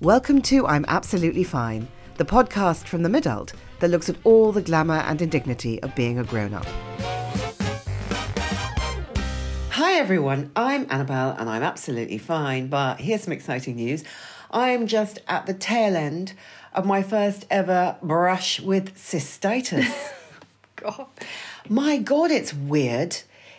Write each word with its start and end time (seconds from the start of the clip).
Welcome 0.00 0.42
to 0.42 0.64
I'm 0.64 0.84
Absolutely 0.86 1.42
Fine, 1.42 1.88
the 2.18 2.24
podcast 2.24 2.84
from 2.84 3.02
the 3.02 3.08
midult 3.08 3.52
that 3.80 3.88
looks 3.88 4.08
at 4.08 4.14
all 4.22 4.52
the 4.52 4.62
glamour 4.62 4.98
and 4.98 5.20
indignity 5.20 5.82
of 5.82 5.92
being 5.96 6.20
a 6.20 6.22
grown 6.22 6.54
up. 6.54 6.64
Hi 9.70 9.94
everyone, 9.94 10.52
I'm 10.54 10.86
Annabelle 10.88 11.34
and 11.36 11.50
I'm 11.50 11.64
absolutely 11.64 12.18
fine, 12.18 12.68
but 12.68 13.00
here's 13.00 13.24
some 13.24 13.32
exciting 13.32 13.74
news. 13.74 14.04
I 14.52 14.68
am 14.68 14.86
just 14.86 15.18
at 15.26 15.46
the 15.46 15.54
tail 15.54 15.96
end 15.96 16.34
of 16.72 16.86
my 16.86 17.02
first 17.02 17.44
ever 17.50 17.96
brush 18.00 18.60
with 18.60 18.94
cystitis. 18.94 20.12
God. 20.76 21.08
My 21.68 21.96
God, 21.96 22.30
it's 22.30 22.54
weird. 22.54 23.16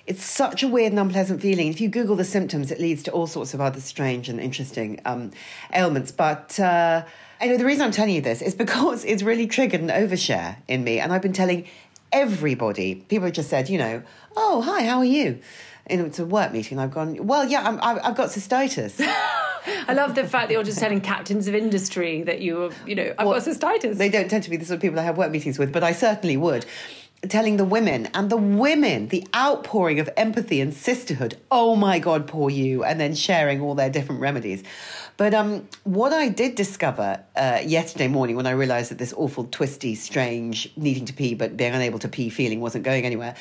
It's 0.10 0.26
such 0.26 0.64
a 0.64 0.68
weird 0.68 0.92
and 0.92 1.00
unpleasant 1.00 1.40
feeling. 1.40 1.68
If 1.68 1.80
you 1.80 1.88
Google 1.88 2.16
the 2.16 2.26
symptoms, 2.26 2.72
it 2.72 2.80
leads 2.80 3.04
to 3.04 3.12
all 3.12 3.28
sorts 3.28 3.54
of 3.54 3.62
other 3.62 3.80
strange 3.80 4.28
and 4.28 4.40
interesting 4.40 5.00
um, 5.06 5.30
ailments. 5.72 6.12
But 6.12 6.60
uh, 6.60 7.06
anyway, 7.40 7.58
the 7.58 7.66
reason 7.66 7.84
I'm 7.86 7.92
telling 7.92 8.16
you 8.16 8.22
this 8.22 8.42
is 8.42 8.56
because 8.66 9.06
it's 9.06 9.22
really 9.22 9.46
triggered 9.46 9.82
an 9.82 9.90
overshare 9.90 10.56
in 10.68 10.84
me. 10.84 11.00
And 11.00 11.14
I've 11.14 11.22
been 11.22 11.32
telling 11.32 11.68
everybody, 12.12 12.96
people 12.96 13.26
have 13.26 13.36
just 13.36 13.52
said, 13.52 13.70
you 13.70 13.78
know, 13.78 14.02
oh, 14.36 14.62
hi, 14.62 14.84
how 14.84 14.98
are 14.98 15.06
you? 15.06 15.42
And 15.86 16.02
it's 16.02 16.18
a 16.18 16.26
work 16.26 16.54
meeting. 16.54 16.80
I've 16.80 16.92
gone, 16.92 17.28
well, 17.28 17.48
yeah, 17.48 17.62
I'm, 17.68 17.80
I've 17.80 18.16
got 18.16 18.30
cystitis. 18.30 19.00
I 19.88 19.94
love 19.94 20.16
the 20.16 20.26
fact 20.26 20.48
that 20.48 20.54
you're 20.56 20.64
just 20.64 20.80
telling 20.80 21.02
captains 21.02 21.48
of 21.48 21.54
industry 21.54 22.24
that 22.24 22.42
you, 22.42 22.72
you 22.88 22.96
know, 22.96 23.14
I've 23.16 23.28
Well, 23.28 23.40
got 23.40 23.48
cystitis. 23.48 23.98
They 23.98 24.10
don't 24.10 24.28
tend 24.28 24.44
to 24.46 24.50
be 24.50 24.58
the 24.58 24.66
sort 24.66 24.78
of 24.78 24.82
people 24.82 25.00
I 25.00 25.04
have 25.04 25.18
work 25.18 25.32
meetings 25.32 25.60
with, 25.60 25.72
but 25.72 25.84
I 25.84 25.92
certainly 25.92 26.36
would. 26.38 26.66
Telling 27.28 27.58
the 27.58 27.66
women 27.66 28.08
and 28.14 28.30
the 28.30 28.38
women, 28.38 29.09
the 29.09 29.28
outpouring 29.36 30.00
of 30.00 30.09
empathy 30.16 30.62
and 30.62 30.73
sisterhood. 30.73 31.38
Oh 31.52 31.75
my 31.75 32.00
God, 32.00 32.28
poor 32.28 32.50
you, 32.50 32.86
and 32.86 32.98
then 32.98 33.14
sharing 33.14 33.59
all 33.59 33.75
their 33.75 33.89
different 33.89 34.22
remedies. 34.22 34.64
But 35.17 35.34
um, 35.34 35.67
what 35.84 36.14
I 36.14 36.30
did 36.30 36.56
discover 36.56 37.22
uh, 37.36 37.59
yesterday 37.66 38.08
morning 38.08 38.38
when 38.38 38.47
I 38.47 38.52
realised 38.52 38.90
that 38.92 39.00
this 39.00 39.14
awful, 39.17 39.50
twisty, 39.52 39.96
strange, 39.96 40.72
needing 40.78 41.03
to 41.06 41.13
pee 41.13 41.35
but 41.35 41.57
being 41.57 41.74
unable 41.74 42.00
to 42.00 42.07
pee 42.07 42.30
feeling 42.30 42.62
wasn't 42.62 42.85
going 42.85 43.06
anywhere 43.06 43.36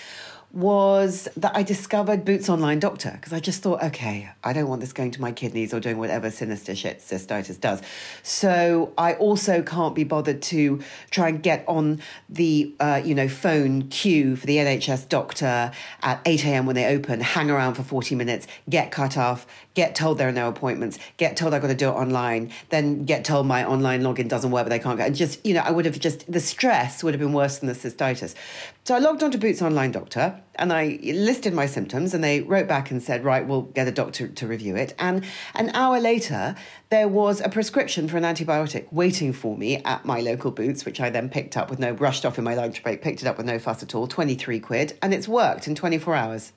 was 0.53 1.29
that 1.37 1.55
I 1.55 1.63
discovered 1.63 2.25
Boots 2.25 2.49
Online 2.49 2.79
Doctor 2.79 3.11
because 3.13 3.33
I 3.33 3.41
just 3.41 3.63
thought, 3.63 3.83
okay, 3.83 4.31
I 4.43 4.53
don't 4.55 4.69
want 4.69 4.81
this 4.81 4.95
going 4.95 5.11
to 5.11 5.21
my 5.21 5.31
kidneys 5.31 5.75
or 5.75 5.81
doing 5.81 5.99
whatever 5.99 6.31
sinister 6.31 6.75
shit 6.75 7.01
cystitis 7.01 7.61
does. 7.61 7.83
So 8.23 8.93
I 8.97 9.15
also 9.15 9.63
can't 9.63 9.95
be 9.95 10.05
bothered 10.05 10.41
to 10.43 10.81
try 11.11 11.29
and 11.29 11.43
get 11.43 11.65
on 11.69 12.01
the 12.31 12.75
uh, 12.81 13.03
you 13.05 13.15
know 13.15 13.29
phone 13.29 13.89
queue 13.89 14.37
for 14.37 14.47
the 14.47 14.57
NHS 14.57 15.09
doctor 15.09 15.71
at 16.03 16.21
8 16.25 16.45
a.m. 16.47 16.67
when 16.67 16.77
they 16.77 16.87
open, 16.87 17.21
hang 17.21 17.51
around 17.51 17.75
for 17.75 17.83
40 17.83 18.15
minutes, 18.15 18.47
get 18.71 18.91
cut 18.91 19.19
off, 19.19 19.47
get 19.79 19.95
told 19.95 20.19
there 20.19 20.29
are 20.29 20.33
no 20.33 20.49
appointments, 20.49 20.99
get 21.19 21.37
told 21.37 21.55
I've 21.55 21.63
got 21.63 21.69
to 21.69 21.75
do 21.85 21.89
it 21.89 21.93
online, 21.93 22.51
then 22.71 23.05
get 23.05 23.25
told 23.25 23.47
my 23.47 23.65
online 23.65 24.03
login 24.03 24.29
doesn't 24.29 24.51
work, 24.51 24.65
but 24.65 24.71
they 24.71 24.81
can't 24.81 24.99
get. 24.99 25.07
And 25.07 25.17
just 25.17 25.35
you 25.47 25.55
know, 25.55 25.61
I 25.61 25.71
would 25.71 25.85
have 25.85 25.99
just 26.01 26.31
the 26.31 26.41
stress 26.41 27.05
would 27.05 27.15
have 27.15 27.21
been 27.21 27.33
worse 27.33 27.59
than 27.59 27.69
the 27.69 27.75
cystitis. 27.75 28.35
So 28.83 28.97
I 28.97 28.99
logged 28.99 29.23
on 29.23 29.31
to 29.31 29.39
Boots 29.39 29.63
Online 29.63 29.93
Doctor 29.93 30.43
and 30.57 30.73
I 30.73 30.99
listed 31.03 31.55
my 31.55 31.67
symptoms, 31.67 32.13
and 32.15 32.25
they 32.25 32.41
wrote 32.41 32.67
back 32.67 32.91
and 32.91 33.01
said, 33.01 33.23
right, 33.23 33.47
we'll 33.47 33.63
get 33.63 33.87
a 33.87 33.93
doctor 33.93 34.27
to 34.27 34.47
review 34.49 34.75
it. 34.75 34.95
And 34.99 35.25
an 35.55 35.71
hour 35.75 36.01
later, 36.01 36.57
there 36.91 37.07
was 37.07 37.41
a 37.41 37.49
prescription 37.49 38.09
for 38.09 38.17
an 38.17 38.25
antibiotic 38.25 38.93
waiting 38.93 39.33
for 39.33 39.57
me 39.57 39.77
at 39.85 40.05
my 40.05 40.21
local 40.21 40.51
Boots, 40.51 40.85
which 40.85 41.01
I 41.01 41.11
then 41.11 41.29
picked 41.29 41.57
up 41.57 41.71
with 41.71 41.79
no 41.79 41.93
rushed 41.93 42.27
off 42.27 42.39
in 42.39 42.45
my 42.45 42.55
lunch 42.55 42.83
break, 42.83 43.01
picked 43.01 43.23
it 43.23 43.29
up 43.29 43.37
with 43.37 43.47
no 43.47 43.61
fuss 43.61 43.85
at 43.85 43.95
all, 43.95 44.09
twenty 44.09 44.35
three 44.35 44.59
quid, 44.59 44.99
and 45.01 45.15
it's 45.15 45.29
worked 45.29 45.69
in 45.69 45.77
twenty 45.77 45.99
four 45.99 46.17
hours. 46.17 46.53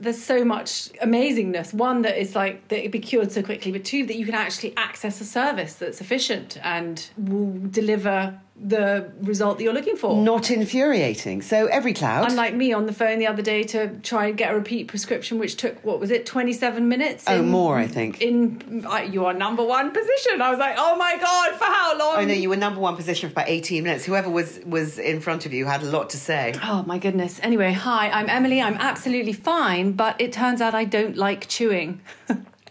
There's 0.00 0.22
so 0.22 0.44
much 0.44 0.90
amazingness. 1.02 1.74
One, 1.74 2.02
that 2.02 2.20
is 2.20 2.36
like 2.36 2.68
that 2.68 2.78
it'd 2.78 2.92
be 2.92 3.00
cured 3.00 3.32
so 3.32 3.42
quickly, 3.42 3.72
but 3.72 3.84
two, 3.84 4.06
that 4.06 4.16
you 4.16 4.24
can 4.24 4.34
actually 4.34 4.76
access 4.76 5.20
a 5.20 5.24
service 5.24 5.74
that's 5.74 6.00
efficient 6.00 6.56
and 6.62 7.08
will 7.16 7.52
deliver 7.70 8.40
the 8.60 9.10
result 9.20 9.58
that 9.58 9.64
you're 9.64 9.72
looking 9.72 9.96
for. 9.96 10.22
Not 10.22 10.50
infuriating. 10.50 11.42
So 11.42 11.66
every 11.66 11.94
cloud. 11.94 12.30
Unlike 12.30 12.54
me 12.54 12.72
on 12.72 12.86
the 12.86 12.92
phone 12.92 13.18
the 13.18 13.26
other 13.26 13.42
day 13.42 13.62
to 13.64 13.98
try 14.00 14.26
and 14.26 14.36
get 14.36 14.52
a 14.52 14.54
repeat 14.54 14.88
prescription, 14.88 15.38
which 15.38 15.56
took 15.56 15.82
what 15.84 16.00
was 16.00 16.10
it, 16.10 16.26
twenty 16.26 16.52
seven 16.52 16.88
minutes? 16.88 17.24
Oh, 17.26 17.42
more, 17.42 17.78
I 17.78 17.86
think. 17.86 18.20
In 18.20 18.84
uh, 18.86 18.98
your 18.98 19.32
number 19.32 19.64
one 19.64 19.90
position, 19.92 20.42
I 20.42 20.50
was 20.50 20.58
like, 20.58 20.74
oh 20.78 20.96
my 20.96 21.16
god, 21.20 21.54
for 21.56 21.64
how 21.64 21.98
long? 21.98 22.16
I 22.16 22.24
know 22.24 22.34
you 22.34 22.48
were 22.48 22.56
number 22.56 22.80
one 22.80 22.96
position 22.96 23.28
for 23.28 23.34
about 23.34 23.48
18 23.48 23.84
minutes. 23.84 24.04
Whoever 24.04 24.30
was 24.30 24.60
was 24.66 24.98
in 24.98 25.20
front 25.20 25.46
of 25.46 25.52
you 25.52 25.66
had 25.66 25.82
a 25.82 25.86
lot 25.86 26.10
to 26.10 26.16
say. 26.16 26.54
Oh 26.62 26.82
my 26.86 26.98
goodness. 26.98 27.40
Anyway, 27.42 27.72
hi, 27.72 28.10
I'm 28.10 28.28
Emily. 28.28 28.60
I'm 28.60 28.76
absolutely 28.76 29.32
fine, 29.32 29.92
but 29.92 30.20
it 30.20 30.32
turns 30.32 30.60
out 30.60 30.74
I 30.74 30.84
don't 30.84 31.16
like 31.16 31.48
chewing. 31.48 32.00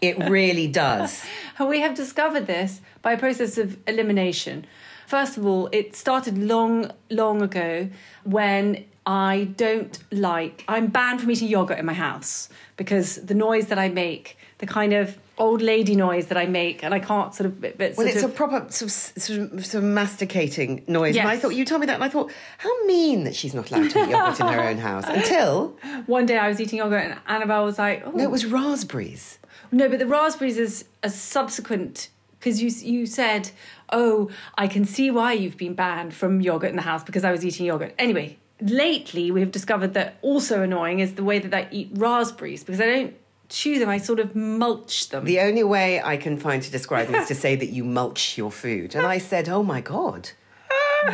It 0.00 0.18
really 0.28 0.66
does. 0.68 1.24
We 1.60 1.80
have 1.80 1.96
discovered 1.96 2.46
this 2.46 2.80
by 3.02 3.14
a 3.14 3.18
process 3.18 3.58
of 3.58 3.76
elimination. 3.88 4.64
First 5.08 5.38
of 5.38 5.46
all, 5.46 5.70
it 5.72 5.96
started 5.96 6.36
long, 6.36 6.90
long 7.08 7.40
ago 7.40 7.88
when 8.24 8.84
I 9.06 9.44
don't 9.56 9.98
like, 10.12 10.66
I'm 10.68 10.88
banned 10.88 11.22
from 11.22 11.30
eating 11.30 11.48
yogurt 11.48 11.78
in 11.78 11.86
my 11.86 11.94
house 11.94 12.50
because 12.76 13.16
the 13.16 13.32
noise 13.32 13.68
that 13.68 13.78
I 13.78 13.88
make, 13.88 14.36
the 14.58 14.66
kind 14.66 14.92
of 14.92 15.16
old 15.38 15.62
lady 15.62 15.96
noise 15.96 16.26
that 16.26 16.36
I 16.36 16.44
make, 16.44 16.84
and 16.84 16.92
I 16.92 16.98
can't 16.98 17.34
sort 17.34 17.46
of. 17.46 17.58
But 17.58 17.96
Well, 17.96 18.06
it's 18.06 18.22
a 18.22 18.28
proper 18.28 18.70
sort 18.70 18.82
of, 18.82 18.92
sort 18.92 19.38
of, 19.38 19.64
sort 19.64 19.82
of 19.82 19.88
masticating 19.88 20.84
noise. 20.86 21.16
And 21.16 21.26
I 21.26 21.38
thought, 21.38 21.54
you 21.54 21.64
told 21.64 21.80
me 21.80 21.86
that, 21.86 21.94
and 21.94 22.04
I 22.04 22.10
thought, 22.10 22.30
how 22.58 22.84
mean 22.84 23.24
that 23.24 23.34
she's 23.34 23.54
not 23.54 23.70
allowed 23.70 23.88
to 23.88 24.04
eat 24.04 24.10
yogurt 24.10 24.40
in 24.40 24.46
her 24.46 24.60
own 24.60 24.76
house. 24.76 25.04
Until, 25.08 25.68
One 26.06 26.26
day 26.26 26.36
I 26.36 26.48
was 26.48 26.60
eating 26.60 26.80
yogurt 26.80 27.04
and 27.04 27.18
Annabelle 27.26 27.64
was 27.64 27.78
like, 27.78 28.02
oh, 28.04 28.10
no, 28.10 28.24
it 28.24 28.30
was 28.30 28.44
raspberries. 28.44 29.38
No, 29.72 29.88
but 29.88 30.00
the 30.00 30.06
raspberries 30.06 30.58
is 30.58 30.84
a 31.02 31.08
subsequent 31.08 32.10
because 32.38 32.62
you 32.62 32.70
you 32.88 33.06
said, 33.06 33.50
"Oh, 33.90 34.30
I 34.56 34.66
can 34.68 34.84
see 34.84 35.10
why 35.10 35.32
you've 35.32 35.56
been 35.56 35.74
banned 35.74 36.14
from 36.14 36.40
yogurt 36.40 36.70
in 36.70 36.76
the 36.76 36.82
house 36.82 37.02
because 37.04 37.24
I 37.24 37.30
was 37.32 37.44
eating 37.44 37.66
yogurt." 37.66 37.94
Anyway, 37.98 38.38
lately 38.60 39.30
we 39.30 39.40
have 39.40 39.50
discovered 39.50 39.94
that 39.94 40.16
also 40.22 40.62
annoying 40.62 41.00
is 41.00 41.14
the 41.14 41.24
way 41.24 41.38
that 41.38 41.54
I 41.54 41.68
eat 41.70 41.90
raspberries 41.94 42.64
because 42.64 42.80
I 42.80 42.86
don't 42.86 43.14
chew 43.48 43.78
them; 43.78 43.88
I 43.88 43.98
sort 43.98 44.20
of 44.20 44.34
mulch 44.36 45.08
them. 45.08 45.24
The 45.24 45.40
only 45.40 45.64
way 45.64 46.02
I 46.02 46.16
can 46.16 46.36
find 46.38 46.62
to 46.62 46.70
describe 46.70 47.08
it 47.08 47.16
is 47.16 47.28
to 47.28 47.34
say 47.34 47.56
that 47.56 47.70
you 47.70 47.84
mulch 47.84 48.36
your 48.36 48.50
food. 48.50 48.94
And 48.94 49.06
I 49.06 49.18
said, 49.18 49.48
oh 49.48 49.62
my 49.62 49.80
God, 49.80 50.30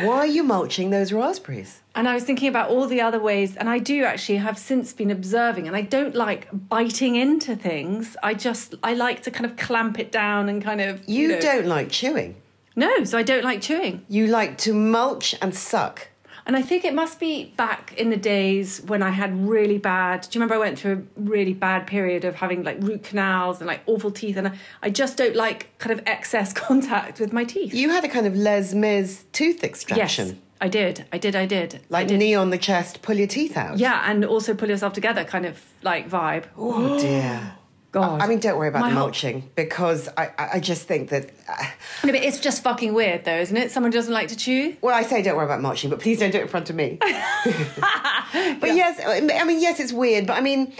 why 0.01 0.17
are 0.17 0.25
you 0.25 0.43
mulching 0.43 0.89
those 0.89 1.13
raspberries? 1.13 1.81
And 1.93 2.09
I 2.09 2.13
was 2.13 2.23
thinking 2.23 2.49
about 2.49 2.69
all 2.69 2.87
the 2.87 2.99
other 2.99 3.19
ways, 3.19 3.55
and 3.55 3.69
I 3.69 3.79
do 3.79 4.03
actually 4.03 4.37
have 4.39 4.57
since 4.57 4.91
been 4.91 5.11
observing, 5.11 5.67
and 5.67 5.77
I 5.77 5.81
don't 5.81 6.15
like 6.15 6.47
biting 6.51 7.15
into 7.15 7.55
things. 7.55 8.17
I 8.21 8.33
just 8.33 8.75
I 8.83 8.95
like 8.95 9.21
to 9.23 9.31
kind 9.31 9.45
of 9.45 9.55
clamp 9.55 9.97
it 9.99 10.11
down 10.11 10.49
and 10.49 10.61
kind 10.61 10.81
of 10.81 11.07
You 11.07 11.29
know- 11.29 11.39
don't 11.39 11.67
like 11.67 11.89
chewing. 11.89 12.35
No, 12.75 13.03
so 13.03 13.17
I 13.17 13.23
don't 13.23 13.43
like 13.43 13.61
chewing. 13.61 14.05
You 14.07 14.27
like 14.27 14.57
to 14.59 14.73
mulch 14.73 15.35
and 15.41 15.55
suck. 15.55 16.09
And 16.47 16.55
I 16.55 16.61
think 16.61 16.85
it 16.85 16.93
must 16.93 17.19
be 17.19 17.45
back 17.57 17.95
in 17.97 18.11
the 18.11 18.17
days 18.17 18.79
when 18.85 19.01
I 19.01 19.09
had 19.09 19.47
really 19.47 19.79
bad. 19.79 20.21
Do 20.21 20.27
you 20.37 20.39
remember 20.39 20.53
I 20.53 20.59
went 20.59 20.77
through 20.77 21.07
a 21.17 21.19
really 21.19 21.53
bad 21.53 21.87
period 21.87 22.23
of 22.23 22.35
having 22.35 22.63
like 22.63 22.77
root 22.81 23.03
canals 23.03 23.59
and 23.59 23.67
like 23.67 23.81
awful 23.87 24.11
teeth, 24.11 24.37
and 24.37 24.49
I, 24.49 24.51
I 24.83 24.91
just 24.91 25.17
don't 25.17 25.35
like 25.35 25.75
kind 25.79 25.97
of 25.97 26.05
excess 26.05 26.53
contact 26.67 27.19
with 27.19 27.33
my 27.33 27.45
teeth. 27.45 27.73
You 27.73 27.89
had 27.89 28.03
a 28.03 28.07
kind 28.07 28.27
of 28.27 28.35
Les 28.35 28.73
Mis 28.75 29.25
tooth 29.31 29.63
extraction. 29.63 30.27
Yes. 30.27 30.35
I 30.61 30.69
did. 30.69 31.05
I 31.11 31.17
did. 31.17 31.35
I 31.35 31.45
did. 31.45 31.81
Like 31.89 32.05
I 32.05 32.07
did. 32.09 32.19
knee 32.19 32.35
on 32.35 32.49
the 32.49 32.57
chest, 32.57 33.01
pull 33.01 33.15
your 33.17 33.27
teeth 33.27 33.57
out. 33.57 33.77
Yeah, 33.77 34.09
and 34.09 34.23
also 34.23 34.53
pull 34.53 34.69
yourself 34.69 34.93
together 34.93 35.23
kind 35.23 35.45
of 35.45 35.61
like 35.81 36.09
vibe. 36.09 36.45
Oh 36.57 36.99
dear. 36.99 37.55
God. 37.95 38.21
I 38.21 38.27
mean, 38.27 38.39
don't 38.39 38.57
worry 38.57 38.67
about 38.67 38.81
My 38.81 38.89
the 38.89 38.95
whole- 38.95 39.05
mulching 39.05 39.49
because 39.55 40.09
I, 40.17 40.29
I 40.55 40.59
just 40.59 40.85
think 40.85 41.09
that. 41.11 41.29
Uh, 41.47 41.65
No, 42.03 42.11
but 42.11 42.21
it's 42.23 42.39
just 42.39 42.61
fucking 42.61 42.93
weird 42.93 43.23
though, 43.23 43.37
isn't 43.39 43.55
it? 43.55 43.71
Someone 43.71 43.91
doesn't 43.91 44.13
like 44.13 44.27
to 44.27 44.35
chew. 44.35 44.75
well, 44.81 44.93
I 44.93 45.03
say 45.03 45.21
don't 45.21 45.37
worry 45.37 45.45
about 45.45 45.61
mulching, 45.61 45.89
but 45.89 46.01
please 46.01 46.19
don't 46.19 46.31
do 46.31 46.39
it 46.39 46.41
in 46.41 46.47
front 46.49 46.69
of 46.69 46.75
me. 46.75 46.97
but 47.01 48.75
yes, 48.75 48.99
I 49.05 49.21
mean, 49.45 49.61
yes, 49.61 49.79
it's 49.79 49.93
weird, 49.93 50.27
but 50.27 50.33
I 50.33 50.41
mean, 50.41 50.73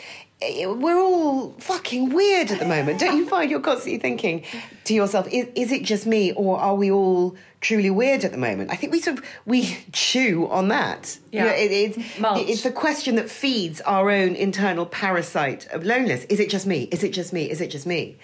we're 0.68 1.00
all 1.00 1.52
fucking 1.60 2.10
weird 2.14 2.52
at 2.52 2.60
the 2.60 2.66
moment. 2.66 3.00
Don't 3.00 3.18
you 3.18 3.28
find 3.30 3.50
you're 3.50 3.60
constantly 3.60 4.00
thinking 4.00 4.44
to 4.86 4.94
yourself, 4.94 5.28
is, 5.32 5.48
is 5.56 5.72
it 5.72 5.84
just 5.84 6.06
me, 6.06 6.32
or 6.34 6.60
are 6.60 6.76
we 6.76 6.92
all 6.92 7.36
truly 7.62 7.90
weird 7.90 8.24
at 8.24 8.32
the 8.32 8.38
moment? 8.38 8.72
I 8.72 8.76
think 8.76 8.92
we 8.94 9.00
sort 9.02 9.18
of 9.20 9.26
we 9.46 9.78
chew 9.92 10.48
on 10.50 10.68
that. 10.70 11.18
You 11.32 11.40
Yeah. 11.40 11.44
know, 11.46 11.52
it, 11.52 11.72
it's, 11.72 12.20
Mulch. 12.20 12.48
it's 12.50 12.64
the 12.64 12.72
question 12.72 13.16
that 13.16 13.30
feeds 13.30 13.82
our 13.82 14.10
own 14.10 14.36
internal 14.36 14.86
parasite 14.86 15.68
of 15.68 15.84
loneliness. 15.84 16.26
Is 16.26 16.40
it 16.40 16.50
just 16.50 16.66
me? 16.68 16.84
Is 16.92 17.04
it 17.04 17.10
just 17.14 17.34
me? 17.34 17.50
Is 17.50 17.62
it 17.62 17.70
just 17.72 17.86
me? 17.86 18.18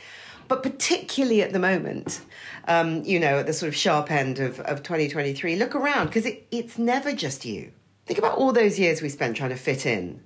But 0.47 0.63
particularly 0.63 1.41
at 1.41 1.53
the 1.53 1.59
moment, 1.59 2.21
um, 2.68 3.03
you 3.06 3.19
know, 3.19 3.39
at 3.39 3.45
the 3.47 3.53
sort 3.53 3.69
of 3.69 3.75
sharp 3.75 4.12
end 4.12 4.39
of, 4.39 4.59
of 4.62 4.83
2023, 4.83 5.56
look 5.56 5.75
around 5.75 6.07
because 6.07 6.25
it, 6.25 6.45
it's 6.51 6.77
never 6.77 7.13
just 7.13 7.45
you. 7.45 7.71
Think 8.06 8.19
about 8.19 8.38
all 8.38 8.51
those 8.51 8.77
years 8.77 9.01
we 9.01 9.07
spent 9.07 9.38
trying 9.38 9.51
to 9.51 9.56
fit 9.56 9.85
in, 9.85 10.21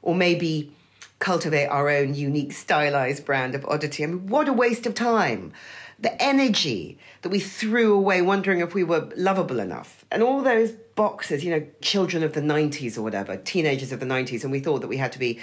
or 0.00 0.14
maybe 0.14 0.72
cultivate 1.18 1.66
our 1.66 1.88
own 1.88 2.14
unique 2.14 2.52
stylized 2.52 3.24
brand 3.24 3.54
of 3.54 3.64
oddity. 3.66 4.04
I 4.04 4.08
mean, 4.08 4.26
what 4.26 4.48
a 4.48 4.52
waste 4.52 4.86
of 4.86 4.94
time. 4.94 5.52
The 5.98 6.20
energy 6.22 6.98
that 7.22 7.28
we 7.28 7.38
threw 7.38 7.94
away 7.94 8.20
wondering 8.20 8.60
if 8.60 8.74
we 8.74 8.84
were 8.84 9.08
lovable 9.16 9.60
enough. 9.60 10.04
And 10.10 10.22
all 10.22 10.42
those 10.42 10.72
boxes, 10.72 11.44
you 11.44 11.50
know, 11.50 11.66
children 11.80 12.22
of 12.22 12.32
the 12.32 12.40
90s 12.40 12.98
or 12.98 13.02
whatever, 13.02 13.36
teenagers 13.36 13.92
of 13.92 14.00
the 14.00 14.06
90s, 14.06 14.42
and 14.42 14.52
we 14.52 14.60
thought 14.60 14.80
that 14.80 14.88
we 14.88 14.96
had 14.96 15.12
to 15.12 15.18
be 15.18 15.40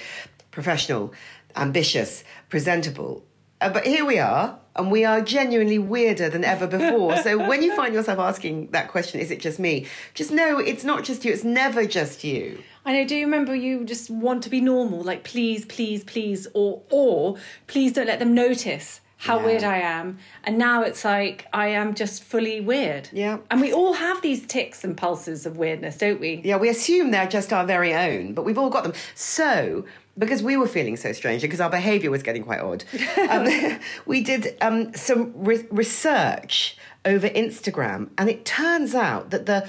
professional, 0.52 1.14
ambitious, 1.56 2.24
presentable. 2.50 3.24
Uh, 3.62 3.70
but 3.70 3.86
here 3.86 4.04
we 4.04 4.18
are, 4.18 4.58
and 4.76 4.92
we 4.92 5.06
are 5.06 5.22
genuinely 5.22 5.78
weirder 5.78 6.30
than 6.30 6.44
ever 6.44 6.66
before. 6.66 7.16
so 7.18 7.48
when 7.48 7.62
you 7.62 7.76
find 7.76 7.94
yourself 7.94 8.18
asking 8.18 8.72
that 8.72 8.88
question, 8.88 9.20
is 9.20 9.30
it 9.30 9.40
just 9.40 9.60
me? 9.60 9.86
Just 10.16 10.32
know 10.32 10.58
it's 10.58 10.84
not 10.84 11.04
just 11.04 11.24
you, 11.24 11.32
it's 11.32 11.44
never 11.44 11.86
just 11.86 12.24
you. 12.24 12.64
I 12.84 12.94
know. 12.94 13.06
Do 13.06 13.16
you 13.16 13.26
remember 13.26 13.54
you 13.54 13.86
just 13.86 14.10
want 14.10 14.42
to 14.44 14.50
be 14.50 14.60
normal? 14.60 15.04
Like, 15.04 15.24
please, 15.24 15.66
please, 15.66 16.04
please, 16.04 16.48
or 16.56 16.82
or 16.90 17.38
please 17.68 17.94
don't 17.94 18.08
let 18.08 18.18
them 18.18 18.34
notice 18.34 19.02
how 19.22 19.38
Yeah. 19.40 19.46
weird 19.46 19.64
I 19.64 19.78
am. 19.78 20.18
And 20.44 20.58
now 20.58 20.82
it's 20.82 21.06
like 21.06 21.46
I 21.54 21.68
am 21.68 21.94
just 21.94 22.24
fully 22.24 22.60
weird. 22.60 23.08
Yeah. 23.14 23.38
And 23.52 23.62
we 23.62 23.72
all 23.72 23.94
have 23.94 24.22
these 24.24 24.46
ticks 24.48 24.84
and 24.84 24.98
pulses 24.98 25.46
of 25.46 25.58
weirdness, 25.58 25.98
don't 25.98 26.20
we? 26.20 26.42
Yeah, 26.44 26.58
we 26.58 26.70
assume 26.70 27.12
they're 27.12 27.28
just 27.28 27.54
our 27.54 27.64
very 27.66 27.94
own, 27.94 28.34
but 28.34 28.46
we've 28.46 28.58
all 28.58 28.72
got 28.72 28.82
them. 28.84 28.94
So, 29.14 29.86
because 30.18 30.42
we 30.42 30.58
were 30.58 30.68
feeling 30.68 30.98
so 30.98 31.14
strange, 31.14 31.44
because 31.44 31.62
our 31.62 31.70
behaviour 31.70 32.10
was 32.10 32.24
getting 32.24 32.44
quite 32.44 32.62
odd, 32.62 32.84
um, 33.30 33.48
we 34.08 34.22
did 34.22 34.58
um, 34.60 34.92
some 34.96 35.34
re- 35.36 35.68
research 35.70 36.76
over 37.06 37.30
Instagram, 37.30 38.10
and 38.18 38.28
it 38.28 38.44
turns 38.44 38.96
out 38.96 39.30
that 39.30 39.46
the 39.46 39.68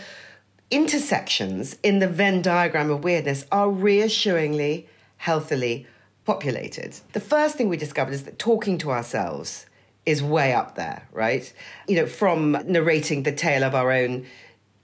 intersections 0.70 1.76
in 1.82 1.98
the 1.98 2.08
Venn 2.08 2.40
diagram 2.40 2.90
of 2.90 3.05
weirdness 3.05 3.44
are 3.52 3.70
reassuringly, 3.70 4.88
healthily 5.19 5.87
populated. 6.24 6.94
The 7.12 7.20
first 7.20 7.56
thing 7.56 7.69
we 7.69 7.76
discovered 7.76 8.14
is 8.14 8.24
that 8.24 8.38
talking 8.38 8.78
to 8.78 8.90
ourselves 8.90 9.66
is 10.06 10.22
way 10.22 10.52
up 10.52 10.74
there, 10.74 11.08
right? 11.12 11.52
You 11.88 11.96
know, 11.96 12.06
from 12.06 12.52
narrating 12.66 13.22
the 13.22 13.32
tale 13.32 13.62
of 13.64 13.74
our 13.74 13.92
own 13.92 14.26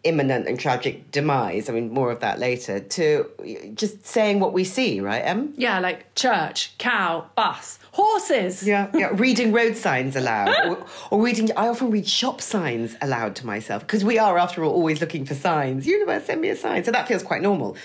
imminent 0.05 0.46
and 0.46 0.58
tragic 0.58 1.11
demise, 1.11 1.69
I 1.69 1.73
mean, 1.73 1.90
more 1.90 2.12
of 2.12 2.20
that 2.20 2.38
later, 2.38 2.79
to 2.79 3.73
just 3.75 4.06
saying 4.06 4.38
what 4.38 4.52
we 4.52 4.62
see, 4.62 5.00
right, 5.00 5.19
Em? 5.19 5.52
Yeah, 5.56 5.81
like 5.81 6.14
church, 6.14 6.73
cow, 6.79 7.26
bus, 7.35 7.81
horses. 7.93 8.67
Yeah, 8.67 8.90
yeah. 8.94 9.11
reading 9.12 9.52
road 9.52 9.76
signs 9.76 10.14
aloud, 10.14 10.55
or, 10.67 10.87
or 11.11 11.23
reading. 11.23 11.50
I 11.56 11.67
often 11.67 11.90
read 11.90 12.06
shop 12.08 12.40
signs 12.40 12.96
aloud 13.02 13.35
to 13.37 13.46
myself 13.46 13.82
because 13.82 14.05
we 14.05 14.19
are, 14.19 14.38
after 14.38 14.62
all, 14.62 14.73
always 14.73 15.00
looking 15.00 15.25
for 15.25 15.35
signs. 15.35 15.87
Universe, 15.87 16.26
send 16.26 16.40
me 16.40 16.49
a 16.50 16.56
sign. 16.56 16.85
So 16.85 16.93
that 16.93 17.08
feels 17.08 17.25
quite 17.25 17.43
normal. 17.43 17.76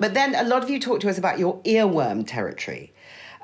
But 0.00 0.14
then 0.14 0.34
a 0.34 0.42
lot 0.42 0.64
of 0.64 0.70
you 0.70 0.80
talk 0.80 1.00
to 1.00 1.10
us 1.10 1.18
about 1.18 1.38
your 1.38 1.58
earworm 1.62 2.26
territory. 2.26 2.92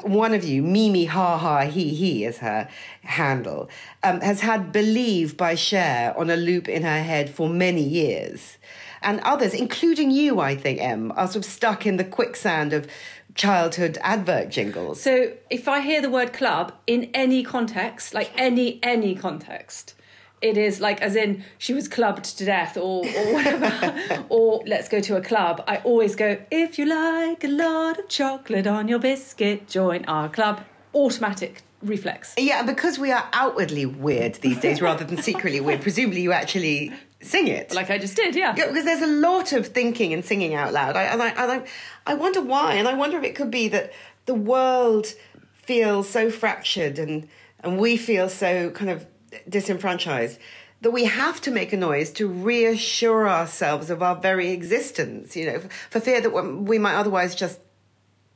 One 0.02 0.34
of 0.34 0.42
you, 0.42 0.62
Mimi 0.62 1.04
Ha 1.04 1.38
Ha 1.38 1.60
He 1.66 1.90
He 1.90 2.24
is 2.24 2.38
her 2.38 2.68
handle, 3.02 3.68
um, 4.02 4.20
has 4.20 4.40
had 4.40 4.72
Believe 4.72 5.36
by 5.36 5.54
Cher 5.54 6.14
on 6.18 6.30
a 6.30 6.36
loop 6.36 6.68
in 6.68 6.82
her 6.82 7.02
head 7.02 7.30
for 7.30 7.48
many 7.48 7.82
years. 7.82 8.56
And 9.02 9.20
others, 9.20 9.54
including 9.54 10.10
you, 10.10 10.40
I 10.40 10.56
think, 10.56 10.80
Em, 10.80 11.12
are 11.12 11.26
sort 11.28 11.44
of 11.44 11.44
stuck 11.44 11.86
in 11.86 11.98
the 11.98 12.04
quicksand 12.04 12.72
of 12.72 12.88
childhood 13.34 13.98
advert 14.00 14.48
jingles. 14.48 15.00
So 15.00 15.32
if 15.50 15.68
I 15.68 15.80
hear 15.80 16.00
the 16.00 16.10
word 16.10 16.32
club 16.32 16.72
in 16.86 17.10
any 17.12 17.42
context, 17.42 18.14
like 18.14 18.32
any 18.36 18.80
any 18.82 19.14
context, 19.14 19.94
it 20.42 20.56
is 20.56 20.80
like 20.80 21.00
as 21.00 21.16
in 21.16 21.44
she 21.58 21.72
was 21.72 21.88
clubbed 21.88 22.24
to 22.38 22.44
death 22.44 22.76
or 22.76 23.06
or 23.06 23.32
whatever, 23.32 24.24
or 24.28 24.62
let's 24.66 24.88
go 24.88 25.00
to 25.00 25.16
a 25.16 25.20
club. 25.20 25.64
I 25.66 25.78
always 25.78 26.14
go 26.14 26.38
if 26.50 26.78
you 26.78 26.86
like 26.86 27.44
a 27.44 27.48
lot 27.48 27.98
of 27.98 28.08
chocolate 28.08 28.66
on 28.66 28.88
your 28.88 28.98
biscuit, 28.98 29.68
join 29.68 30.04
our 30.04 30.28
club. 30.28 30.62
Automatic 30.94 31.62
reflex. 31.82 32.34
Yeah, 32.38 32.62
because 32.62 32.98
we 32.98 33.12
are 33.12 33.28
outwardly 33.32 33.86
weird 33.86 34.36
these 34.36 34.60
days 34.60 34.80
rather 34.80 35.04
than 35.04 35.18
secretly 35.18 35.60
weird, 35.60 35.82
presumably 35.82 36.22
you 36.22 36.32
actually 36.32 36.92
sing 37.20 37.48
it. 37.48 37.74
Like 37.74 37.90
I 37.90 37.98
just 37.98 38.16
did, 38.16 38.34
yeah. 38.34 38.54
Yeah, 38.56 38.68
because 38.68 38.84
there's 38.84 39.02
a 39.02 39.06
lot 39.06 39.52
of 39.52 39.68
thinking 39.68 40.12
and 40.12 40.24
singing 40.24 40.54
out 40.54 40.72
loud. 40.72 40.96
I, 40.96 41.04
and 41.04 41.22
I, 41.22 41.28
and 41.28 41.52
I, 41.52 41.66
I 42.06 42.14
wonder 42.14 42.40
why. 42.40 42.74
And 42.74 42.88
I 42.88 42.94
wonder 42.94 43.18
if 43.18 43.24
it 43.24 43.34
could 43.34 43.50
be 43.50 43.68
that 43.68 43.92
the 44.26 44.34
world 44.34 45.06
feels 45.52 46.08
so 46.08 46.30
fractured 46.30 46.98
and, 46.98 47.28
and 47.60 47.78
we 47.78 47.96
feel 47.96 48.28
so 48.28 48.70
kind 48.70 48.90
of 48.90 49.06
disenfranchised 49.48 50.38
that 50.82 50.90
we 50.90 51.04
have 51.04 51.40
to 51.40 51.50
make 51.50 51.72
a 51.72 51.76
noise 51.76 52.10
to 52.12 52.28
reassure 52.28 53.28
ourselves 53.28 53.88
of 53.90 54.02
our 54.02 54.16
very 54.16 54.50
existence, 54.50 55.34
you 55.36 55.46
know, 55.46 55.60
for, 55.90 56.00
fear 56.00 56.20
that 56.20 56.30
we 56.30 56.78
might 56.78 56.94
otherwise 56.94 57.34
just 57.34 57.60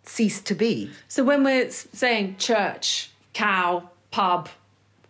cease 0.05 0.41
to 0.41 0.55
be. 0.55 0.91
So 1.09 1.23
when 1.23 1.45
we're 1.45 1.71
saying 1.71 2.37
church, 2.39 3.11
cow, 3.35 3.91
pub, 4.11 4.49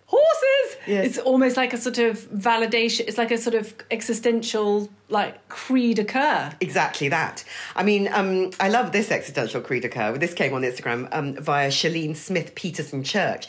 horses, 0.07 0.77
Yes. 0.87 1.07
it's 1.07 1.19
almost 1.19 1.57
like 1.57 1.73
a 1.73 1.77
sort 1.77 1.99
of 1.99 2.19
validation. 2.31 3.01
It's 3.07 3.19
like 3.19 3.31
a 3.31 3.39
sort 3.39 3.55
of 3.55 3.75
existential, 3.91 4.89
like 5.09 5.49
creed 5.49 5.99
occur. 6.01 6.51
Exactly 6.61 7.09
that. 7.11 7.45
I 7.77 7.85
mean, 7.85 8.09
um, 8.13 8.51
I 8.59 8.71
love 8.71 8.91
this 8.91 9.11
existential 9.11 9.61
creed 9.61 9.85
occur. 9.85 10.19
This 10.19 10.35
came 10.35 10.53
on 10.53 10.63
Instagram 10.63 11.09
um, 11.13 11.37
via 11.37 11.69
Shalene 11.69 12.17
Smith 12.17 12.55
Peterson 12.55 13.05
Church. 13.05 13.47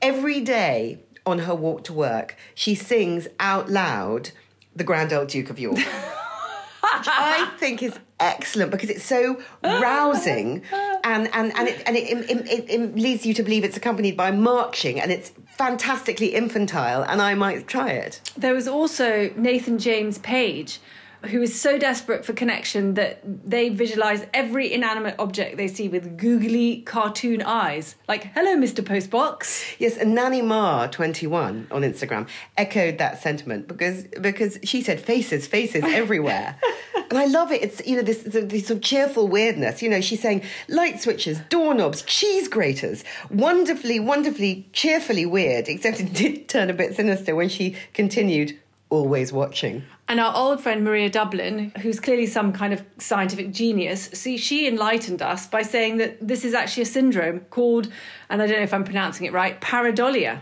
Every 0.00 0.40
day 0.40 0.98
on 1.24 1.40
her 1.40 1.54
walk 1.54 1.84
to 1.84 1.92
work, 1.92 2.36
she 2.54 2.74
sings 2.74 3.28
out 3.38 3.70
loud 3.70 4.30
the 4.74 4.84
Grand 4.84 5.12
Old 5.12 5.28
Duke 5.28 5.50
of 5.50 5.58
York. 5.58 5.76
Which 5.76 7.08
I 7.08 7.50
think 7.58 7.82
is 7.82 7.98
excellent 8.18 8.70
because 8.70 8.90
it's 8.90 9.04
so 9.04 9.40
rousing 9.62 10.62
and, 11.04 11.28
and, 11.32 11.56
and, 11.56 11.68
it, 11.68 11.82
and 11.86 11.96
it, 11.96 12.30
it, 12.30 12.46
it, 12.48 12.70
it 12.70 12.96
leads 12.96 13.24
you 13.24 13.34
to 13.34 13.42
believe 13.42 13.64
it's 13.64 13.76
accompanied 13.76 14.16
by 14.16 14.30
marching 14.30 15.00
and 15.00 15.10
it's 15.10 15.32
fantastically 15.46 16.34
infantile 16.34 17.02
and 17.02 17.22
I 17.22 17.34
might 17.34 17.66
try 17.66 17.90
it. 17.90 18.20
There 18.36 18.54
was 18.54 18.66
also 18.66 19.30
Nathan 19.36 19.78
James 19.78 20.18
Page, 20.18 20.80
who 21.26 21.42
is 21.42 21.60
so 21.60 21.78
desperate 21.78 22.24
for 22.24 22.32
connection 22.32 22.94
that 22.94 23.20
they 23.24 23.68
visualize 23.68 24.26
every 24.34 24.72
inanimate 24.72 25.14
object 25.18 25.56
they 25.56 25.68
see 25.68 25.88
with 25.88 26.16
googly 26.18 26.82
cartoon 26.82 27.42
eyes. 27.42 27.96
Like, 28.08 28.24
hello, 28.34 28.56
Mr. 28.56 28.84
Postbox. 28.84 29.76
Yes, 29.78 29.96
and 29.96 30.14
Nanny 30.14 30.42
Ma 30.42 30.86
twenty 30.88 31.26
one 31.26 31.68
on 31.70 31.82
Instagram 31.82 32.28
echoed 32.56 32.98
that 32.98 33.22
sentiment 33.22 33.68
because 33.68 34.04
because 34.20 34.58
she 34.64 34.82
said 34.82 35.00
faces, 35.00 35.46
faces 35.46 35.84
everywhere, 35.84 36.56
and 37.10 37.18
I 37.18 37.26
love 37.26 37.52
it. 37.52 37.62
It's 37.62 37.86
you 37.86 37.96
know 37.96 38.02
this 38.02 38.22
this 38.24 38.66
sort 38.66 38.78
of 38.78 38.82
cheerful 38.82 39.28
weirdness. 39.28 39.82
You 39.82 39.90
know, 39.90 40.00
she's 40.00 40.20
saying 40.20 40.42
light 40.68 41.00
switches, 41.00 41.40
doorknobs, 41.48 42.02
cheese 42.02 42.48
graters, 42.48 43.04
wonderfully, 43.30 44.00
wonderfully, 44.00 44.68
cheerfully 44.72 45.26
weird. 45.26 45.68
Except 45.68 46.00
it 46.00 46.12
did 46.12 46.48
turn 46.48 46.70
a 46.70 46.74
bit 46.74 46.96
sinister 46.96 47.34
when 47.34 47.48
she 47.48 47.76
continued, 47.94 48.58
always 48.92 49.32
watching. 49.32 49.82
And 50.06 50.20
our 50.20 50.36
old 50.36 50.60
friend 50.60 50.84
Maria 50.84 51.08
Dublin, 51.08 51.72
who's 51.80 51.98
clearly 51.98 52.26
some 52.26 52.52
kind 52.52 52.74
of 52.74 52.84
scientific 52.98 53.50
genius, 53.50 54.10
see, 54.12 54.36
she 54.36 54.68
enlightened 54.68 55.22
us 55.22 55.46
by 55.46 55.62
saying 55.62 55.96
that 55.96 56.18
this 56.20 56.44
is 56.44 56.52
actually 56.52 56.82
a 56.82 56.86
syndrome 56.86 57.40
called, 57.48 57.90
and 58.28 58.42
I 58.42 58.46
don't 58.46 58.58
know 58.58 58.62
if 58.62 58.74
I'm 58.74 58.84
pronouncing 58.84 59.26
it 59.26 59.32
right, 59.32 59.58
pareidolia. 59.60 60.40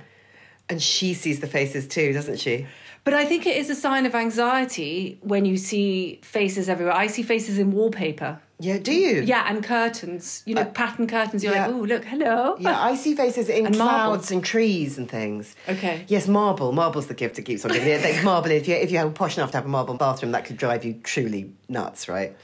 And 0.68 0.82
she 0.82 1.14
sees 1.14 1.38
the 1.38 1.46
faces 1.46 1.86
too, 1.86 2.12
doesn't 2.12 2.40
she? 2.40 2.66
But 3.04 3.14
I 3.14 3.24
think 3.24 3.46
it 3.46 3.56
is 3.56 3.70
a 3.70 3.74
sign 3.74 4.04
of 4.06 4.14
anxiety 4.14 5.18
when 5.22 5.44
you 5.44 5.56
see 5.56 6.20
faces 6.22 6.68
everywhere. 6.68 6.94
I 6.94 7.06
see 7.06 7.22
faces 7.22 7.58
in 7.58 7.72
wallpaper. 7.72 8.40
Yeah, 8.62 8.76
do 8.76 8.92
you? 8.92 9.22
Yeah, 9.22 9.46
and 9.48 9.64
curtains. 9.64 10.42
You 10.44 10.54
know, 10.54 10.66
pattern 10.66 11.06
curtains. 11.06 11.42
You're 11.42 11.54
yeah. 11.54 11.66
like, 11.68 11.74
oh, 11.76 11.80
look, 11.80 12.04
hello. 12.04 12.56
Yeah, 12.58 12.78
I 12.78 12.94
see 12.94 13.14
faces 13.14 13.48
in 13.48 13.64
And 13.66 13.78
marble. 13.78 14.16
clouds 14.16 14.30
and 14.30 14.44
trees 14.44 14.98
and 14.98 15.10
things. 15.10 15.56
Okay. 15.66 16.04
Yes, 16.08 16.28
marble. 16.28 16.72
Marble's 16.72 17.06
the 17.06 17.14
gift 17.14 17.36
that 17.36 17.42
keeps 17.42 17.64
on 17.64 17.72
giving. 17.72 17.88
They- 18.02 18.22
marble, 18.22 18.50
if 18.50 18.68
you 18.68 18.74
if 18.74 18.90
you 18.90 18.98
have 18.98 19.14
posh 19.14 19.38
enough 19.38 19.50
to 19.52 19.56
have 19.56 19.64
a 19.64 19.68
marble 19.68 19.94
bathroom, 19.94 20.32
that 20.32 20.44
could 20.44 20.58
drive 20.58 20.84
you 20.84 21.00
truly 21.02 21.50
nuts, 21.70 22.06
right? 22.06 22.36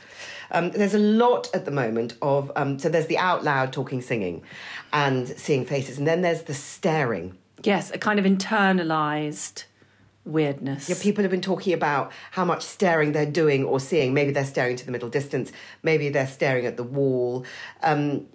Um, 0.51 0.71
there's 0.71 0.95
a 0.95 0.99
lot 0.99 1.51
at 1.55 1.65
the 1.67 1.71
moment 1.71 2.15
of 2.23 2.51
um, 2.57 2.79
so 2.79 2.89
there's 2.89 3.09
the 3.09 3.19
out 3.19 3.45
loud 3.45 3.73
talking, 3.73 4.01
singing, 4.01 4.43
and 4.95 5.29
seeing 5.29 5.67
faces, 5.67 5.99
and 5.99 6.07
then 6.07 6.23
there's 6.23 6.45
the 6.45 6.55
staring. 6.55 7.37
Yes, 7.63 7.91
a 7.91 7.99
kind 7.99 8.19
of 8.19 8.25
internalized 8.25 9.65
weirdness. 10.26 10.88
Yeah, 10.88 10.97
people 11.00 11.23
have 11.23 11.30
been 11.30 11.40
talking 11.40 11.73
about 11.73 12.12
how 12.33 12.45
much 12.45 12.62
staring 12.62 13.12
they're 13.12 13.25
doing 13.30 13.64
or 13.64 13.80
seeing. 13.80 14.12
Maybe 14.12 14.33
they're 14.33 14.45
staring 14.45 14.76
to 14.76 14.85
the 14.85 14.92
middle 14.92 15.09
distance. 15.09 15.52
Maybe 15.83 16.09
they're 16.09 16.26
staring 16.26 16.66
at 16.66 16.76
the 16.76 16.83
wall. 16.83 17.45
Um, 17.83 18.26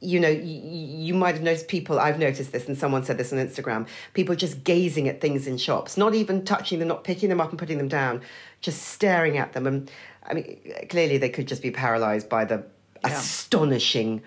you 0.00 0.18
know, 0.18 0.30
y- 0.32 0.40
you 0.40 1.14
might 1.14 1.34
have 1.34 1.44
noticed 1.44 1.68
people, 1.68 2.00
I've 2.00 2.18
noticed 2.18 2.50
this, 2.52 2.66
and 2.66 2.76
someone 2.76 3.04
said 3.04 3.18
this 3.18 3.32
on 3.32 3.38
Instagram 3.38 3.86
people 4.14 4.34
just 4.34 4.64
gazing 4.64 5.08
at 5.08 5.20
things 5.20 5.46
in 5.46 5.58
shops, 5.58 5.96
not 5.96 6.14
even 6.14 6.44
touching 6.44 6.78
them, 6.80 6.88
not 6.88 7.04
picking 7.04 7.28
them 7.28 7.40
up 7.40 7.50
and 7.50 7.58
putting 7.58 7.78
them 7.78 7.88
down, 7.88 8.20
just 8.60 8.82
staring 8.82 9.38
at 9.38 9.52
them. 9.52 9.66
And 9.66 9.90
I 10.24 10.34
mean, 10.34 10.58
clearly 10.88 11.18
they 11.18 11.28
could 11.28 11.46
just 11.46 11.62
be 11.62 11.70
paralyzed 11.70 12.28
by 12.28 12.44
the 12.44 12.64
astonishing 13.04 14.22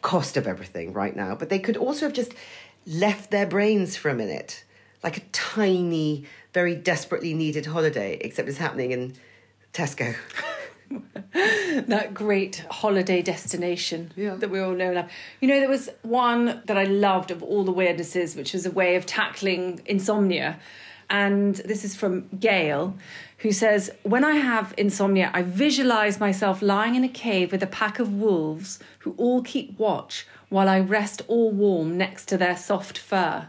cost 0.00 0.36
of 0.36 0.46
everything 0.46 0.92
right 0.92 1.14
now, 1.14 1.34
but 1.34 1.48
they 1.48 1.58
could 1.58 1.76
also 1.76 2.06
have 2.06 2.12
just 2.12 2.32
left 2.86 3.30
their 3.30 3.46
brains 3.46 3.96
for 3.96 4.08
a 4.08 4.14
minute, 4.14 4.64
like 5.04 5.16
a 5.18 5.22
tiny, 5.32 6.24
very 6.52 6.74
desperately 6.74 7.34
needed 7.34 7.66
holiday, 7.66 8.18
except 8.20 8.48
it's 8.48 8.58
happening 8.58 8.92
in 8.92 9.14
Tesco. 9.72 10.14
that 11.86 12.12
great 12.12 12.64
holiday 12.70 13.22
destination 13.22 14.12
Yeah. 14.16 14.34
that 14.36 14.50
we 14.50 14.60
all 14.60 14.72
know 14.72 14.86
and 14.86 14.94
love. 14.96 15.10
You 15.40 15.48
know, 15.48 15.60
there 15.60 15.68
was 15.68 15.88
one 16.02 16.62
that 16.66 16.76
I 16.76 16.84
loved 16.84 17.30
of 17.30 17.42
all 17.42 17.64
the 17.64 17.72
weirdnesses, 17.72 18.36
which 18.36 18.52
was 18.52 18.66
a 18.66 18.70
way 18.70 18.96
of 18.96 19.06
tackling 19.06 19.80
insomnia. 19.86 20.58
And 21.08 21.56
this 21.56 21.84
is 21.84 21.94
from 21.96 22.28
Gail, 22.38 22.96
who 23.38 23.52
says, 23.52 23.90
When 24.02 24.24
I 24.24 24.32
have 24.36 24.72
insomnia, 24.78 25.30
I 25.34 25.42
visualize 25.42 26.20
myself 26.20 26.62
lying 26.62 26.94
in 26.94 27.04
a 27.04 27.08
cave 27.08 27.52
with 27.52 27.62
a 27.62 27.66
pack 27.66 27.98
of 27.98 28.12
wolves 28.14 28.78
who 29.00 29.14
all 29.18 29.42
keep 29.42 29.78
watch 29.78 30.26
while 30.48 30.68
I 30.68 30.80
rest 30.80 31.22
all 31.28 31.50
warm 31.50 31.96
next 31.98 32.26
to 32.26 32.36
their 32.38 32.56
soft 32.56 32.98
fur. 32.98 33.48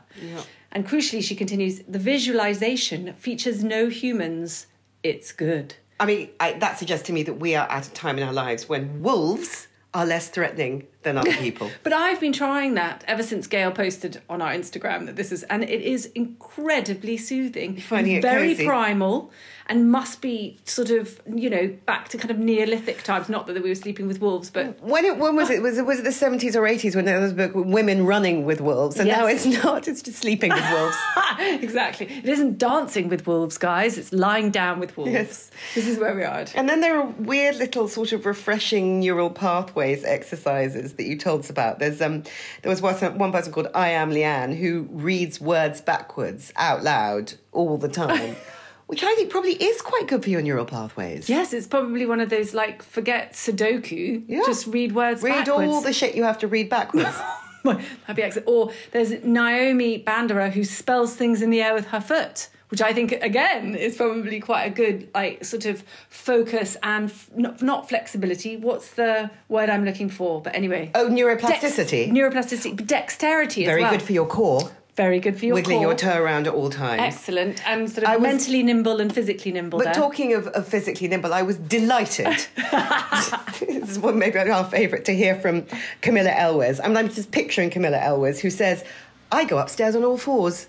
And 0.74 0.88
crucially, 0.88 1.24
she 1.24 1.36
continues, 1.36 1.82
the 1.88 2.00
visualization 2.00 3.14
features 3.14 3.64
no 3.64 3.90
humans. 3.90 4.68
It's 5.04 5.32
good. 5.32 5.76
I 6.00 6.06
mean, 6.06 6.32
I, 6.40 6.54
that 6.54 6.80
suggests 6.80 7.06
to 7.08 7.14
me 7.14 7.24
that 7.24 7.36
we 7.36 7.56
are 7.56 7.70
at 7.70 7.88
a 7.88 7.92
time 7.92 8.18
in 8.18 8.28
our 8.28 8.34
lives 8.34 8.68
when 8.68 9.02
wolves 9.02 9.68
are 9.94 10.06
less 10.06 10.28
threatening 10.30 10.88
than 11.04 11.18
other 11.18 11.32
people. 11.38 11.70
But 11.84 11.94
I've 11.94 12.20
been 12.20 12.34
trying 12.34 12.74
that 12.74 13.04
ever 13.08 13.22
since 13.22 13.46
Gail 13.46 13.72
posted 13.72 14.22
on 14.28 14.42
our 14.42 14.52
Instagram 14.52 15.06
that 15.06 15.16
this 15.16 15.32
is, 15.32 15.44
and 15.44 15.64
it 15.64 15.82
is 15.82 16.08
incredibly 16.08 17.18
soothing. 17.18 17.78
finding 17.78 18.16
it 18.16 18.22
very 18.24 18.54
cosy? 18.54 18.66
primal, 18.66 19.32
and 19.68 19.92
must 19.92 20.22
be 20.22 20.60
sort 20.66 20.90
of 20.90 21.22
you 21.34 21.50
know 21.50 21.76
back 21.86 22.10
to 22.10 22.18
kind 22.18 22.32
of 22.32 22.38
Neolithic 22.38 23.04
times. 23.04 23.30
Not 23.30 23.48
that 23.48 23.62
we 23.62 23.70
were 23.70 23.76
sleeping 23.76 24.08
with 24.08 24.22
wolves, 24.22 24.50
but 24.50 24.82
When 24.82 25.06
it 25.06 25.18
when 25.18 25.36
was 25.36 25.50
it? 25.50 25.62
Was 25.62 25.78
it 25.78 25.86
was 25.86 26.00
it 26.00 26.04
the 26.04 26.12
seventies 26.12 26.56
or 26.56 26.68
eighties 26.68 26.96
when 26.96 27.06
there 27.06 27.20
was 27.20 27.32
a 27.32 27.36
book 27.36 27.52
women 27.56 28.06
running 28.06 28.46
with 28.46 28.62
wolves, 28.62 29.00
and 29.00 29.08
now 29.08 29.26
it's 29.26 29.46
not. 29.46 29.88
It's 29.88 30.02
just 30.02 30.20
sleeping 30.20 30.52
with 30.52 30.72
wolves. 30.72 30.98
exactly, 31.64 32.08
it 32.08 32.30
isn't 32.30 32.58
dancing 32.58 33.10
with 33.10 33.26
wolves, 33.28 33.58
guys. 33.58 33.98
It's 33.98 34.12
lying 34.12 34.52
down 34.52 34.80
with 34.80 34.96
wolves. 34.98 35.12
Yes. 35.12 35.52
This 35.76 35.88
is 35.88 35.98
where 35.98 36.16
we 36.16 36.24
are. 36.24 36.46
And 36.56 36.68
then 36.68 36.82
there 36.82 37.00
are 37.00 37.06
weird 37.06 37.56
little 37.58 37.88
sort 37.88 38.12
of 38.12 38.26
refreshing 38.26 39.00
neural 39.00 39.30
pathways 39.30 40.04
exercises 40.04 40.94
that 40.94 41.04
you 41.04 41.18
told 41.18 41.42
us 41.42 41.50
about. 41.50 41.80
There's 41.80 42.02
um 42.02 42.24
there 42.62 42.70
was 42.70 42.82
one, 42.82 42.96
one 43.18 43.32
person 43.32 43.54
called 43.54 43.68
I 43.74 43.90
am 43.90 44.12
Leanne 44.12 44.58
who 44.58 44.88
reads 44.92 45.40
words 45.40 45.82
backwards 45.82 46.52
out 46.56 46.84
loud 46.84 47.34
all 47.52 47.78
the 47.78 47.88
time, 47.90 48.36
which 48.88 49.04
I 49.04 49.14
think 49.16 49.30
probably 49.30 49.54
is 49.54 49.82
quite 49.82 50.08
good 50.08 50.24
for 50.24 50.30
your 50.30 50.42
neural 50.42 50.66
pathways. 50.66 51.30
Yes, 51.30 51.54
it's 51.54 51.68
probably 51.68 52.06
one 52.06 52.20
of 52.20 52.30
those 52.30 52.54
like 52.54 52.84
forget 52.84 53.34
Sudoku. 53.34 54.24
Yeah. 54.28 54.42
Just 54.46 54.68
read 54.68 54.94
words. 54.94 55.22
Read 55.24 55.46
backwards. 55.46 55.72
all 55.72 55.82
the 55.82 55.94
shit 55.94 56.16
you 56.16 56.24
have 56.24 56.40
to 56.40 56.48
read 56.48 56.70
backwards. 56.70 57.16
That'd 57.64 58.16
be. 58.16 58.42
Or 58.46 58.72
there's 58.92 59.24
Naomi 59.24 60.04
Bandera 60.04 60.52
who 60.52 60.64
spells 60.66 61.16
things 61.16 61.42
in 61.42 61.50
the 61.50 61.62
air 61.62 61.74
with 61.74 61.88
her 61.88 62.02
foot, 62.02 62.50
which 62.68 62.82
I 62.82 62.92
think 62.92 63.14
again 63.14 63.76
is 63.76 63.96
probably 63.96 64.42
quite 64.42 64.64
a 64.66 64.70
good 64.70 65.08
like 65.16 65.46
sort 65.46 65.66
of 65.66 65.82
focus 66.10 66.76
and 66.84 67.10
f- 67.10 67.30
not, 67.36 67.62
not 67.62 67.88
flexibility. 67.88 68.58
What's 68.58 68.92
the 68.92 69.32
word 69.48 69.70
I'm 69.70 69.86
looking 69.86 70.10
for? 70.10 70.42
But 70.42 70.56
anyway, 70.56 70.92
oh, 70.94 71.08
Dex- 71.08 71.42
neuroplasticity. 71.42 72.12
neuroplasticity, 72.12 72.76
but 72.76 72.86
dexterity 72.88 73.64
Very 73.66 73.82
as 73.82 73.86
well. 73.86 73.92
good 73.98 74.02
for 74.06 74.12
your 74.12 74.28
core. 74.28 74.70
Very 74.96 75.20
good 75.20 75.40
for 75.40 75.46
your 75.46 75.56
wiggling 75.56 75.80
core. 75.80 75.88
your 75.88 75.96
toe 75.96 76.22
around 76.22 76.46
at 76.46 76.54
all 76.54 76.70
times. 76.70 77.02
Excellent 77.02 77.68
and 77.68 77.90
sort 77.90 78.04
of 78.04 78.10
I 78.12 78.18
was- 78.18 78.28
mentally 78.28 78.62
nimble 78.62 79.02
and 79.02 79.14
physically 79.14 79.52
nimble. 79.52 79.80
But 79.80 79.86
there. 79.86 79.94
talking 79.96 80.34
of, 80.34 80.48
of 80.48 80.68
physically 80.68 81.08
nimble, 81.08 81.34
I 81.34 81.42
was 81.42 81.58
delighted. 81.58 82.28
this 83.60 83.90
is 83.90 84.00
one 84.00 84.20
maybe 84.20 84.38
our 84.38 84.64
favourite 84.66 85.06
to 85.06 85.16
hear 85.16 85.36
from 85.36 85.66
Camilla 86.02 86.30
Elwes. 86.30 86.80
I 86.80 86.88
mean, 86.88 86.98
I'm 86.98 87.10
just 87.10 87.32
picturing 87.32 87.72
Camilla 87.72 87.98
Elwes 87.98 88.40
who 88.40 88.52
says, 88.52 88.84
I 89.32 89.46
go 89.46 89.58
upstairs 89.58 89.96
on 89.96 90.04
all 90.04 90.18
fours. 90.18 90.68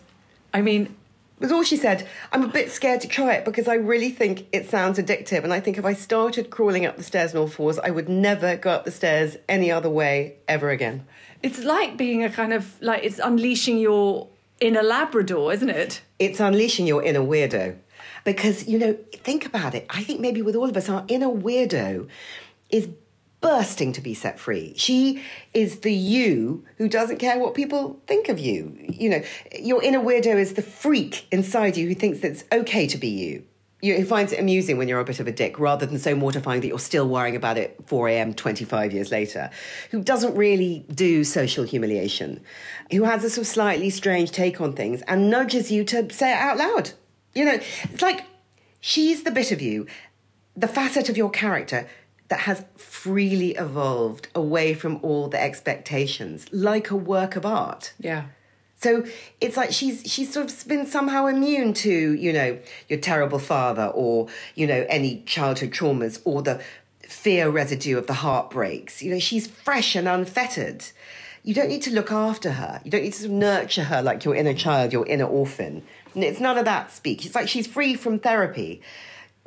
I 0.54 0.62
mean, 0.62 0.94
Was 1.40 1.52
all 1.52 1.62
she 1.62 1.76
said. 1.76 2.08
I'm 2.32 2.44
a 2.44 2.48
bit 2.48 2.70
scared 2.70 3.02
to 3.02 3.08
try 3.08 3.34
it 3.34 3.44
because 3.44 3.68
I 3.68 3.74
really 3.74 4.08
think 4.08 4.46
it 4.52 4.70
sounds 4.70 4.98
addictive. 4.98 5.44
And 5.44 5.52
I 5.52 5.60
think 5.60 5.76
if 5.76 5.84
I 5.84 5.92
started 5.92 6.48
crawling 6.48 6.86
up 6.86 6.96
the 6.96 7.02
stairs 7.02 7.34
on 7.34 7.40
all 7.42 7.48
fours, 7.48 7.78
I 7.78 7.90
would 7.90 8.08
never 8.08 8.56
go 8.56 8.70
up 8.70 8.86
the 8.86 8.90
stairs 8.90 9.36
any 9.50 9.70
other 9.70 9.90
way 9.90 10.36
ever 10.48 10.70
again. 10.70 11.04
It's 11.44 11.62
like 11.62 11.98
being 11.98 12.24
a 12.24 12.30
kind 12.30 12.54
of 12.54 12.80
like 12.80 13.04
it's 13.04 13.18
unleashing 13.18 13.76
your 13.76 14.28
inner 14.60 14.82
Labrador, 14.82 15.52
isn't 15.52 15.68
it? 15.68 16.00
It's 16.18 16.40
unleashing 16.40 16.86
your 16.86 17.02
inner 17.02 17.20
weirdo. 17.20 17.76
Because, 18.24 18.66
you 18.66 18.78
know, 18.78 18.94
think 19.12 19.44
about 19.44 19.74
it. 19.74 19.84
I 19.90 20.02
think 20.02 20.20
maybe 20.20 20.40
with 20.40 20.56
all 20.56 20.70
of 20.70 20.76
us, 20.76 20.88
our 20.88 21.04
inner 21.06 21.28
weirdo 21.28 22.08
is 22.70 22.88
bursting 23.42 23.92
to 23.92 24.00
be 24.00 24.14
set 24.14 24.40
free. 24.40 24.72
She 24.78 25.22
is 25.52 25.80
the 25.80 25.92
you 25.92 26.64
who 26.78 26.88
doesn't 26.88 27.18
care 27.18 27.38
what 27.38 27.52
people 27.52 28.00
think 28.06 28.30
of 28.30 28.38
you. 28.38 28.74
You 28.88 29.10
know, 29.10 29.22
your 29.60 29.82
inner 29.82 30.00
weirdo 30.00 30.36
is 30.36 30.54
the 30.54 30.62
freak 30.62 31.26
inside 31.30 31.76
you 31.76 31.86
who 31.88 31.94
thinks 31.94 32.20
it's 32.20 32.44
okay 32.50 32.86
to 32.86 32.96
be 32.96 33.08
you. 33.08 33.44
You 33.84 33.96
who 33.96 34.06
finds 34.06 34.32
it 34.32 34.40
amusing 34.40 34.78
when 34.78 34.88
you're 34.88 34.98
a 34.98 35.04
bit 35.04 35.20
of 35.20 35.28
a 35.28 35.32
dick 35.32 35.58
rather 35.58 35.84
than 35.84 35.98
so 35.98 36.14
mortifying 36.14 36.62
that 36.62 36.68
you're 36.68 36.78
still 36.78 37.06
worrying 37.06 37.36
about 37.36 37.58
it 37.58 37.76
4 37.84 38.08
a.m. 38.08 38.32
25 38.32 38.94
years 38.94 39.12
later. 39.12 39.50
Who 39.90 40.02
doesn't 40.02 40.34
really 40.34 40.86
do 40.88 41.22
social 41.22 41.64
humiliation. 41.64 42.42
Who 42.90 43.04
has 43.04 43.22
a 43.24 43.28
sort 43.28 43.46
of 43.46 43.46
slightly 43.46 43.90
strange 43.90 44.30
take 44.30 44.58
on 44.58 44.72
things 44.72 45.02
and 45.02 45.28
nudges 45.28 45.70
you 45.70 45.84
to 45.84 46.10
say 46.10 46.32
it 46.32 46.38
out 46.38 46.56
loud. 46.56 46.92
You 47.34 47.44
know, 47.44 47.60
it's 47.82 48.00
like 48.00 48.24
she's 48.80 49.24
the 49.24 49.30
bit 49.30 49.52
of 49.52 49.60
you, 49.60 49.86
the 50.56 50.66
facet 50.66 51.10
of 51.10 51.18
your 51.18 51.28
character 51.28 51.86
that 52.28 52.40
has 52.40 52.64
freely 52.76 53.50
evolved 53.50 54.28
away 54.34 54.72
from 54.72 54.98
all 55.02 55.28
the 55.28 55.42
expectations, 55.42 56.46
like 56.52 56.90
a 56.90 56.96
work 56.96 57.36
of 57.36 57.44
art. 57.44 57.92
Yeah. 57.98 58.28
So 58.84 59.04
it's 59.40 59.56
like 59.56 59.72
she's 59.72 60.02
she's 60.12 60.30
sort 60.32 60.52
of 60.52 60.68
been 60.68 60.84
somehow 60.86 61.24
immune 61.26 61.72
to 61.84 61.90
you 62.24 62.32
know 62.38 62.58
your 62.90 63.00
terrible 63.00 63.38
father 63.38 63.86
or 63.86 64.28
you 64.54 64.66
know 64.66 64.84
any 64.90 65.22
childhood 65.34 65.70
traumas 65.70 66.20
or 66.26 66.42
the 66.42 66.60
fear 67.08 67.48
residue 67.48 67.96
of 67.96 68.06
the 68.06 68.12
heartbreaks. 68.24 69.02
You 69.02 69.10
know 69.12 69.18
she's 69.18 69.46
fresh 69.46 69.96
and 69.96 70.06
unfettered. 70.06 70.84
You 71.46 71.54
don't 71.54 71.68
need 71.68 71.82
to 71.82 71.90
look 71.98 72.10
after 72.12 72.50
her. 72.52 72.80
You 72.84 72.90
don't 72.90 73.02
need 73.02 73.12
to 73.14 73.18
sort 73.20 73.30
of 73.32 73.36
nurture 73.38 73.84
her 73.84 74.02
like 74.02 74.24
your 74.26 74.34
inner 74.34 74.54
child, 74.54 74.92
your 74.92 75.06
inner 75.06 75.26
orphan. 75.40 75.82
And 76.14 76.22
It's 76.24 76.40
none 76.40 76.58
of 76.58 76.66
that 76.66 76.92
speak. 76.92 77.24
It's 77.24 77.34
like 77.34 77.48
she's 77.48 77.66
free 77.66 77.94
from 77.94 78.18
therapy 78.18 78.82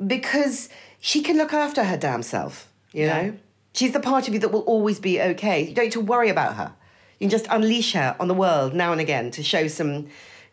because 0.04 0.68
she 1.00 1.22
can 1.22 1.36
look 1.36 1.52
after 1.52 1.84
her 1.84 1.96
damn 1.96 2.22
self. 2.22 2.68
You 2.92 3.04
Yeah. 3.06 3.22
know, 3.22 3.32
she's 3.72 3.92
the 3.92 4.00
part 4.00 4.26
of 4.28 4.34
you 4.34 4.40
that 4.40 4.52
will 4.52 4.66
always 4.74 4.98
be 5.00 5.20
okay. 5.20 5.62
You 5.62 5.74
don't 5.74 5.86
need 5.86 5.92
to 5.92 6.00
worry 6.00 6.28
about 6.28 6.56
her. 6.56 6.72
You 7.18 7.24
can 7.24 7.30
just 7.30 7.46
unleash 7.50 7.92
her 7.94 8.16
on 8.20 8.28
the 8.28 8.34
world 8.34 8.74
now 8.74 8.92
and 8.92 9.00
again 9.00 9.30
to 9.32 9.42
show 9.42 9.66
some 9.66 10.08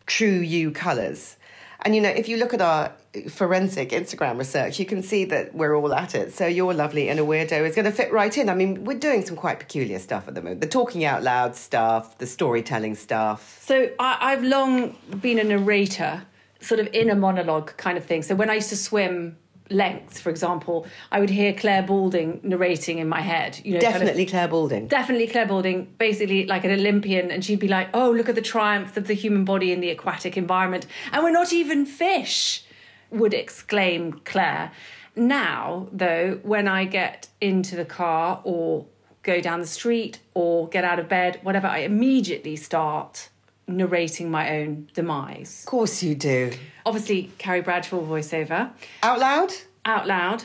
true 0.06 0.38
you 0.38 0.70
colours. 0.70 1.36
And 1.82 1.94
you 1.94 2.00
know, 2.00 2.08
if 2.08 2.28
you 2.28 2.36
look 2.38 2.52
at 2.52 2.60
our 2.60 2.92
forensic 3.28 3.90
Instagram 3.90 4.38
research, 4.38 4.80
you 4.80 4.86
can 4.86 5.02
see 5.02 5.24
that 5.26 5.54
we're 5.54 5.74
all 5.76 5.94
at 5.94 6.14
it. 6.14 6.32
So 6.32 6.46
your 6.46 6.74
lovely 6.74 7.08
inner 7.08 7.22
weirdo 7.22 7.64
is 7.66 7.76
going 7.76 7.84
to 7.84 7.92
fit 7.92 8.12
right 8.12 8.36
in. 8.36 8.48
I 8.48 8.54
mean, 8.54 8.84
we're 8.84 8.98
doing 8.98 9.24
some 9.24 9.36
quite 9.36 9.60
peculiar 9.60 9.98
stuff 9.98 10.26
at 10.26 10.34
the 10.34 10.42
moment. 10.42 10.62
The 10.62 10.66
talking 10.66 11.04
out 11.04 11.22
loud 11.22 11.54
stuff, 11.54 12.18
the 12.18 12.26
storytelling 12.26 12.96
stuff. 12.96 13.62
So 13.62 13.90
I, 14.00 14.18
I've 14.20 14.42
long 14.42 14.96
been 15.20 15.38
a 15.38 15.44
narrator, 15.44 16.26
sort 16.60 16.80
of 16.80 16.88
inner 16.92 17.14
monologue 17.14 17.76
kind 17.76 17.96
of 17.96 18.04
thing. 18.04 18.22
So 18.22 18.34
when 18.34 18.50
I 18.50 18.54
used 18.54 18.70
to 18.70 18.76
swim 18.76 19.36
lengths, 19.70 20.20
for 20.20 20.30
example, 20.30 20.86
I 21.10 21.20
would 21.20 21.30
hear 21.30 21.52
Clare 21.52 21.82
Balding 21.82 22.40
narrating 22.42 22.98
in 22.98 23.08
my 23.08 23.20
head. 23.20 23.60
You 23.64 23.74
know, 23.74 23.80
kind 23.80 23.94
of- 23.94 24.00
Definitely 24.00 24.26
Clare 24.26 24.48
Balding. 24.48 24.86
definitely 24.88 25.26
Clare 25.26 25.46
Balding, 25.46 25.88
basically 25.98 26.46
like 26.46 26.64
an 26.64 26.70
Olympian, 26.70 27.30
and 27.30 27.44
she'd 27.44 27.58
be 27.60 27.68
like, 27.68 27.88
"Oh, 27.94 28.10
look 28.10 28.28
at 28.28 28.34
the 28.34 28.42
triumph 28.42 28.96
of 28.96 29.06
the 29.06 29.14
human 29.14 29.44
body 29.44 29.72
in 29.72 29.80
the 29.80 29.90
aquatic 29.90 30.36
environment, 30.36 30.86
and 31.12 31.22
we're 31.24 31.30
not 31.30 31.52
even 31.52 31.86
fish," 31.86 32.64
would 33.10 33.34
exclaim 33.34 34.20
Clare. 34.24 34.72
now, 35.18 35.88
though, 35.92 36.38
when 36.42 36.68
I 36.68 36.84
get 36.84 37.28
into 37.40 37.74
the 37.74 37.86
car 37.86 38.42
or 38.44 38.84
go 39.22 39.40
down 39.40 39.60
the 39.60 39.66
street 39.66 40.18
or 40.34 40.68
get 40.68 40.84
out 40.84 40.98
of 40.98 41.08
bed, 41.08 41.40
whatever, 41.42 41.66
I 41.66 41.78
immediately 41.78 42.54
start 42.54 43.30
narrating 43.68 44.30
my 44.30 44.58
own 44.58 44.88
demise. 44.94 45.62
Of 45.64 45.70
course 45.70 46.02
you 46.02 46.14
do. 46.14 46.52
Obviously, 46.84 47.30
Carrie 47.38 47.62
Bradshaw 47.62 48.00
voiceover 48.00 48.70
Out 49.02 49.18
loud? 49.18 49.52
out 49.84 50.06
loud. 50.06 50.44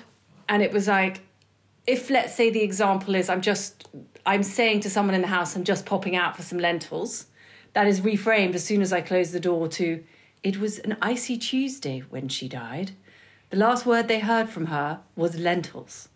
And 0.50 0.62
it 0.62 0.72
was 0.72 0.88
like, 0.88 1.22
if 1.88 2.10
let's 2.10 2.36
say 2.36 2.50
the 2.50 2.62
example 2.62 3.16
is 3.16 3.30
I'm 3.30 3.42
just, 3.42 3.88
I'm 4.25 4.44
saying 4.44 4.82
to 4.82 4.90
someone 4.90 5.16
in 5.16 5.22
the 5.22 5.28
house, 5.28 5.56
I'm 5.56 5.63
just 5.63 5.86
popping 5.86 6.16
out 6.16 6.36
for 6.36 6.44
some 6.44 6.60
lentils, 6.60 7.25
that 7.74 7.88
is 7.88 8.01
reframed 8.01 8.54
as 8.54 8.63
soon 8.66 8.82
as 8.82 8.92
I 8.92 9.01
close 9.01 9.32
the 9.32 9.40
door 9.40 9.68
to, 9.70 10.04
it 10.44 10.60
was 10.60 10.80
an 10.80 10.98
icy 11.01 11.38
Tuesday 11.38 12.00
when 12.10 12.28
she 12.28 12.48
died. 12.50 12.92
The 13.50 13.58
last 13.58 13.86
word 13.86 14.08
they 14.08 14.20
heard 14.20 14.50
from 14.50 14.68
her 14.68 15.00
was 15.16 15.38
lentils. 15.38 16.10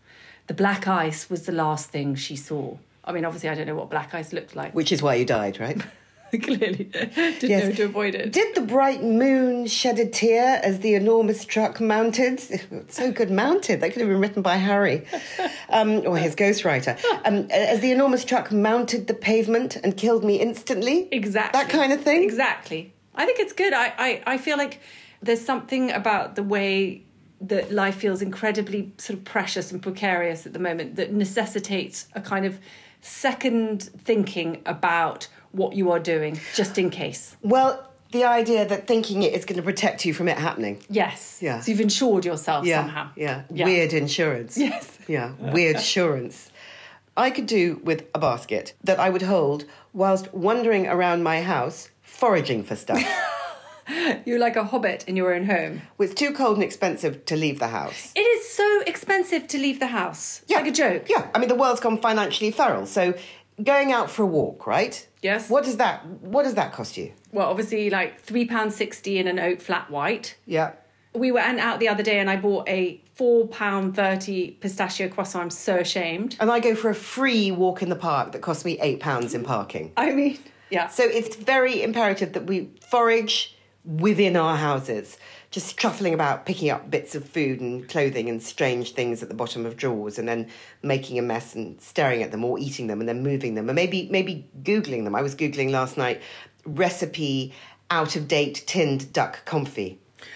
The 0.48 0.54
black 0.54 0.88
ice 0.88 1.30
was 1.30 1.46
the 1.46 1.52
last 1.52 1.90
thing 1.90 2.16
she 2.16 2.36
saw. 2.36 2.78
I 3.04 3.12
mean, 3.12 3.26
obviously, 3.26 3.50
I 3.50 3.56
don't 3.56 3.68
know 3.68 3.76
what 3.76 3.90
black 3.90 4.14
ice 4.14 4.34
looked 4.34 4.56
like. 4.56 4.74
Which 4.74 4.92
is 4.92 5.02
why 5.02 5.16
you 5.16 5.26
died, 5.26 5.60
right? 5.60 5.78
Clearly, 6.44 6.86
didn't 6.86 7.50
Yes. 7.50 7.64
know 7.66 7.72
to 7.72 7.84
avoid 7.84 8.16
it. 8.16 8.32
Did 8.32 8.56
the 8.56 8.62
bright 8.62 9.04
moon 9.04 9.68
shed 9.68 10.00
a 10.00 10.06
tear 10.08 10.60
as 10.64 10.80
the 10.80 10.94
enormous 10.96 11.46
truck 11.46 11.80
mounted? 11.80 12.42
So 12.90 13.12
good 13.12 13.32
mounted. 13.32 13.82
That 13.82 13.92
could 13.94 14.02
have 14.02 14.10
been 14.10 14.20
written 14.20 14.42
by 14.42 14.56
Harry 14.58 15.06
um, 15.70 16.06
or 16.06 16.18
his 16.18 16.36
ghostwriter. 16.36 16.98
Um, 17.26 17.48
as 17.50 17.80
the 17.82 17.92
enormous 17.92 18.24
truck 18.24 18.52
mounted 18.52 19.08
the 19.08 19.14
pavement 19.14 19.76
and 19.78 19.96
killed 19.98 20.24
me 20.24 20.36
instantly? 20.40 21.08
Exactly. 21.12 21.60
That 21.62 21.70
kind 21.70 21.92
of 21.94 22.02
thing? 22.02 22.24
Exactly. 22.24 22.94
I 23.16 23.26
think 23.26 23.40
it's 23.40 23.54
good. 23.54 23.74
I, 23.74 23.94
I, 23.98 24.24
I 24.28 24.38
feel 24.38 24.58
like 24.58 24.80
there's 25.22 25.42
something 25.44 25.92
about 25.92 26.36
the 26.36 26.44
way 26.44 27.04
that 27.42 27.72
life 27.72 27.96
feels 27.96 28.22
incredibly 28.22 28.92
sort 28.98 29.20
of 29.20 29.26
precious 29.26 29.72
and 29.72 29.82
precarious 29.82 30.46
at 30.46 30.54
the 30.54 30.60
moment 30.60 30.96
that 30.96 31.12
necessitates 31.12 32.08
a 32.14 32.22
kind 32.22 32.46
of 32.46 32.60
second 33.02 33.84
thinking 34.04 34.62
about 34.66 35.28
what 35.56 35.74
you 35.76 35.92
are 35.92 36.00
doing, 36.00 36.40
just 36.56 36.78
in 36.78 36.90
case. 36.90 37.36
Well, 37.42 37.90
the 38.12 38.24
idea 38.24 38.66
that 38.68 38.88
thinking 38.88 39.24
it 39.24 39.34
is 39.34 39.46
going 39.46 39.58
to 39.58 39.64
protect 39.64 40.06
you 40.06 40.14
from 40.14 40.28
it 40.28 40.38
happening. 40.38 40.82
Yes. 40.90 41.40
Yeah. 41.42 41.60
So 41.60 41.72
you've 41.72 41.82
insured 41.82 42.24
yourself 42.26 42.66
Yeah, 42.66 42.82
somehow. 42.82 43.10
yeah. 43.16 43.44
yeah. 43.52 43.66
Weird 43.66 43.94
insurance. 43.94 44.58
Yes. 44.66 44.98
Yeah, 45.08 45.34
weird 45.40 45.76
insurance. 45.78 46.50
I 47.18 47.30
could 47.30 47.46
do 47.46 47.80
with 47.84 48.06
a 48.14 48.20
basket 48.20 48.74
that 48.84 49.00
I 49.00 49.10
would 49.10 49.22
hold 49.22 49.66
whilst 49.94 50.34
wandering 50.34 50.88
around 50.88 51.24
my 51.24 51.42
house 51.42 51.90
foraging 52.02 52.64
for 52.64 52.76
stuff. 52.76 53.02
You're 54.26 54.40
like 54.40 54.56
a 54.56 54.64
hobbit 54.64 55.04
in 55.08 55.16
your 55.16 55.34
own 55.34 55.46
home. 55.46 55.82
it's 56.00 56.14
too 56.16 56.34
cold 56.34 56.56
and 56.56 56.64
expensive 56.64 57.24
to 57.26 57.36
leave 57.36 57.60
the 57.60 57.68
house. 57.68 58.12
It 58.16 58.22
is 58.22 58.50
so 58.50 58.82
expensive 58.88 59.48
to 59.50 59.58
leave 59.60 59.80
the 59.80 59.88
house. 59.88 60.42
It's 60.44 60.52
like 60.52 60.66
a 60.68 60.72
joke. 60.72 61.08
Yeah, 61.08 61.28
I 61.36 61.40
mean 61.40 61.50
the 61.50 61.56
world's 61.56 61.80
gone 61.82 62.00
financially 62.02 62.50
feral. 62.52 62.88
So 62.88 63.14
going 63.64 63.92
out 63.92 64.10
for 64.10 64.24
a 64.24 64.28
walk, 64.28 64.68
right? 64.68 65.08
Yes. 65.22 65.50
What 65.50 65.64
does 65.64 65.78
that 65.78 66.06
what 66.22 66.44
does 66.44 66.56
that 66.56 66.74
cost 66.74 66.98
you? 66.98 67.14
Well, 67.32 67.50
obviously, 67.50 67.90
like 67.90 68.26
£3.60 68.26 69.16
in 69.16 69.28
an 69.28 69.40
oat 69.40 69.62
flat 69.62 69.90
white. 69.90 70.38
Yeah. 70.46 70.74
We 71.14 71.32
went 71.32 71.60
out 71.60 71.80
the 71.80 71.88
other 71.88 72.04
day 72.04 72.20
and 72.20 72.30
I 72.30 72.36
bought 72.36 72.68
a 72.68 73.02
four 73.14 73.48
pound 73.48 73.96
thirty 73.96 74.52
pistachio 74.52 75.08
croissant. 75.08 75.44
I'm 75.44 75.50
so 75.50 75.78
ashamed. 75.78 76.36
And 76.40 76.52
I 76.52 76.60
go 76.60 76.76
for 76.76 76.90
a 76.90 76.96
free 76.96 77.52
walk 77.52 77.82
in 77.82 77.90
the 77.90 77.96
park 77.96 78.34
that 78.34 78.42
costs 78.42 78.66
me 78.66 78.78
eight 78.82 79.00
pounds 79.00 79.34
in 79.34 79.44
parking. 79.44 79.94
I 79.96 80.12
mean, 80.12 80.38
yeah. 80.70 80.90
So 80.90 81.04
it's 81.04 81.36
very 81.38 81.82
imperative 81.82 82.34
that 82.34 82.46
we 82.46 82.70
forage 82.90 83.56
within 83.86 84.36
our 84.36 84.58
houses, 84.58 85.18
just 85.56 85.78
truffling 85.78 86.14
about, 86.14 86.46
picking 86.46 86.70
up 86.70 86.92
bits 86.92 87.16
of 87.16 87.24
food 87.24 87.62
and 87.62 87.88
clothing 87.88 88.30
and 88.30 88.44
strange 88.44 88.92
things 88.92 89.24
at 89.24 89.30
the 89.30 89.34
bottom 89.34 89.66
of 89.66 89.78
drawers, 89.78 90.20
and 90.20 90.28
then 90.28 90.50
making 90.84 91.18
a 91.18 91.22
mess 91.22 91.56
and 91.56 91.80
staring 91.80 92.22
at 92.22 92.32
them 92.32 92.44
or 92.44 92.60
eating 92.60 92.88
them 92.88 93.00
and 93.00 93.08
then 93.08 93.24
moving 93.24 93.56
them, 93.56 93.70
and 93.70 93.76
maybe 93.76 94.10
maybe 94.12 94.46
googling 94.64 95.06
them. 95.06 95.16
I 95.16 95.22
was 95.22 95.34
googling 95.34 95.72
last 95.72 95.96
night 95.96 96.22
recipe 96.66 97.54
out 97.90 98.18
of 98.18 98.28
date 98.28 98.66
tinned 98.68 99.14
duck 99.14 99.46
confit. 99.46 99.96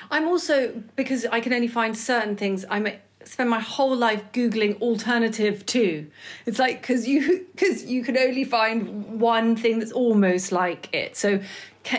I'm 0.10 0.26
also 0.26 0.72
because 0.96 1.26
I 1.26 1.42
can 1.42 1.52
only 1.52 1.68
find 1.68 1.98
certain 1.98 2.38
things. 2.38 2.64
I'm 2.70 2.88
spend 3.26 3.50
my 3.50 3.60
whole 3.60 3.98
life 3.98 4.24
googling 4.32 4.80
alternative 4.82 5.66
to. 5.66 6.10
It's 6.46 6.60
like 6.60 6.80
because 6.80 7.06
you 7.06 7.46
because 7.54 7.84
you 7.84 8.06
can 8.06 8.18
only 8.18 8.46
find 8.46 9.20
one 9.20 9.58
thing 9.58 9.80
that's 9.80 9.92
almost 9.92 10.54
like 10.54 10.88
it. 10.96 11.18
So, 11.18 11.42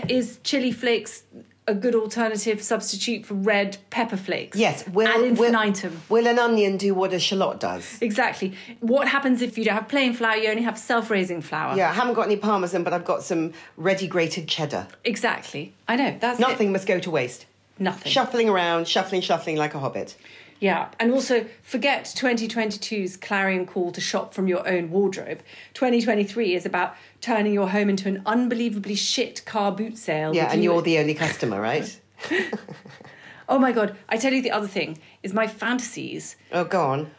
is 0.09 0.39
chili 0.43 0.73
flakes 0.73 1.25
a 1.67 1.75
good 1.75 1.95
alternative 1.95 2.63
substitute 2.63 3.25
for 3.25 3.34
red 3.34 3.76
pepper 3.91 4.17
flakes? 4.17 4.58
Yes, 4.58 4.87
will, 4.89 5.06
ad 5.06 5.23
infinitum. 5.23 6.02
will 6.08 6.26
an 6.26 6.39
onion 6.39 6.76
do 6.76 6.95
what 6.95 7.13
a 7.13 7.21
shallot 7.21 7.61
does? 7.61 7.99
Exactly. 8.00 8.54
What 8.80 9.08
happens 9.08 9.43
if 9.43 9.56
you 9.56 9.65
don't 9.65 9.75
have 9.75 9.89
plain 9.89 10.15
flour? 10.15 10.37
You 10.37 10.50
only 10.50 10.63
have 10.63 10.78
self-raising 10.78 11.43
flour. 11.43 11.76
Yeah, 11.76 11.91
I 11.91 11.93
haven't 11.93 12.15
got 12.15 12.26
any 12.26 12.37
parmesan, 12.37 12.82
but 12.82 12.93
I've 12.93 13.04
got 13.04 13.23
some 13.23 13.52
ready 13.76 14.06
grated 14.06 14.49
cheddar. 14.49 14.89
Exactly. 15.04 15.73
I 15.87 15.97
know. 15.97 16.17
That's 16.19 16.39
it. 16.39 16.43
Nothing 16.43 16.73
must 16.73 16.87
go 16.87 16.99
to 16.99 17.11
waste. 17.11 17.47
Nothing. 17.78 18.13
Shuffling 18.13 18.49
around, 18.49 18.87
shuffling, 18.89 19.23
shuffling 19.23 19.56
like 19.56 19.75
a 19.75 19.78
hobbit. 19.78 20.17
Yeah, 20.60 20.90
and 21.00 21.10
also 21.10 21.46
forget 21.62 22.04
2022's 22.04 23.16
clarion 23.16 23.64
call 23.66 23.92
to 23.92 24.00
shop 24.00 24.34
from 24.34 24.46
your 24.46 24.68
own 24.68 24.90
wardrobe. 24.90 25.40
2023 25.75 26.54
is 26.54 26.66
about 26.66 26.94
turning 27.23 27.54
your 27.54 27.70
home 27.70 27.88
into 27.88 28.08
an 28.08 28.23
unbelievably 28.26 28.94
shit 28.94 29.42
car 29.46 29.73
boot 29.73 29.96
sale. 29.99 30.34
Yeah, 30.34 30.52
and 30.52 30.62
you- 30.62 30.70
you're 30.73 30.82
the 30.82 30.99
only 30.99 31.14
customer, 31.14 31.60
right? 31.60 31.99
Oh 33.49 33.58
my 33.58 33.73
god! 33.73 33.96
I 34.08 34.16
tell 34.16 34.32
you 34.32 34.42
the 34.42 34.52
other 34.52 34.68
thing 34.68 34.99
is 35.25 35.32
my 35.34 35.49
fantasies. 35.49 36.36
oh, 36.52 36.62
go 36.62 36.84
on. 36.84 37.10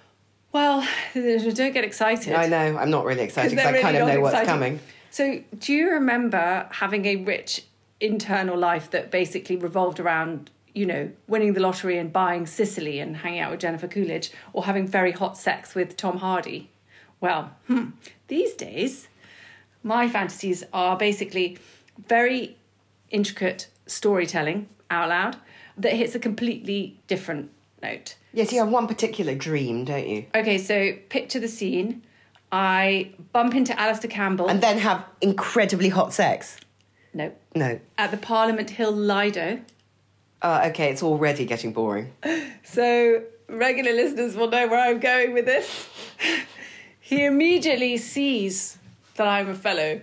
Well, 0.54 0.88
don't 1.14 1.74
get 1.74 1.84
excited. 1.84 2.34
I 2.34 2.48
know, 2.48 2.78
I'm 2.78 2.90
not 2.90 3.04
really 3.04 3.24
excited 3.24 3.50
because 3.52 3.66
I 3.66 3.72
they're 3.74 3.82
kind 3.82 3.98
of 3.98 4.08
know 4.08 4.22
what's 4.22 4.46
coming. 4.48 4.80
So, 5.10 5.42
do 5.60 5.74
you 5.74 5.92
remember 5.92 6.68
having 6.72 7.06
a 7.06 7.18
rich 7.18 7.66
internal 8.00 8.58
life 8.58 8.90
that 8.92 9.12
basically 9.12 9.58
revolved 9.58 10.00
around, 10.00 10.52
you 10.74 10.86
know, 10.86 11.12
winning 11.28 11.54
the 11.54 11.60
lottery 11.60 11.98
and 11.98 12.12
buying 12.12 12.46
Sicily 12.46 13.00
and 13.00 13.18
hanging 13.18 13.40
out 13.40 13.52
with 13.52 13.60
Jennifer 13.60 13.88
Coolidge 13.88 14.32
or 14.54 14.66
having 14.66 14.88
very 14.88 15.12
hot 15.12 15.38
sex 15.38 15.76
with 15.76 15.98
Tom 15.98 16.18
Hardy? 16.18 16.70
Well, 17.20 17.52
hmm, 17.68 17.90
these 18.28 18.54
days, 18.54 19.08
my 19.84 20.08
fantasies 20.08 20.64
are 20.74 20.98
basically 20.98 21.58
very 22.08 22.58
intricate 23.10 23.68
storytelling 23.86 24.70
out 24.90 25.10
loud 25.10 25.38
that 25.78 25.94
hits 25.94 26.16
a 26.16 26.20
completely 26.20 27.00
different 27.08 27.52
note. 27.82 28.16
Yes, 28.34 28.52
you 28.52 28.60
have 28.60 28.70
one 28.70 28.88
particular 28.88 29.36
dream, 29.36 29.86
don't 29.86 30.08
you? 30.08 30.26
Okay, 30.34 30.58
so 30.58 30.94
picture 31.10 31.40
the 31.40 31.48
scene. 31.48 32.04
I 32.52 33.12
bump 33.32 33.56
into 33.56 33.78
Alastair 33.80 34.10
Campbell. 34.10 34.48
And 34.48 34.62
then 34.62 34.78
have 34.80 35.06
incredibly 35.22 35.90
hot 35.90 36.14
sex. 36.14 36.58
no. 37.14 37.32
No. 37.56 37.80
At 37.98 38.12
the 38.12 38.18
Parliament 38.18 38.72
Hill 38.72 38.92
Lido. 38.92 39.62
Uh, 40.42 40.68
okay, 40.70 40.90
it's 40.90 41.04
already 41.04 41.46
getting 41.46 41.74
boring. 41.74 42.14
So 42.64 43.24
regular 43.50 43.92
listeners 43.92 44.36
will 44.36 44.50
know 44.50 44.66
where 44.68 44.80
I'm 44.80 45.00
going 45.00 45.34
with 45.34 45.46
this. 45.46 45.90
he 47.02 47.26
immediately 47.26 47.98
sees 47.98 48.78
that 49.16 49.28
I'm 49.28 49.50
a 49.50 49.56
fellow 49.56 50.02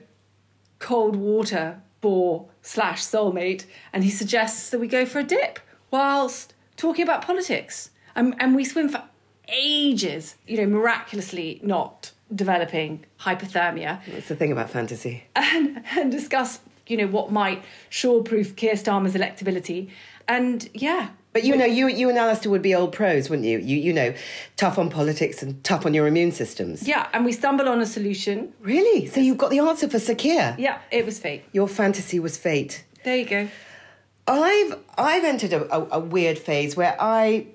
cold 0.78 1.16
water 1.16 1.80
bore 2.00 2.46
slash 2.62 3.02
soulmate, 3.02 3.64
and 3.92 4.04
he 4.04 4.10
suggests 4.10 4.70
that 4.70 4.78
we 4.78 4.86
go 4.86 5.06
for 5.06 5.18
a 5.20 5.24
dip 5.24 5.58
whilst 5.90 6.54
talking 6.76 7.02
about 7.02 7.22
politics. 7.22 7.90
And, 8.14 8.34
and 8.38 8.54
we 8.54 8.64
swim 8.64 8.88
for 8.88 9.02
ages, 9.48 10.36
you 10.46 10.58
know, 10.58 10.66
miraculously 10.66 11.60
not 11.62 12.12
developing 12.34 13.04
hypothermia. 13.20 14.00
It's 14.06 14.28
the 14.28 14.36
thing 14.36 14.52
about 14.52 14.70
fantasy. 14.70 15.24
and, 15.36 15.82
and 15.96 16.12
discuss, 16.12 16.60
you 16.86 16.96
know, 16.96 17.06
what 17.06 17.32
might 17.32 17.62
sure-proof 17.88 18.56
Keir 18.56 18.74
Starmer's 18.74 19.14
electability. 19.14 19.90
And 20.28 20.68
yeah, 20.74 21.08
But 21.32 21.44
you 21.44 21.56
know, 21.56 21.64
you 21.64 21.88
you 21.88 22.08
and 22.10 22.18
Alastair 22.18 22.50
would 22.52 22.62
be 22.62 22.74
old 22.74 22.92
pros, 22.92 23.30
wouldn't 23.30 23.48
you? 23.48 23.58
You 23.58 23.76
you 23.78 23.92
know, 23.94 24.12
tough 24.56 24.78
on 24.78 24.90
politics 24.90 25.42
and 25.42 25.62
tough 25.64 25.86
on 25.86 25.94
your 25.94 26.06
immune 26.06 26.32
systems. 26.32 26.86
yeah, 26.86 27.08
and 27.14 27.24
we 27.24 27.32
stumble 27.32 27.68
on 27.68 27.80
a 27.80 27.86
solution. 27.86 28.52
Really? 28.60 29.06
So 29.06 29.20
you've 29.20 29.38
got 29.38 29.50
the 29.50 29.60
answer 29.60 29.88
for 29.88 29.98
Sir 29.98 30.14
Keir? 30.14 30.54
Yeah, 30.58 30.78
it 30.90 31.06
was 31.06 31.18
fate. 31.18 31.44
Your 31.52 31.66
fantasy 31.68 32.20
was 32.20 32.36
fate. 32.36 32.84
There 33.04 33.16
you 33.16 33.24
go. 33.24 33.48
I've 34.26 34.78
I've 34.98 35.24
entered 35.24 35.52
a, 35.54 35.74
a, 35.74 35.88
a 35.92 36.00
weird 36.00 36.38
phase 36.38 36.76
where 36.76 36.94
I 37.00 37.46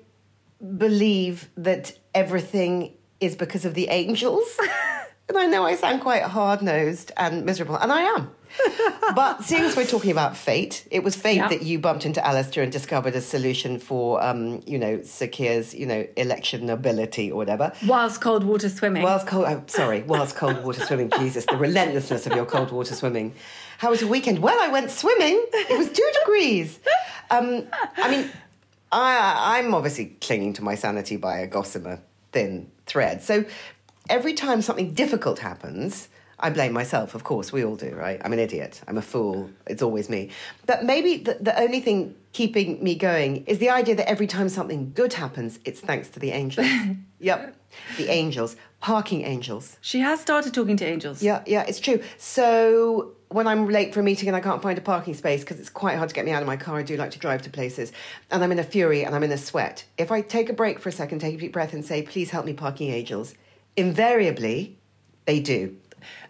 believe 0.76 1.48
that 1.56 1.96
everything 2.14 2.94
is 3.20 3.36
because 3.36 3.64
of 3.64 3.74
the 3.74 3.88
angels. 3.88 4.58
and 5.28 5.38
I 5.38 5.46
know 5.46 5.64
I 5.64 5.76
sound 5.76 6.00
quite 6.00 6.22
hard 6.22 6.62
nosed 6.62 7.12
and 7.16 7.44
miserable, 7.44 7.76
and 7.76 7.92
I 7.92 8.02
am. 8.02 8.30
but 9.14 9.42
since 9.42 9.76
we're 9.76 9.86
talking 9.86 10.10
about 10.10 10.36
fate, 10.36 10.86
it 10.90 11.02
was 11.02 11.16
fate 11.16 11.36
Yeah. 11.36 11.48
that 11.48 11.62
you 11.62 11.78
bumped 11.78 12.06
into 12.06 12.24
Alastair 12.24 12.62
and 12.62 12.72
discovered 12.72 13.14
a 13.14 13.20
solution 13.20 13.78
for, 13.78 14.22
um, 14.22 14.62
you 14.66 14.78
know, 14.78 15.02
Sir 15.02 15.26
Keir's, 15.26 15.74
you 15.74 15.86
know, 15.86 16.06
election 16.16 16.66
nobility 16.66 17.30
or 17.30 17.36
whatever. 17.36 17.72
Whilst 17.86 18.20
cold 18.20 18.44
water 18.44 18.68
swimming. 18.68 19.02
Whilst 19.02 19.26
cold, 19.26 19.46
oh, 19.48 19.62
sorry, 19.66 20.02
whilst 20.02 20.36
cold 20.36 20.62
water 20.64 20.84
swimming, 20.84 21.10
Jesus, 21.18 21.44
the 21.46 21.56
relentlessness 21.56 22.26
of 22.26 22.34
your 22.34 22.46
cold 22.46 22.70
water 22.70 22.94
swimming. 22.94 23.34
How 23.78 23.90
was 23.90 24.00
your 24.00 24.10
weekend? 24.10 24.38
Well, 24.38 24.58
I 24.60 24.68
went 24.68 24.90
swimming. 24.90 25.44
It 25.52 25.76
was 25.76 25.90
two 25.90 26.08
degrees. 26.20 26.78
Um, 27.30 27.64
I 27.96 28.10
mean, 28.10 28.30
I, 28.92 29.58
I'm 29.58 29.74
obviously 29.74 30.16
clinging 30.20 30.52
to 30.54 30.62
my 30.62 30.76
sanity 30.76 31.16
by 31.16 31.38
a 31.38 31.46
gossamer 31.46 32.00
thin 32.32 32.70
thread. 32.86 33.22
So 33.22 33.44
every 34.08 34.34
time 34.34 34.62
something 34.62 34.94
difficult 34.94 35.40
happens, 35.40 36.08
I 36.38 36.50
blame 36.50 36.72
myself, 36.72 37.14
of 37.14 37.24
course, 37.24 37.52
we 37.52 37.64
all 37.64 37.76
do, 37.76 37.94
right? 37.94 38.20
I'm 38.24 38.32
an 38.32 38.38
idiot. 38.38 38.82
I'm 38.88 38.98
a 38.98 39.02
fool. 39.02 39.50
It's 39.66 39.82
always 39.82 40.08
me. 40.08 40.30
But 40.66 40.84
maybe 40.84 41.18
the, 41.18 41.38
the 41.40 41.58
only 41.58 41.80
thing 41.80 42.14
keeping 42.32 42.82
me 42.82 42.96
going 42.96 43.44
is 43.46 43.58
the 43.58 43.70
idea 43.70 43.94
that 43.94 44.08
every 44.08 44.26
time 44.26 44.48
something 44.48 44.92
good 44.94 45.12
happens, 45.14 45.58
it's 45.64 45.80
thanks 45.80 46.08
to 46.10 46.20
the 46.20 46.32
angels. 46.32 46.66
yep, 47.20 47.56
the 47.96 48.08
angels, 48.08 48.56
parking 48.80 49.22
angels. 49.22 49.78
She 49.80 50.00
has 50.00 50.20
started 50.20 50.52
talking 50.52 50.76
to 50.78 50.84
angels. 50.84 51.22
Yeah, 51.22 51.42
yeah, 51.46 51.64
it's 51.66 51.80
true. 51.80 52.02
So 52.18 53.12
when 53.28 53.46
I'm 53.46 53.68
late 53.68 53.94
for 53.94 54.00
a 54.00 54.02
meeting 54.02 54.28
and 54.28 54.36
I 54.36 54.40
can't 54.40 54.60
find 54.62 54.76
a 54.76 54.82
parking 54.82 55.14
space 55.14 55.40
because 55.40 55.58
it's 55.58 55.70
quite 55.70 55.96
hard 55.96 56.08
to 56.08 56.14
get 56.14 56.24
me 56.24 56.32
out 56.32 56.42
of 56.42 56.46
my 56.46 56.56
car, 56.56 56.78
I 56.78 56.82
do 56.82 56.96
like 56.96 57.12
to 57.12 57.18
drive 57.18 57.42
to 57.42 57.50
places, 57.50 57.92
and 58.30 58.42
I'm 58.42 58.52
in 58.52 58.58
a 58.58 58.64
fury 58.64 59.04
and 59.04 59.14
I'm 59.14 59.22
in 59.22 59.32
a 59.32 59.38
sweat. 59.38 59.84
If 59.96 60.10
I 60.10 60.20
take 60.20 60.50
a 60.50 60.52
break 60.52 60.80
for 60.80 60.88
a 60.88 60.92
second, 60.92 61.20
take 61.20 61.34
a 61.34 61.38
deep 61.38 61.52
breath, 61.52 61.72
and 61.72 61.84
say, 61.84 62.02
"Please 62.02 62.30
help 62.30 62.44
me, 62.44 62.52
parking 62.52 62.90
angels," 62.90 63.34
invariably 63.76 64.76
they 65.26 65.40
do. 65.40 65.76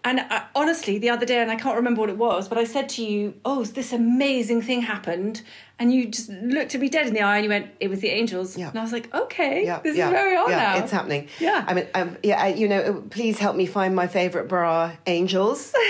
And 0.03 0.19
uh, 0.19 0.43
honestly, 0.55 0.97
the 0.97 1.09
other 1.09 1.25
day, 1.25 1.41
and 1.41 1.51
I 1.51 1.55
can't 1.55 1.75
remember 1.75 2.01
what 2.01 2.09
it 2.09 2.17
was, 2.17 2.47
but 2.47 2.57
I 2.57 2.63
said 2.63 2.89
to 2.89 3.03
you, 3.03 3.33
"Oh, 3.43 3.63
this 3.63 3.93
amazing 3.93 4.61
thing 4.61 4.81
happened," 4.81 5.41
and 5.79 5.93
you 5.93 6.07
just 6.07 6.29
looked 6.29 6.75
at 6.75 6.81
me 6.81 6.89
dead 6.89 7.07
in 7.07 7.13
the 7.13 7.21
eye, 7.21 7.37
and 7.37 7.43
you 7.43 7.49
went, 7.49 7.71
"It 7.79 7.89
was 7.89 7.99
the 8.01 8.09
angels." 8.09 8.57
Yeah. 8.57 8.69
And 8.69 8.79
I 8.79 8.81
was 8.83 8.91
like, 8.91 9.13
"Okay, 9.13 9.65
Yeah, 9.65 9.79
this 9.81 9.97
yeah, 9.97 10.07
is 10.07 10.11
very 10.11 10.37
on 10.37 10.49
yeah, 10.49 10.57
now. 10.57 10.77
It's 10.77 10.91
happening. 10.91 11.27
Yeah. 11.39 11.65
I 11.67 11.73
mean, 11.73 11.87
um, 11.93 12.17
yeah, 12.23 12.43
uh, 12.43 12.47
you 12.47 12.67
know, 12.67 13.03
please 13.09 13.39
help 13.39 13.55
me 13.55 13.65
find 13.65 13.95
my 13.95 14.07
favourite 14.07 14.47
bra, 14.47 14.91
angels. 15.07 15.73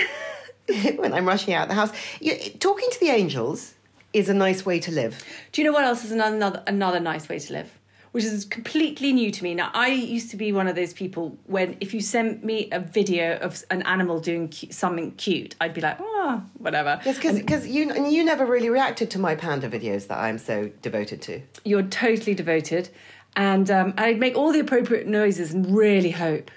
when 0.96 1.12
I'm 1.12 1.26
rushing 1.26 1.54
out 1.54 1.64
of 1.64 1.68
the 1.68 1.74
house, 1.74 1.92
you, 2.20 2.36
talking 2.58 2.88
to 2.90 3.00
the 3.00 3.08
angels 3.08 3.74
is 4.12 4.28
a 4.28 4.34
nice 4.34 4.66
way 4.66 4.80
to 4.80 4.90
live. 4.90 5.22
Do 5.52 5.60
you 5.60 5.66
know 5.66 5.72
what 5.72 5.84
else 5.84 6.04
is 6.04 6.10
another 6.10 6.62
another 6.66 7.00
nice 7.00 7.28
way 7.28 7.38
to 7.38 7.52
live? 7.52 7.70
Which 8.16 8.24
is 8.24 8.46
completely 8.46 9.12
new 9.12 9.30
to 9.30 9.44
me. 9.44 9.54
Now, 9.54 9.70
I 9.74 9.88
used 9.88 10.30
to 10.30 10.38
be 10.38 10.50
one 10.50 10.68
of 10.68 10.74
those 10.74 10.94
people 10.94 11.36
when 11.44 11.76
if 11.80 11.92
you 11.92 12.00
sent 12.00 12.42
me 12.42 12.70
a 12.72 12.80
video 12.80 13.36
of 13.36 13.62
an 13.70 13.82
animal 13.82 14.20
doing 14.20 14.48
cu- 14.48 14.72
something 14.72 15.10
cute, 15.16 15.54
I'd 15.60 15.74
be 15.74 15.82
like, 15.82 15.98
oh, 16.00 16.42
whatever. 16.56 16.98
Yes, 17.04 17.18
because 17.18 17.68
you 17.68 17.90
and 17.90 18.10
you 18.10 18.24
never 18.24 18.46
really 18.46 18.70
reacted 18.70 19.10
to 19.10 19.18
my 19.18 19.34
panda 19.34 19.68
videos 19.68 20.06
that 20.06 20.16
I'm 20.16 20.38
so 20.38 20.70
devoted 20.80 21.20
to. 21.28 21.42
You're 21.66 21.82
totally 21.82 22.34
devoted. 22.34 22.88
And 23.36 23.70
um, 23.70 23.92
I'd 23.98 24.18
make 24.18 24.34
all 24.34 24.50
the 24.50 24.60
appropriate 24.60 25.06
noises 25.06 25.52
and 25.52 25.76
really 25.76 26.12
hope 26.12 26.50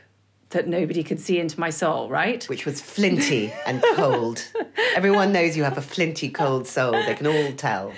that 0.52 0.68
nobody 0.68 1.04
could 1.04 1.20
see 1.20 1.40
into 1.40 1.60
my 1.60 1.70
soul, 1.70 2.10
right? 2.10 2.44
which 2.50 2.66
was 2.66 2.82
flinty 2.82 3.54
and 3.68 3.84
cold. 3.94 4.48
Everyone 4.96 5.32
knows 5.32 5.56
you 5.56 5.64
have 5.64 5.78
a 5.78 5.82
flinty, 5.82 6.30
cold 6.30 6.66
soul. 6.66 6.94
They 6.94 7.14
can 7.14 7.28
all 7.28 7.52
tell. 7.54 7.94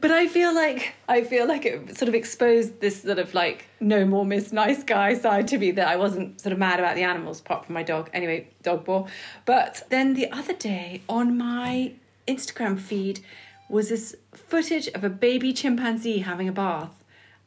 But 0.00 0.10
I 0.10 0.28
feel 0.28 0.54
like 0.54 0.94
I 1.08 1.22
feel 1.22 1.48
like 1.48 1.64
it 1.64 1.96
sort 1.96 2.08
of 2.08 2.14
exposed 2.14 2.80
this 2.80 3.02
sort 3.02 3.18
of 3.18 3.34
like 3.34 3.66
no 3.80 4.04
more 4.04 4.24
Miss 4.24 4.52
Nice 4.52 4.84
Guy 4.84 5.14
side 5.14 5.48
to 5.48 5.58
me 5.58 5.72
that 5.72 5.88
I 5.88 5.96
wasn't 5.96 6.40
sort 6.40 6.52
of 6.52 6.58
mad 6.58 6.78
about 6.78 6.94
the 6.94 7.02
animals 7.02 7.40
apart 7.40 7.66
from 7.66 7.74
my 7.74 7.82
dog. 7.82 8.10
Anyway, 8.12 8.48
dog 8.62 8.84
bore. 8.84 9.06
But 9.44 9.82
then 9.90 10.14
the 10.14 10.30
other 10.30 10.54
day 10.54 11.02
on 11.08 11.36
my 11.36 11.92
Instagram 12.28 12.78
feed 12.78 13.20
was 13.68 13.88
this 13.88 14.14
footage 14.32 14.86
of 14.88 15.02
a 15.02 15.10
baby 15.10 15.52
chimpanzee 15.52 16.18
having 16.18 16.48
a 16.48 16.52
bath, 16.52 17.02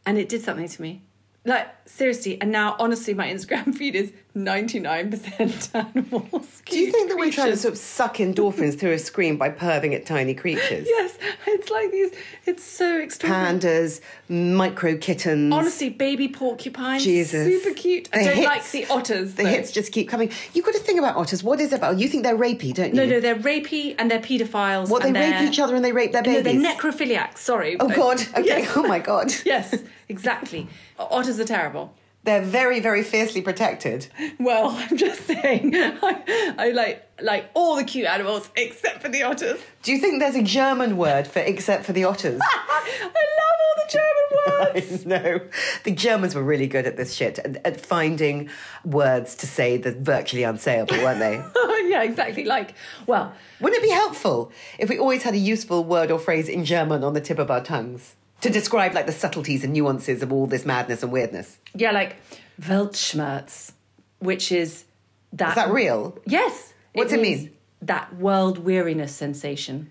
and 0.06 0.18
it 0.18 0.28
did 0.28 0.42
something 0.42 0.68
to 0.68 0.82
me. 0.82 1.02
Like 1.46 1.70
seriously, 1.88 2.40
and 2.42 2.52
now 2.52 2.76
honestly, 2.80 3.14
my 3.14 3.28
Instagram 3.30 3.74
feed 3.78 3.96
is 3.96 4.12
ninety 4.36 4.78
nine 4.80 5.10
percent 5.10 5.70
animals. 5.74 6.62
Do 6.66 6.78
you 6.78 6.92
think 6.92 7.10
that 7.10 7.18
we're 7.18 7.32
trying 7.32 7.52
to 7.52 7.58
sort 7.58 7.74
of 7.74 7.78
suck 7.78 8.18
endorphins 8.18 8.78
through 8.78 8.92
a 8.92 9.00
screen 9.00 9.38
by 9.38 9.50
perving 9.50 9.96
at 9.96 10.06
tiny 10.06 10.34
creatures? 10.34 10.86
Yes, 11.00 11.18
it's 11.48 11.70
like 11.70 11.92
these. 11.92 12.12
It's 12.46 12.64
so 12.64 13.00
extraordinary. 13.00 13.58
Pandas, 13.60 14.02
micro 14.28 14.98
kittens. 14.98 15.54
Honestly, 15.54 15.90
baby 15.90 16.28
porcupines, 16.28 17.04
Jesus. 17.06 17.48
super 17.48 17.74
cute. 17.74 18.10
I 18.14 18.24
don't 18.24 18.36
hits- 18.36 18.46
like 18.48 18.72
the 18.72 18.86
otters. 18.88 19.36
The 19.36 19.44
though. 19.44 19.50
hits 19.50 19.72
just 19.72 19.92
keep 19.94 20.10
coming. 20.10 20.32
You've 20.54 20.66
got 20.66 20.74
to 20.74 20.80
think 20.82 21.00
about 21.00 21.16
otters. 21.16 21.42
What 21.42 21.62
is 21.62 21.72
it 21.72 21.78
about? 21.78 21.98
You 22.00 22.10
think 22.10 22.24
they're 22.24 22.38
rapey, 22.38 22.74
don't 22.74 22.90
you? 22.90 22.96
No, 22.96 23.06
no, 23.06 23.20
they're 23.22 23.36
rapey 23.36 23.96
and 23.98 24.12
they're 24.12 24.20
paedophiles. 24.20 24.90
What, 24.90 25.04
they 25.04 25.14
rape 25.14 25.42
each 25.42 25.60
other 25.60 25.76
and 25.76 25.84
they 25.86 25.94
rape 25.94 26.12
their 26.12 26.22
No, 26.22 26.44
babies? 26.44 26.62
they're 26.62 26.76
necrophiliacs. 26.76 27.38
Sorry. 27.38 27.78
Oh, 27.80 27.88
God. 27.88 28.20
Okay. 28.38 28.44
Yes. 28.46 28.74
Oh, 28.76 28.84
my 28.84 29.00
God. 29.00 29.32
yes, 29.46 29.82
exactly. 30.10 30.68
Otters 30.98 31.40
are 31.40 31.46
terrible. 31.46 31.94
They're 32.26 32.42
very, 32.42 32.82
very 32.82 33.02
fiercely 33.02 33.42
protected. 33.42 34.08
Well, 34.40 34.70
I'm 34.90 34.98
just 34.98 35.22
saying, 35.26 35.74
I, 35.76 36.56
I 36.58 36.72
like 36.72 37.06
like 37.22 37.50
all 37.54 37.76
the 37.76 37.84
cute 37.84 38.08
animals 38.08 38.50
except 38.56 39.02
for 39.02 39.10
the 39.10 39.24
otters. 39.24 39.60
Do 39.84 39.92
you 39.94 40.00
think 40.00 40.20
there's 40.20 40.36
a 40.36 40.44
German 40.44 40.98
word 40.98 41.28
for 41.28 41.40
except 41.40 41.86
for 41.86 41.94
the 41.94 42.04
otters? 42.04 42.40
I 42.44 43.04
love 43.04 43.58
all 43.66 43.76
the 43.86 43.92
German 43.92 44.74
words. 44.90 45.06
no. 45.06 45.42
The 45.86 45.92
Germans 45.92 46.36
were 46.36 46.44
really 46.44 46.68
good 46.68 46.86
at 46.86 46.98
this 46.98 47.14
shit, 47.14 47.40
at, 47.40 47.66
at 47.66 47.82
finding 47.82 48.50
words 48.86 49.36
to 49.36 49.48
say 49.48 49.78
the 49.78 49.92
virtually 49.94 50.44
unsayable, 50.44 51.02
weren't 51.04 51.20
they? 51.20 51.42
yeah, 51.90 52.04
exactly. 52.04 52.46
Like, 52.46 52.74
well, 53.08 53.34
Wouldn't 53.62 53.82
it 53.82 53.86
be 53.86 53.94
helpful 53.94 54.52
if 54.78 54.90
we 54.90 55.00
always 55.00 55.24
had 55.24 55.34
a 55.34 55.38
useful 55.38 55.84
word 55.84 56.12
or 56.12 56.20
phrase 56.20 56.48
in 56.50 56.66
German 56.66 57.04
on 57.04 57.14
the 57.14 57.22
tip 57.22 57.40
of 57.40 57.50
our 57.50 57.64
tongues 57.64 58.16
to 58.42 58.50
describe 58.50 58.94
like 58.94 59.06
the 59.06 59.12
subtleties 59.12 59.64
and 59.64 59.74
nuances 59.74 60.22
of 60.22 60.32
all 60.32 60.48
this 60.48 60.66
madness 60.66 61.04
and 61.04 61.12
weirdness? 61.12 61.58
yeah, 61.74 61.92
like 61.92 62.18
Weltschmerz, 62.62 63.72
which 64.20 64.52
is 64.52 64.86
that. 65.34 65.50
Is 65.50 65.56
that 65.56 65.72
real? 65.72 66.18
Yes. 66.26 66.74
What's 66.94 67.14
it 67.14 67.22
means 67.22 67.42
mean? 67.44 67.52
That 67.82 68.16
world 68.16 68.58
weariness 68.60 69.16
sensation. 69.16 69.90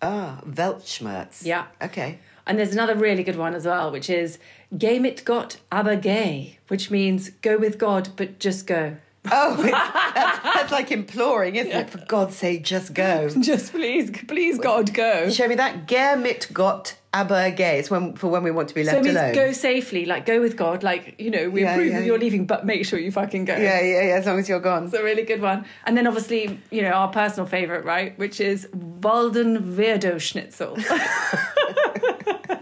Ah, 0.00 0.40
Weltschmerz. 0.46 1.44
Yeah. 1.44 1.66
Okay. 1.82 2.18
And 2.46 2.58
there's 2.58 2.72
another 2.72 2.94
really 2.94 3.24
good 3.24 3.36
one 3.36 3.54
as 3.54 3.66
well, 3.66 3.90
which 3.90 4.08
is 4.08 4.38
Geh 4.76 4.98
mit 4.98 5.24
Gott, 5.24 5.56
aber 5.72 5.96
geh, 5.96 6.56
which 6.68 6.90
means 6.90 7.30
go 7.42 7.58
with 7.58 7.78
God, 7.78 8.10
but 8.16 8.38
just 8.38 8.66
go. 8.66 8.96
Oh, 9.30 9.56
that's, 9.56 10.38
that's 10.42 10.72
like 10.72 10.90
imploring, 10.90 11.56
isn't 11.56 11.70
it? 11.72 11.90
For 11.90 11.98
God's 12.06 12.34
sake, 12.36 12.62
just 12.64 12.94
go. 12.94 13.28
Just 13.40 13.72
please, 13.72 14.10
please, 14.26 14.58
God, 14.58 14.94
go. 14.94 15.28
Show 15.28 15.46
me 15.48 15.54
that. 15.56 15.86
Geh 15.86 16.14
mit 16.14 16.48
Gott, 16.52 16.94
aber 17.12 17.50
geh. 17.50 17.72
It's 17.78 17.90
when, 17.90 18.14
for 18.14 18.28
when 18.28 18.42
we 18.42 18.50
want 18.50 18.68
to 18.70 18.74
be 18.74 18.84
So 18.84 18.92
left 18.92 19.00
it 19.00 19.04
means 19.04 19.16
alone. 19.18 19.34
go 19.34 19.52
safely, 19.52 20.06
like 20.06 20.24
go 20.24 20.40
with 20.40 20.56
God, 20.56 20.82
like, 20.82 21.16
you 21.18 21.30
know, 21.30 21.50
we 21.50 21.60
Yeah, 21.62 21.74
approve 21.74 21.92
yeah, 21.92 21.98
of 21.98 22.06
your 22.06 22.18
leaving, 22.18 22.46
but 22.46 22.64
make 22.64 22.86
sure 22.86 22.98
you 22.98 23.12
fucking 23.12 23.44
go. 23.44 23.54
Yeah, 23.56 23.80
yeah, 23.80 24.02
yeah, 24.02 24.14
as 24.18 24.24
long 24.24 24.38
as 24.38 24.48
you're 24.48 24.60
gone. 24.60 24.84
It's 24.84 24.94
a 24.94 25.02
really 25.02 25.24
good 25.24 25.42
one. 25.42 25.66
And 25.84 25.94
then 25.96 26.06
obviously, 26.06 26.58
you 26.70 26.80
know, 26.80 26.92
our 26.92 27.08
personal 27.08 27.46
favourite, 27.46 27.84
right, 27.84 28.18
which 28.18 28.40
is 28.40 28.66
Walden 28.72 29.76
Weirdo 29.76 30.18
Schnitzel. 30.20 30.78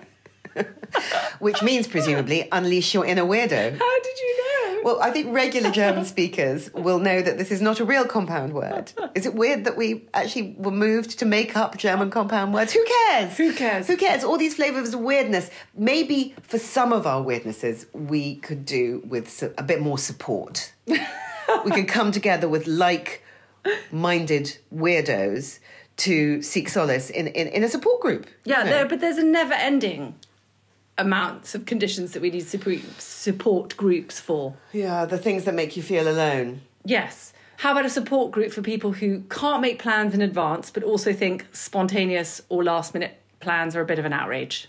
Which 1.39 1.63
means, 1.63 1.87
presumably, 1.87 2.49
unleash 2.51 2.95
your 2.95 3.05
inner 3.05 3.23
weirdo. 3.25 3.79
How 3.79 4.01
did 4.01 4.19
you 4.19 4.39
know? 4.39 4.56
Well, 4.87 5.03
I 5.03 5.11
think 5.11 5.35
regular 5.35 5.73
German 5.73 6.05
speakers 6.05 6.73
will 6.73 7.01
know 7.01 7.21
that 7.21 7.39
this 7.39 7.51
is 7.51 7.61
not 7.61 7.81
a 7.81 7.85
real 7.85 8.05
compound 8.05 8.53
word. 8.53 8.93
Is 9.17 9.27
it 9.27 9.35
weird 9.35 9.65
that 9.65 9.77
we 9.77 10.07
actually 10.15 10.55
were 10.59 10.71
moved 10.71 11.19
to 11.19 11.27
make 11.27 11.57
up 11.57 11.77
German 11.77 12.09
compound 12.09 12.55
words? 12.55 12.73
Who 12.73 12.85
cares? 12.85 13.37
Who 13.37 13.53
cares? 13.53 13.89
Who 13.89 13.97
cares? 13.97 14.23
All 14.23 14.39
these 14.39 14.55
flavours 14.55 14.95
of 14.95 15.01
weirdness. 15.01 15.51
Maybe 15.75 16.37
for 16.41 16.59
some 16.61 16.93
of 16.93 17.05
our 17.05 17.21
weirdnesses, 17.21 17.87
we 17.93 18.37
could 18.37 18.65
do 18.65 19.03
with 19.09 19.43
a 19.59 19.63
bit 19.65 19.81
more 19.81 19.99
support. 19.99 20.73
we 20.87 21.73
could 21.73 21.89
come 21.89 22.13
together 22.13 22.49
with 22.49 22.69
like 22.69 23.25
minded 23.91 24.57
weirdos 24.73 25.59
to 25.97 26.41
seek 26.43 26.69
solace 26.69 27.11
in, 27.11 27.27
in, 27.27 27.49
in 27.49 27.65
a 27.65 27.69
support 27.69 28.01
group. 28.01 28.29
Yeah, 28.45 28.59
you 28.59 28.65
know. 28.67 28.71
there, 28.71 28.87
but 28.87 29.01
there's 29.01 29.19
a 29.19 29.25
never 29.25 29.55
ending 29.55 30.15
amounts 30.99 31.55
of 31.55 31.67
conditions 31.67 32.13
that 32.13 32.23
we 32.23 32.31
need 32.31 32.47
support, 32.47 33.77
groups 33.77 34.19
for. 34.21 34.55
Yeah, 34.73 35.05
the 35.05 35.19
things 35.19 35.45
that 35.45 35.55
make 35.55 35.77
you 35.77 35.83
feel 35.83 36.09
alone. 36.09 36.63
Yes. 36.85 37.33
How 37.59 37.73
about 37.73 37.87
a 37.87 37.91
support 37.91 38.33
group 38.33 38.53
for 38.53 38.63
people 38.63 38.93
who 38.93 39.21
can't 39.31 39.63
make 39.63 39.79
plans 39.79 40.15
in 40.15 40.21
advance, 40.21 40.71
but 40.71 40.83
also 40.83 41.13
think 41.13 41.47
spontaneous 41.53 42.43
or 42.49 42.63
last 42.63 42.95
minute 42.95 43.21
plans 43.41 43.75
are 43.75 43.81
a 43.81 43.87
bit 43.87 43.99
of 43.99 44.05
an 44.05 44.13
outrage? 44.13 44.69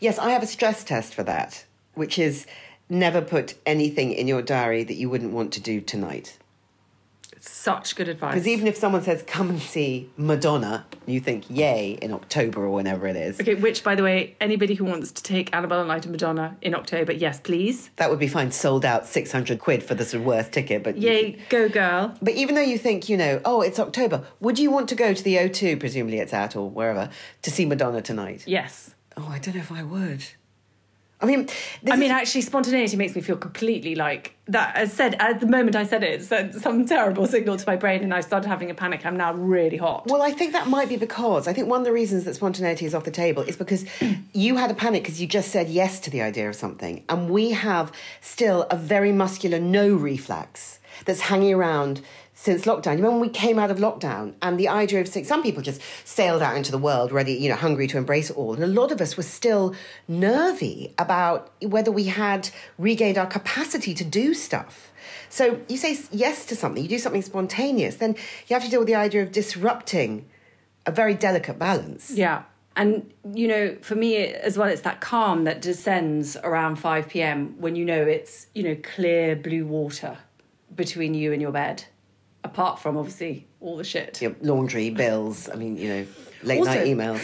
Yes, 0.00 0.18
I 0.18 0.30
have 0.30 0.42
a 0.42 0.46
stress 0.46 0.84
test 0.84 1.14
for 1.14 1.22
that, 1.24 1.64
which 1.94 2.18
is 2.18 2.46
never 2.88 3.20
put 3.20 3.54
anything 3.64 4.12
in 4.12 4.26
your 4.26 4.42
diary 4.42 4.84
that 4.84 4.94
you 4.94 5.08
wouldn't 5.08 5.32
want 5.32 5.52
to 5.54 5.60
do 5.60 5.80
tonight. 5.80 6.38
Such 7.40 7.96
good 7.96 8.08
advice. 8.08 8.34
Because 8.34 8.46
even 8.46 8.66
if 8.66 8.76
someone 8.76 9.02
says, 9.02 9.22
come 9.26 9.50
and 9.50 9.60
see 9.60 10.10
Madonna, 10.16 10.86
you 11.06 11.20
think, 11.20 11.48
yay, 11.48 11.98
in 12.02 12.12
October 12.12 12.64
or 12.64 12.70
whenever 12.70 13.06
it 13.06 13.16
is. 13.16 13.40
Okay, 13.40 13.54
which, 13.54 13.82
by 13.82 13.94
the 13.94 14.02
way, 14.02 14.36
anybody 14.40 14.74
who 14.74 14.84
wants 14.84 15.10
to 15.12 15.22
take 15.22 15.54
Annabelle 15.54 15.80
and 15.80 15.90
I 15.90 15.98
to 16.00 16.08
Madonna 16.08 16.56
in 16.60 16.74
October, 16.74 17.12
yes, 17.12 17.40
please. 17.40 17.90
That 17.96 18.10
would 18.10 18.18
be 18.18 18.28
fine, 18.28 18.52
sold 18.52 18.84
out 18.84 19.06
600 19.06 19.58
quid 19.58 19.82
for 19.82 19.94
the 19.94 20.04
sort 20.04 20.20
of 20.20 20.26
worst 20.26 20.52
ticket. 20.52 20.84
But 20.84 20.98
Yay, 20.98 21.38
go 21.48 21.68
girl. 21.68 22.14
But 22.20 22.34
even 22.34 22.54
though 22.54 22.60
you 22.60 22.78
think, 22.78 23.08
you 23.08 23.16
know, 23.16 23.40
oh, 23.44 23.62
it's 23.62 23.78
October, 23.78 24.24
would 24.40 24.58
you 24.58 24.70
want 24.70 24.88
to 24.90 24.94
go 24.94 25.14
to 25.14 25.22
the 25.22 25.36
O2, 25.36 25.80
presumably 25.80 26.18
it's 26.18 26.34
at 26.34 26.54
or 26.54 26.68
wherever, 26.68 27.08
to 27.42 27.50
see 27.50 27.64
Madonna 27.64 28.02
tonight? 28.02 28.44
Yes. 28.46 28.94
Oh, 29.16 29.28
I 29.28 29.38
don't 29.38 29.54
know 29.54 29.60
if 29.60 29.72
I 29.72 29.82
would. 29.82 30.24
I 31.22 31.26
mean, 31.26 31.46
this 31.82 31.92
I 31.92 31.96
mean, 31.96 32.10
actually, 32.10 32.40
spontaneity 32.40 32.96
makes 32.96 33.14
me 33.14 33.20
feel 33.20 33.36
completely 33.36 33.94
like 33.94 34.34
that. 34.46 34.74
As 34.74 34.92
said, 34.92 35.16
at 35.18 35.40
the 35.40 35.46
moment 35.46 35.76
I 35.76 35.84
said 35.84 36.02
it, 36.02 36.20
it 36.20 36.24
sent 36.24 36.54
some 36.54 36.86
terrible 36.86 37.26
signal 37.26 37.58
to 37.58 37.64
my 37.66 37.76
brain, 37.76 38.02
and 38.02 38.14
I 38.14 38.20
started 38.20 38.48
having 38.48 38.70
a 38.70 38.74
panic. 38.74 39.04
I'm 39.04 39.18
now 39.18 39.34
really 39.34 39.76
hot. 39.76 40.06
Well, 40.06 40.22
I 40.22 40.32
think 40.32 40.52
that 40.52 40.68
might 40.68 40.88
be 40.88 40.96
because 40.96 41.46
I 41.46 41.52
think 41.52 41.68
one 41.68 41.80
of 41.80 41.84
the 41.84 41.92
reasons 41.92 42.24
that 42.24 42.34
spontaneity 42.36 42.86
is 42.86 42.94
off 42.94 43.04
the 43.04 43.10
table 43.10 43.42
is 43.42 43.56
because 43.56 43.84
you 44.32 44.56
had 44.56 44.70
a 44.70 44.74
panic 44.74 45.02
because 45.02 45.20
you 45.20 45.26
just 45.26 45.50
said 45.50 45.68
yes 45.68 46.00
to 46.00 46.10
the 46.10 46.22
idea 46.22 46.48
of 46.48 46.56
something, 46.56 47.04
and 47.08 47.28
we 47.28 47.50
have 47.50 47.92
still 48.22 48.62
a 48.70 48.76
very 48.76 49.12
muscular 49.12 49.60
no 49.60 49.94
reflex 49.94 50.78
that's 51.04 51.20
hanging 51.20 51.54
around 51.54 52.00
since 52.40 52.64
lockdown. 52.64 52.92
You 52.92 53.02
remember 53.02 53.18
when 53.18 53.20
we 53.20 53.28
came 53.28 53.58
out 53.58 53.70
of 53.70 53.76
lockdown 53.76 54.32
and 54.40 54.58
the 54.58 54.68
idea 54.68 55.02
of 55.02 55.08
some 55.08 55.42
people 55.42 55.62
just 55.62 55.78
sailed 56.04 56.40
out 56.40 56.56
into 56.56 56.70
the 56.70 56.78
world 56.78 57.12
ready, 57.12 57.34
you 57.34 57.50
know, 57.50 57.54
hungry 57.54 57.86
to 57.88 57.98
embrace 57.98 58.30
it 58.30 58.36
all, 58.38 58.54
and 58.54 58.64
a 58.64 58.66
lot 58.66 58.90
of 58.90 59.02
us 59.02 59.14
were 59.14 59.22
still 59.22 59.74
nervy 60.08 60.94
about 60.96 61.52
whether 61.60 61.92
we 61.92 62.04
had 62.04 62.48
regained 62.78 63.18
our 63.18 63.26
capacity 63.26 63.92
to 63.92 64.04
do 64.04 64.32
stuff. 64.32 64.90
So 65.28 65.60
you 65.68 65.76
say 65.76 65.98
yes 66.10 66.46
to 66.46 66.56
something, 66.56 66.82
you 66.82 66.88
do 66.88 66.98
something 66.98 67.20
spontaneous, 67.20 67.96
then 67.96 68.16
you 68.48 68.54
have 68.54 68.64
to 68.64 68.70
deal 68.70 68.80
with 68.80 68.88
the 68.88 68.94
idea 68.94 69.22
of 69.22 69.32
disrupting 69.32 70.24
a 70.86 70.90
very 70.90 71.12
delicate 71.12 71.58
balance. 71.58 72.10
Yeah. 72.10 72.44
And, 72.74 73.12
you 73.34 73.48
know, 73.48 73.76
for 73.82 73.96
me 73.96 74.16
as 74.16 74.56
well, 74.56 74.68
it's 74.68 74.80
that 74.82 75.02
calm 75.02 75.44
that 75.44 75.60
descends 75.60 76.38
around 76.38 76.76
5 76.76 77.08
pm 77.10 77.60
when 77.60 77.76
you 77.76 77.84
know 77.84 78.00
it's, 78.02 78.46
you 78.54 78.62
know, 78.62 78.76
clear 78.82 79.36
blue 79.36 79.66
water 79.66 80.16
between 80.74 81.12
you 81.12 81.34
and 81.34 81.42
your 81.42 81.52
bed, 81.52 81.84
apart 82.44 82.78
from 82.78 82.96
obviously 82.96 83.46
all 83.60 83.76
the 83.76 83.84
shit. 83.84 84.20
Your 84.22 84.34
laundry, 84.40 84.90
bills, 84.90 85.48
I 85.48 85.56
mean, 85.56 85.76
you 85.76 85.88
know, 85.88 86.06
late 86.42 86.58
Also- 86.58 86.70
night 86.74 86.86
emails. 86.86 87.20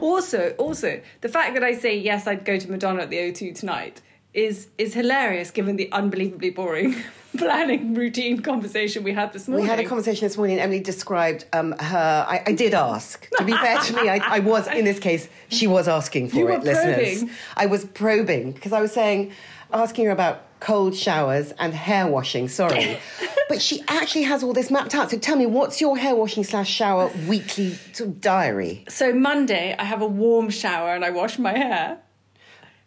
Also, 0.00 0.54
also, 0.58 1.00
the 1.20 1.28
fact 1.28 1.54
that 1.54 1.62
I 1.64 1.72
say 1.74 1.96
yes, 1.96 2.26
I'd 2.26 2.44
go 2.44 2.58
to 2.58 2.70
Madonna 2.70 3.02
at 3.02 3.10
the 3.10 3.16
O2 3.18 3.54
tonight 3.54 4.00
is 4.34 4.68
is 4.76 4.92
hilarious 4.92 5.50
given 5.50 5.76
the 5.76 5.90
unbelievably 5.92 6.50
boring 6.50 6.94
planning 7.38 7.94
routine 7.94 8.40
conversation 8.42 9.02
we 9.02 9.12
had 9.12 9.32
this 9.32 9.48
morning. 9.48 9.64
We 9.64 9.70
had 9.70 9.80
a 9.80 9.84
conversation 9.84 10.26
this 10.26 10.36
morning. 10.36 10.56
And 10.56 10.64
Emily 10.64 10.80
described 10.80 11.46
um, 11.54 11.72
her. 11.78 12.26
I, 12.28 12.42
I 12.46 12.52
did 12.52 12.74
ask. 12.74 13.28
To 13.38 13.44
be 13.44 13.52
fair 13.52 13.78
to 13.78 13.92
me, 13.94 14.08
I, 14.10 14.16
I 14.18 14.38
was 14.40 14.66
in 14.68 14.84
this 14.84 14.98
case. 14.98 15.28
She 15.48 15.66
was 15.66 15.88
asking 15.88 16.28
for 16.30 16.36
You 16.36 16.48
it, 16.50 16.64
listeners. 16.64 17.30
I 17.56 17.66
was 17.66 17.84
probing 17.86 18.52
because 18.52 18.72
I 18.72 18.80
was 18.82 18.92
saying, 18.92 19.32
asking 19.72 20.04
her 20.06 20.10
about 20.10 20.42
cold 20.60 20.94
showers 20.96 21.52
and 21.58 21.72
hair 21.74 22.06
washing. 22.06 22.48
Sorry, 22.48 22.98
but 23.48 23.60
she 23.62 23.82
actually 23.88 24.22
has 24.24 24.42
all 24.42 24.52
this 24.52 24.70
mapped 24.70 24.94
out. 24.94 25.10
So 25.10 25.18
tell 25.18 25.36
me, 25.36 25.46
what's 25.46 25.80
your 25.80 25.96
hair 25.96 26.14
washing 26.14 26.44
slash 26.44 26.68
shower 26.70 27.10
weekly 27.28 27.72
sort 27.92 28.10
of 28.10 28.20
diary? 28.20 28.84
So 28.88 29.12
Monday, 29.12 29.74
I 29.78 29.84
have 29.84 30.02
a 30.02 30.06
warm 30.06 30.50
shower 30.50 30.94
and 30.94 31.04
I 31.04 31.10
wash 31.10 31.38
my 31.38 31.56
hair. 31.56 31.98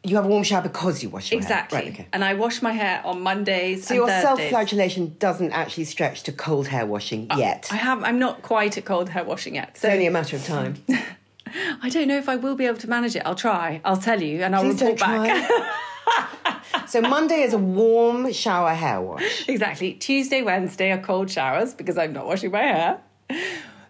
You 0.02 0.16
have 0.16 0.24
a 0.26 0.30
warm 0.30 0.44
shower 0.44 0.62
because 0.62 1.04
you 1.04 1.10
wash 1.10 1.30
your 1.30 1.42
Exactly. 1.42 1.78
hair. 1.78 1.86
Right. 1.88 1.94
Okay. 1.94 2.08
And 2.14 2.24
I 2.24 2.34
wash 2.34 2.62
my 2.62 2.72
hair 2.72 3.02
on 3.04 3.22
Mondays 3.22 3.86
So 3.86 3.94
your 3.94 4.08
self-flagellation 4.08 5.18
doesn't 5.20 5.52
actually 5.52 5.84
stretch 5.84 6.24
to 6.24 6.32
cold 6.32 6.68
hair 6.68 6.86
washing 6.86 7.28
uh, 7.30 7.36
yet. 7.38 7.68
I 7.70 7.76
have. 7.76 8.02
I'm 8.06 8.18
not 8.18 8.42
quite 8.42 8.78
at 8.78 8.86
cold 8.86 9.10
hair 9.10 9.26
washing 9.26 9.56
yet. 9.56 9.72
it's 9.76 9.84
only 9.84 10.06
a 10.06 10.12
matter 10.12 10.38
of 10.38 10.46
time. 10.46 10.76
I 11.82 11.90
don't 11.90 12.08
know 12.08 12.18
if 12.18 12.30
I 12.30 12.38
will 12.38 12.56
be 12.56 12.66
able 12.66 12.78
to 12.78 12.90
manage 12.90 13.16
it. 13.16 13.24
I'll 13.26 13.36
try. 13.36 13.82
I'll 13.84 13.98
tell 13.98 14.22
you, 14.22 14.42
and 14.44 14.56
I'll 14.56 14.70
report 14.70 15.00
back. 15.00 15.50
so 16.88 17.02
Monday 17.02 17.42
is 17.42 17.54
a 17.54 17.58
warm 17.58 18.32
shower 18.32 18.74
hair 18.74 19.02
wash. 19.02 19.48
exactly. 19.48 19.94
Tuesday, 19.94 20.42
Wednesday 20.42 20.92
are 20.92 20.98
cold 21.00 21.30
showers 21.30 21.74
because 21.74 21.98
I'm 21.98 22.14
not 22.14 22.26
washing 22.26 22.52
my 22.52 22.62
hair. 22.62 23.02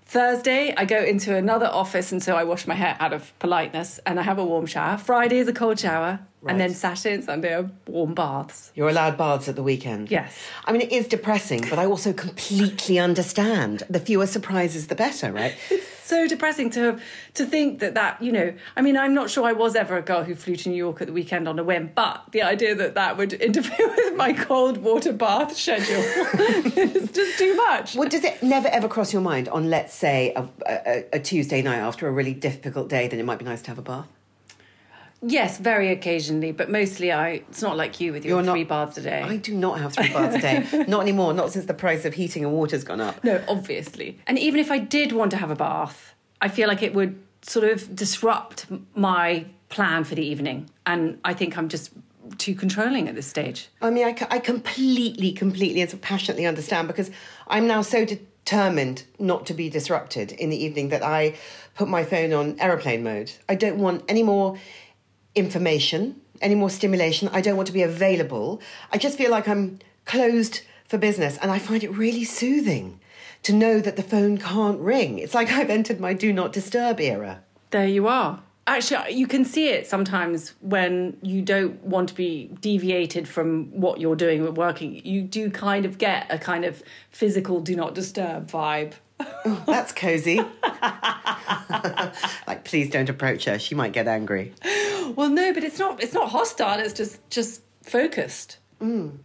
Thursday, 0.05 0.73
I 0.75 0.85
go 0.85 1.03
into 1.03 1.35
another 1.35 1.67
office 1.67 2.11
and 2.11 2.21
so 2.21 2.35
I 2.35 2.43
wash 2.43 2.65
my 2.65 2.73
hair 2.73 2.97
out 2.99 3.13
of 3.13 3.37
politeness 3.39 3.99
and 4.05 4.19
I 4.19 4.23
have 4.23 4.39
a 4.39 4.45
warm 4.45 4.65
shower. 4.65 4.97
Friday 4.97 5.37
is 5.37 5.47
a 5.47 5.53
cold 5.53 5.79
shower. 5.79 6.19
Right. 6.41 6.52
And 6.52 6.62
then 6.62 6.73
Saturday 6.73 7.15
and 7.15 7.23
Sunday 7.23 7.54
are 7.54 7.69
warm 7.86 8.13
baths. 8.13 8.71
You're 8.73 8.88
allowed 8.88 9.17
baths 9.17 9.49
at 9.49 9.58
the 9.58 9.63
weekend. 9.63 10.10
Yes. 10.10 10.38
I 10.63 10.71
mean, 10.71 10.82
it 10.82 10.91
is 10.91 11.06
depressing, 11.08 11.65
but 11.69 11.78
I 11.78 11.86
also 11.86 12.13
completely 12.13 12.97
understand. 12.97 13.84
The 13.89 13.99
fewer 13.99 14.25
surprises, 14.25 14.88
the 14.88 14.95
better, 14.95 15.32
right? 15.32 15.56
It's 16.10 16.15
so 16.15 16.28
depressing 16.28 16.71
to 16.71 16.99
to 17.36 17.45
think 17.45 17.82
that 17.82 17.93
that 17.93 18.19
you 18.19 18.32
know. 18.32 18.52
I 18.75 18.82
mean, 18.82 18.97
I'm 18.97 19.13
not 19.13 19.30
sure 19.30 19.45
I 19.45 19.54
was 19.54 19.75
ever 19.75 19.95
a 19.95 20.02
girl 20.02 20.23
who 20.23 20.34
flew 20.34 20.56
to 20.56 20.69
New 20.69 20.75
York 20.75 21.02
at 21.02 21.08
the 21.08 21.13
weekend 21.13 21.47
on 21.47 21.60
a 21.60 21.63
whim, 21.63 21.91
but 21.93 22.23
the 22.32 22.41
idea 22.41 22.73
that 22.73 22.95
that 22.95 23.15
would 23.15 23.34
interfere 23.34 23.88
with 23.95 24.15
my 24.15 24.34
cold 24.34 24.78
water 24.80 25.13
bath 25.13 25.56
schedule 25.56 26.02
is 26.75 27.12
just 27.12 27.38
too 27.38 27.54
much. 27.54 27.93
Well, 27.93 28.10
does 28.10 28.23
it 28.23 28.41
never 28.41 28.69
ever 28.69 28.88
cross 28.88 29.13
your 29.13 29.21
mind 29.21 29.49
on, 29.49 29.69
let's 29.69 29.93
say, 29.93 30.34
a, 30.36 30.49
a, 30.65 31.06
a 31.13 31.19
Tuesday 31.19 31.62
night 31.62 31.78
after 31.78 32.08
a 32.08 32.12
really 32.12 32.34
difficult 32.34 32.89
day, 32.89 33.08
then 33.08 33.19
it 33.19 33.25
might 33.25 33.38
be 33.38 33.45
nice 33.45 33.62
to 33.62 33.67
have 33.67 33.78
a 33.78 33.84
bath? 33.84 34.08
Yes, 35.21 35.58
very 35.58 35.89
occasionally, 35.91 36.51
but 36.51 36.69
mostly 36.69 37.12
I. 37.12 37.29
It's 37.49 37.62
not 37.62 37.75
like 37.75 37.99
you 37.99 38.13
with 38.13 38.23
your 38.23 38.38
You're 38.38 38.45
not- 38.45 38.53
three 38.53 38.63
baths 38.63 38.97
a 38.97 39.01
day. 39.01 39.21
I 39.21 39.36
do 39.38 39.53
not 39.53 39.79
have 39.79 39.93
three 39.93 40.10
baths 40.13 40.36
a 40.36 40.39
day. 40.41 40.86
Not 40.88 41.01
anymore. 41.01 41.34
Not 41.34 41.51
since 41.51 41.65
the 41.65 41.73
price 41.73 42.05
of 42.05 42.13
heating 42.13 42.45
and 42.45 42.53
water's 42.53 42.84
gone 42.86 43.01
up. 43.01 43.21
No, 43.23 43.43
obviously. 43.47 44.17
And 44.27 44.39
even 44.39 44.60
if 44.60 44.71
I 44.71 44.77
did 44.79 45.12
want 45.12 45.32
to 45.32 45.38
have 45.38 45.51
a 45.51 45.55
bath, 45.55 46.13
I 46.41 46.47
feel 46.47 46.67
like 46.69 46.82
it 46.82 46.93
would 46.93 47.21
sort 47.41 47.69
of 47.69 47.93
disrupt 47.95 48.67
my 48.95 49.45
plan 49.67 50.03
for 50.05 50.15
the 50.15 50.25
evening. 50.25 50.69
And 50.86 51.19
I 51.25 51.34
think 51.34 51.58
I'm 51.58 51.67
just 51.69 51.91
too 52.38 52.55
controlling 52.55 53.10
at 53.10 53.15
this 53.15 53.27
stage. 53.27 53.67
I 53.82 53.89
mean, 53.89 54.05
I 54.05 54.39
completely, 54.39 55.32
completely 55.34 55.82
and 55.82 56.01
passionately 56.01 56.45
understand 56.45 56.88
because 56.88 57.12
I'm 57.47 57.67
now 57.67 57.82
so 57.82 58.05
determined 58.05 59.03
not 59.19 59.45
to 59.47 59.53
be 59.53 59.69
disrupted 59.69 60.32
in 60.34 60.49
the 60.49 60.63
evening 60.63 60.89
that 60.89 61.03
I 61.03 61.36
put 61.75 61.88
my 61.88 62.03
phone 62.03 62.32
on 62.34 62.55
aeroplane 62.60 63.03
mode. 63.03 63.32
I 63.49 63.55
don't 63.55 63.77
want 63.79 64.03
any 64.08 64.23
more 64.23 64.58
information, 65.35 66.21
any 66.41 66.55
more 66.55 66.69
stimulation. 66.69 67.29
I 67.31 67.41
don't 67.41 67.55
want 67.55 67.67
to 67.67 67.73
be 67.73 67.83
available. 67.83 68.61
I 68.91 68.97
just 68.97 69.17
feel 69.17 69.31
like 69.31 69.47
I'm 69.47 69.79
closed 70.05 70.61
for 70.87 70.97
business 70.97 71.37
and 71.37 71.51
I 71.51 71.59
find 71.59 71.83
it 71.83 71.91
really 71.91 72.23
soothing 72.23 72.99
to 73.43 73.53
know 73.53 73.79
that 73.79 73.95
the 73.95 74.03
phone 74.03 74.37
can't 74.37 74.79
ring. 74.79 75.19
It's 75.19 75.33
like 75.33 75.51
I've 75.51 75.69
entered 75.69 75.99
my 75.99 76.13
do 76.13 76.33
not 76.33 76.51
disturb 76.51 76.99
era. 76.99 77.43
There 77.71 77.87
you 77.87 78.07
are. 78.07 78.41
Actually, 78.67 79.13
you 79.13 79.25
can 79.25 79.45
see 79.45 79.69
it 79.69 79.87
sometimes 79.87 80.53
when 80.61 81.17
you 81.23 81.41
don't 81.41 81.83
want 81.83 82.09
to 82.09 82.15
be 82.15 82.51
deviated 82.61 83.27
from 83.27 83.65
what 83.71 83.99
you're 83.99 84.15
doing 84.15 84.43
with 84.43 84.57
working. 84.57 85.03
You 85.03 85.23
do 85.23 85.49
kind 85.49 85.85
of 85.85 85.97
get 85.97 86.27
a 86.29 86.37
kind 86.37 86.65
of 86.65 86.83
physical 87.09 87.61
do 87.61 87.75
not 87.75 87.95
disturb 87.95 88.49
vibe. 88.49 88.93
Oh, 89.19 89.63
that's 89.65 89.91
cozy. 89.91 90.38
like, 92.47 92.63
please 92.63 92.89
don't 92.89 93.10
approach 93.10 93.45
her. 93.45 93.60
She 93.60 93.75
might 93.75 93.91
get 93.93 94.08
angry. 94.08 94.53
Well, 95.15 95.29
no, 95.29 95.53
but 95.53 95.63
it's 95.63 95.79
not. 95.79 96.01
It's 96.01 96.13
not 96.13 96.29
hostile. 96.29 96.79
It's 96.79 96.93
just 96.93 97.29
just 97.29 97.62
focused. 97.84 98.58
Mm. 98.82 99.17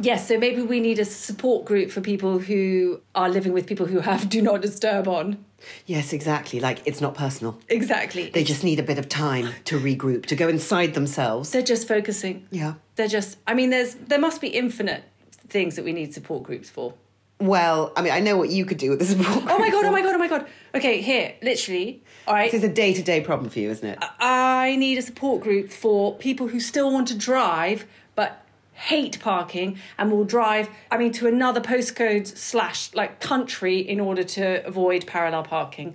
Yes, 0.00 0.26
so 0.28 0.38
maybe 0.38 0.62
we 0.62 0.80
need 0.80 0.98
a 0.98 1.04
support 1.04 1.66
group 1.66 1.90
for 1.90 2.00
people 2.00 2.38
who 2.38 3.02
are 3.14 3.28
living 3.28 3.52
with 3.52 3.66
people 3.66 3.86
who 3.86 4.00
have 4.00 4.28
do 4.36 4.40
not 4.40 4.62
disturb 4.62 5.06
on. 5.06 5.44
Yes, 5.86 6.12
exactly. 6.12 6.60
Like, 6.60 6.80
it's 6.86 7.00
not 7.00 7.14
personal. 7.14 7.58
Exactly. 7.68 8.30
They 8.30 8.42
just 8.42 8.64
need 8.64 8.80
a 8.80 8.82
bit 8.82 8.98
of 8.98 9.08
time 9.08 9.50
to 9.66 9.78
regroup, 9.78 10.26
to 10.26 10.34
go 10.34 10.48
inside 10.48 10.94
themselves. 10.94 11.50
They're 11.50 11.62
just 11.62 11.86
focusing. 11.86 12.46
Yeah. 12.50 12.74
They're 12.96 13.08
just. 13.08 13.38
I 13.46 13.54
mean, 13.54 13.70
there's 13.70 13.94
there 13.94 14.18
must 14.18 14.40
be 14.40 14.48
infinite 14.48 15.04
things 15.48 15.76
that 15.76 15.84
we 15.84 15.92
need 15.92 16.14
support 16.14 16.42
groups 16.42 16.70
for. 16.70 16.94
Well, 17.42 17.92
I 17.96 18.02
mean, 18.02 18.12
I 18.12 18.20
know 18.20 18.36
what 18.36 18.50
you 18.50 18.64
could 18.64 18.78
do 18.78 18.90
with 18.90 19.00
this 19.00 19.10
support. 19.10 19.44
Oh 19.48 19.58
my 19.58 19.68
god! 19.68 19.84
Oh 19.84 19.90
my 19.90 20.00
god! 20.00 20.14
Oh 20.14 20.18
my 20.18 20.28
god! 20.28 20.46
Okay, 20.74 21.00
here, 21.00 21.34
literally. 21.42 22.02
All 22.26 22.34
right. 22.34 22.50
This 22.50 22.62
is 22.62 22.70
a 22.70 22.72
day 22.72 22.94
to 22.94 23.02
day 23.02 23.20
problem 23.20 23.50
for 23.50 23.58
you, 23.58 23.70
isn't 23.70 23.86
it? 23.86 23.98
I 24.20 24.76
need 24.76 24.96
a 24.96 25.02
support 25.02 25.42
group 25.42 25.70
for 25.70 26.14
people 26.16 26.46
who 26.46 26.60
still 26.60 26.92
want 26.92 27.08
to 27.08 27.16
drive 27.16 27.86
but 28.14 28.44
hate 28.74 29.18
parking 29.20 29.78
and 29.98 30.10
will 30.10 30.24
drive 30.24 30.68
I 30.90 30.98
mean 30.98 31.12
to 31.12 31.26
another 31.26 31.60
postcode 31.60 32.26
slash 32.26 32.94
like 32.94 33.20
country 33.20 33.78
in 33.78 34.00
order 34.00 34.24
to 34.24 34.64
avoid 34.66 35.06
parallel 35.06 35.42
parking 35.42 35.94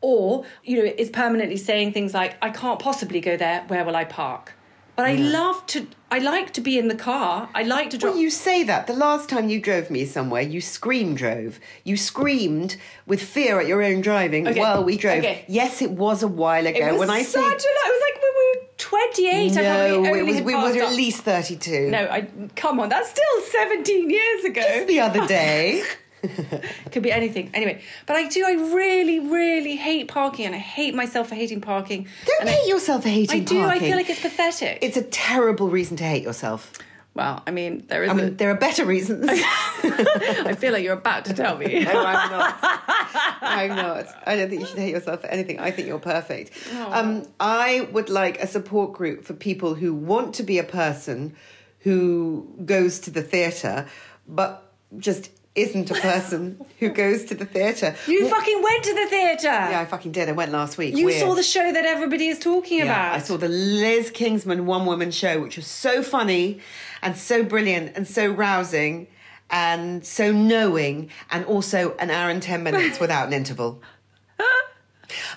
or 0.00 0.44
you 0.64 0.76
know 0.76 0.92
is 0.98 1.08
permanently 1.08 1.56
saying 1.56 1.92
things 1.92 2.14
like 2.14 2.36
I 2.42 2.50
can't 2.50 2.80
possibly 2.80 3.20
go 3.20 3.36
there 3.36 3.64
where 3.68 3.84
will 3.84 3.96
I 3.96 4.04
park 4.04 4.54
but 4.96 5.04
I 5.06 5.14
love 5.14 5.66
to 5.68 5.86
I 6.10 6.18
like 6.20 6.52
to 6.54 6.60
be 6.60 6.78
in 6.78 6.88
the 6.88 6.94
car 6.94 7.48
I 7.54 7.62
like 7.64 7.90
to 7.90 7.98
drive 7.98 8.12
Well, 8.14 8.22
you 8.22 8.30
say 8.30 8.62
that. 8.64 8.86
The 8.86 8.92
last 8.94 9.28
time 9.28 9.48
you 9.48 9.60
drove 9.60 9.90
me 9.90 10.04
somewhere, 10.06 10.42
you 10.42 10.60
scream 10.60 11.14
drove. 11.14 11.58
You 11.84 11.96
screamed 11.96 12.76
with 13.06 13.20
fear 13.22 13.60
at 13.60 13.66
your 13.66 13.82
own 13.82 14.00
driving 14.00 14.46
Okay. 14.48 14.60
while 14.60 14.84
we 14.84 14.96
drove. 14.96 15.18
Okay. 15.18 15.44
Yes, 15.48 15.82
it 15.82 15.90
was 15.90 16.22
a 16.22 16.28
while 16.28 16.66
ago. 16.66 16.78
it 16.78 16.92
was 16.92 17.00
when 17.00 17.10
I 17.10 17.22
such 17.22 17.32
say 17.34 17.40
a 17.40 17.42
lot 17.42 17.52
it 17.52 17.92
was 17.94 18.02
like 18.06 18.22
when 18.22 18.32
we 18.40 18.46
were 18.60 18.66
28 18.78 19.58
I 19.58 19.62
no, 19.62 20.14
it 20.14 20.22
was 20.26 20.42
we 20.42 20.54
were 20.54 20.82
at 20.84 20.92
least 20.96 21.22
thirty 21.22 21.56
two. 21.56 21.90
no 21.90 22.06
I 22.10 22.28
come 22.54 22.78
on 22.80 22.88
that's 22.88 23.10
still 23.10 23.40
17 23.42 24.10
years 24.10 24.44
ago 24.44 24.60
Just 24.62 24.86
the 24.86 25.00
other 25.00 25.26
day. 25.38 25.82
Could 26.92 27.02
be 27.02 27.12
anything. 27.12 27.50
Anyway, 27.54 27.82
but 28.06 28.16
I 28.16 28.28
do. 28.28 28.44
I 28.44 28.52
really, 28.52 29.20
really 29.20 29.76
hate 29.76 30.08
parking, 30.08 30.46
and 30.46 30.54
I 30.54 30.58
hate 30.58 30.94
myself 30.94 31.28
for 31.28 31.34
hating 31.34 31.60
parking. 31.60 32.06
Don't 32.24 32.40
and 32.42 32.50
hate 32.50 32.64
I, 32.64 32.68
yourself 32.68 33.02
for 33.02 33.08
hating 33.08 33.42
I 33.42 33.44
do. 33.44 33.62
I 33.64 33.78
feel 33.78 33.96
like 33.96 34.10
it's 34.10 34.20
pathetic. 34.20 34.78
It's 34.82 34.96
a 34.96 35.02
terrible 35.02 35.68
reason 35.68 35.96
to 35.98 36.04
hate 36.04 36.22
yourself. 36.22 36.72
well, 37.14 37.42
I 37.46 37.50
mean, 37.50 37.84
there 37.88 38.04
is. 38.04 38.10
I 38.10 38.14
mean, 38.14 38.36
there 38.36 38.50
are 38.50 38.56
better 38.56 38.84
reasons. 38.84 39.26
I 39.30 40.54
feel 40.58 40.72
like 40.72 40.84
you're 40.84 40.94
about 40.94 41.24
to 41.26 41.34
tell 41.34 41.56
me. 41.56 41.84
No, 41.86 42.04
I'm 42.04 42.30
not. 42.30 42.58
I'm 43.40 43.76
not. 43.76 44.06
I 44.26 44.36
don't 44.36 44.48
think 44.50 44.60
you 44.62 44.66
should 44.66 44.78
hate 44.78 44.90
yourself 44.90 45.20
for 45.22 45.28
anything. 45.28 45.60
I 45.60 45.70
think 45.70 45.88
you're 45.88 45.98
perfect. 45.98 46.52
Um, 46.74 47.26
I 47.38 47.88
would 47.92 48.08
like 48.10 48.42
a 48.42 48.46
support 48.46 48.92
group 48.92 49.24
for 49.24 49.34
people 49.34 49.74
who 49.74 49.94
want 49.94 50.34
to 50.34 50.42
be 50.42 50.58
a 50.58 50.64
person 50.64 51.36
who 51.80 52.52
goes 52.64 52.98
to 53.00 53.10
the 53.10 53.22
theatre, 53.22 53.86
but 54.26 54.72
just 54.98 55.30
isn't 55.56 55.90
a 55.90 55.94
person 55.94 56.64
who 56.78 56.90
goes 56.90 57.24
to 57.24 57.34
the 57.34 57.44
theatre. 57.46 57.94
You 58.06 58.22
Well, 58.26 58.34
fucking 58.34 58.62
went 58.62 58.84
to 58.84 58.94
the 58.94 59.06
theatre. 59.06 59.46
yeah, 59.48 59.80
I 59.80 59.84
fucking 59.86 60.12
did. 60.12 60.28
I 60.28 60.32
went 60.32 60.52
last 60.52 60.76
week. 60.78 60.94
you 60.96 61.06
Weird. 61.06 61.20
saw 61.20 61.34
the 61.34 61.42
show 61.42 61.72
that 61.72 61.84
everybody 61.84 62.28
is 62.28 62.38
talking 62.38 62.78
Yeah, 62.78 62.84
about. 62.84 63.14
I 63.14 63.18
saw 63.18 63.36
the 63.36 63.48
Liz 63.48 64.10
Kingsman 64.10 64.66
one 64.66 64.86
woman 64.86 65.10
show, 65.10 65.40
which 65.40 65.56
was 65.56 65.66
so 65.66 66.02
funny 66.02 66.60
and 67.02 67.16
so 67.16 67.42
brilliant 67.42 67.96
and 67.96 68.06
so 68.06 68.26
rousing 68.30 69.08
and 69.50 70.04
so 70.04 70.32
knowing, 70.32 71.08
and 71.30 71.44
also 71.44 71.94
an 71.98 72.10
hour 72.10 72.30
and 72.30 72.42
10 72.42 72.62
minutes 72.64 72.98
without 73.00 73.26
an 73.28 73.32
interval. 73.32 73.80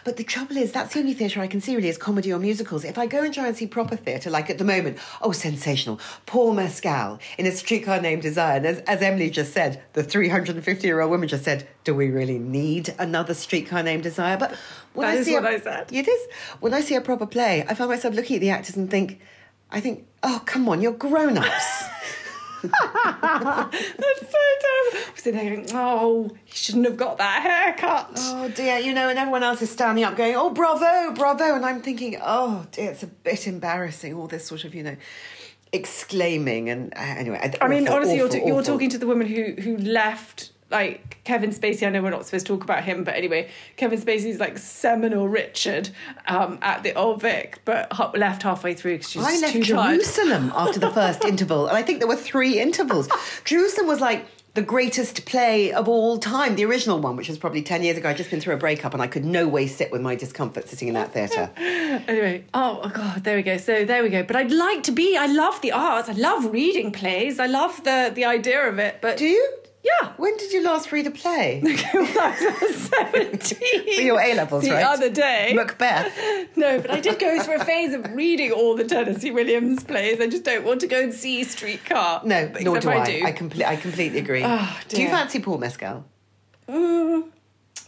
But 0.03 0.17
the 0.17 0.23
trouble 0.23 0.57
is, 0.57 0.71
that's 0.71 0.93
the 0.93 0.99
only 0.99 1.13
theatre 1.13 1.41
I 1.41 1.47
can 1.47 1.61
see 1.61 1.75
really 1.75 1.89
is 1.89 1.97
comedy 1.97 2.31
or 2.31 2.39
musicals. 2.39 2.83
If 2.85 2.97
I 2.97 3.05
go 3.05 3.23
and 3.23 3.33
try 3.33 3.47
and 3.47 3.55
see 3.57 3.67
proper 3.67 3.95
theatre, 3.95 4.29
like 4.29 4.49
at 4.49 4.57
the 4.57 4.63
moment, 4.63 4.97
oh, 5.21 5.31
sensational. 5.31 5.99
Paul 6.25 6.53
Mescal 6.53 7.19
in 7.37 7.45
A 7.45 7.51
Streetcar 7.51 8.01
Named 8.01 8.21
Desire. 8.21 8.57
And 8.57 8.65
as, 8.65 8.79
as 8.79 9.01
Emily 9.01 9.29
just 9.29 9.53
said, 9.53 9.81
the 9.93 10.03
350 10.03 10.87
year 10.87 11.01
old 11.01 11.11
woman 11.11 11.27
just 11.27 11.43
said, 11.43 11.67
do 11.83 11.93
we 11.93 12.09
really 12.09 12.39
need 12.39 12.93
another 12.97 13.33
Streetcar 13.33 13.83
Named 13.83 14.03
Desire? 14.03 14.37
But 14.37 14.55
when 14.93 15.07
That 15.07 15.15
I 15.15 15.19
is 15.19 15.25
see 15.25 15.33
what 15.33 15.45
a- 15.45 15.49
I 15.49 15.59
said. 15.59 15.89
It 15.91 16.07
is. 16.07 16.27
When 16.59 16.73
I 16.73 16.81
see 16.81 16.95
a 16.95 17.01
proper 17.01 17.25
play, 17.25 17.65
I 17.67 17.73
find 17.73 17.89
myself 17.89 18.13
looking 18.15 18.37
at 18.37 18.41
the 18.41 18.49
actors 18.51 18.75
and 18.77 18.89
think, 18.89 19.19
I 19.71 19.79
think, 19.79 20.05
oh, 20.23 20.41
come 20.45 20.67
on, 20.69 20.81
you're 20.81 20.91
grown 20.93 21.37
ups. 21.37 21.83
That's 22.63 24.31
so 24.31 24.38
sitting 25.19 25.39
there 25.39 25.55
going, 25.55 25.67
oh, 25.73 26.29
he 26.45 26.55
shouldn't 26.55 26.85
have 26.85 26.97
got 26.97 27.17
that 27.17 27.41
haircut. 27.41 28.11
oh, 28.17 28.49
dear, 28.49 28.79
you 28.79 28.93
know, 28.93 29.09
and 29.09 29.19
everyone 29.19 29.43
else 29.43 29.61
is 29.61 29.69
standing 29.69 30.03
up 30.03 30.15
going, 30.15 30.35
oh, 30.35 30.49
bravo, 30.49 31.13
bravo. 31.13 31.55
And 31.55 31.65
I'm 31.65 31.81
thinking, 31.81 32.17
oh, 32.21 32.65
dear, 32.71 32.91
it's 32.91 33.03
a 33.03 33.07
bit 33.07 33.47
embarrassing, 33.47 34.13
all 34.13 34.27
this 34.27 34.45
sort 34.45 34.63
of, 34.63 34.73
you 34.73 34.83
know, 34.83 34.97
exclaiming. 35.71 36.69
And 36.69 36.93
uh, 36.93 36.99
anyway, 36.99 37.53
I 37.61 37.67
mean, 37.67 37.83
awful, 37.83 37.95
honestly, 37.97 38.17
you're, 38.17 38.27
awful, 38.27 38.39
t- 38.39 38.47
you're 38.47 38.63
talking 38.63 38.89
to 38.89 38.97
the 38.97 39.07
woman 39.07 39.27
who 39.27 39.53
who 39.61 39.77
left 39.77 40.51
like 40.71 41.23
Kevin 41.23 41.51
Spacey. 41.51 41.85
I 41.85 41.89
know 41.89 42.01
we're 42.01 42.09
not 42.11 42.25
supposed 42.25 42.45
to 42.47 42.53
talk 42.53 42.63
about 42.63 42.83
him, 42.83 43.03
but 43.03 43.15
anyway, 43.15 43.49
Kevin 43.75 43.99
Spacey's 43.99 44.39
like 44.39 44.57
seminal 44.57 45.27
Richard 45.27 45.89
um, 46.27 46.59
at 46.61 46.83
the 46.83 46.93
Old 46.93 47.21
Vic, 47.21 47.59
but 47.65 47.91
left 48.17 48.43
halfway 48.43 48.73
through 48.73 48.97
because 48.97 49.11
she's 49.11 49.23
I 49.23 49.37
left. 49.39 49.61
Jerusalem 49.61 50.51
after 50.55 50.79
the 50.79 50.91
first 50.91 51.23
interval, 51.25 51.67
and 51.67 51.77
I 51.77 51.83
think 51.83 51.99
there 51.99 52.07
were 52.07 52.15
three 52.15 52.59
intervals. 52.59 53.09
Jerusalem 53.45 53.87
was 53.87 53.99
like 53.99 54.25
the 54.53 54.61
greatest 54.61 55.25
play 55.25 55.71
of 55.71 55.87
all 55.87 56.17
time, 56.17 56.55
the 56.55 56.65
original 56.65 56.99
one, 56.99 57.15
which 57.15 57.29
was 57.29 57.37
probably 57.37 57.61
10 57.61 57.83
years 57.83 57.97
ago. 57.97 58.09
I'd 58.09 58.17
just 58.17 58.29
been 58.29 58.41
through 58.41 58.55
a 58.55 58.57
breakup 58.57 58.93
and 58.93 59.01
I 59.01 59.07
could 59.07 59.25
no 59.25 59.47
way 59.47 59.67
sit 59.67 59.91
with 59.91 60.01
my 60.01 60.15
discomfort 60.15 60.67
sitting 60.67 60.87
in 60.87 60.93
that 60.95 61.13
theatre. 61.13 61.49
Anyway, 62.07 62.45
oh, 62.53 62.81
oh 62.83 62.89
god, 62.89 63.23
there 63.23 63.35
we 63.35 63.41
go. 63.43 63.57
So 63.57 63.83
there 63.83 64.03
we 64.03 64.09
go. 64.09 64.23
But 64.23 64.35
I'd 64.35 64.51
like 64.51 64.83
to 64.83 64.91
be. 64.91 65.17
I 65.17 65.25
love 65.25 65.59
the 65.61 65.71
arts. 65.71 66.07
I 66.07 66.13
love 66.13 66.51
reading 66.51 66.91
plays. 66.91 67.39
I 67.39 67.47
love 67.47 67.83
the 67.83 68.11
the 68.13 68.25
idea 68.25 68.67
of 68.67 68.79
it. 68.79 68.99
But 69.01 69.17
Do 69.17 69.25
you? 69.25 69.58
Yeah. 69.83 70.11
When 70.17 70.35
did 70.37 70.51
you 70.51 70.61
last 70.63 70.91
read 70.91 71.07
a 71.07 71.11
play? 71.11 71.61
I 71.65 72.57
was 72.61 72.75
seventeen 72.75 73.95
For 73.95 74.01
your 74.01 74.19
A 74.21 74.33
levels, 74.33 74.63
the 74.65 74.71
right? 74.71 74.83
other 74.85 75.09
day. 75.09 75.53
Macbeth. 75.55 76.11
No, 76.55 76.81
but 76.81 76.91
I 76.91 76.99
did 76.99 77.17
go 77.19 77.41
through 77.41 77.55
a 77.61 77.65
phase 77.65 77.93
of 77.93 78.11
reading 78.13 78.51
all 78.51 78.75
the 78.75 78.83
Tennessee 78.83 79.31
Williams 79.31 79.83
plays. 79.83 80.19
I 80.19 80.27
just 80.27 80.43
don't 80.43 80.65
want 80.65 80.81
to 80.81 80.87
go 80.87 80.99
and 81.01 81.13
see 81.13 81.43
Streetcar. 81.45 82.21
No, 82.25 82.35
Except 82.37 82.63
nor 82.65 82.79
do 82.79 82.89
I. 82.89 83.05
do. 83.05 83.25
I, 83.25 83.31
comple- 83.31 83.63
I 83.65 83.75
completely 83.77 84.19
agree. 84.19 84.41
Oh, 84.43 84.79
do 84.89 85.01
you 85.01 85.07
fancy 85.07 85.39
Paul 85.39 85.59
Mescal? 85.59 86.03
Mm, 86.67 87.29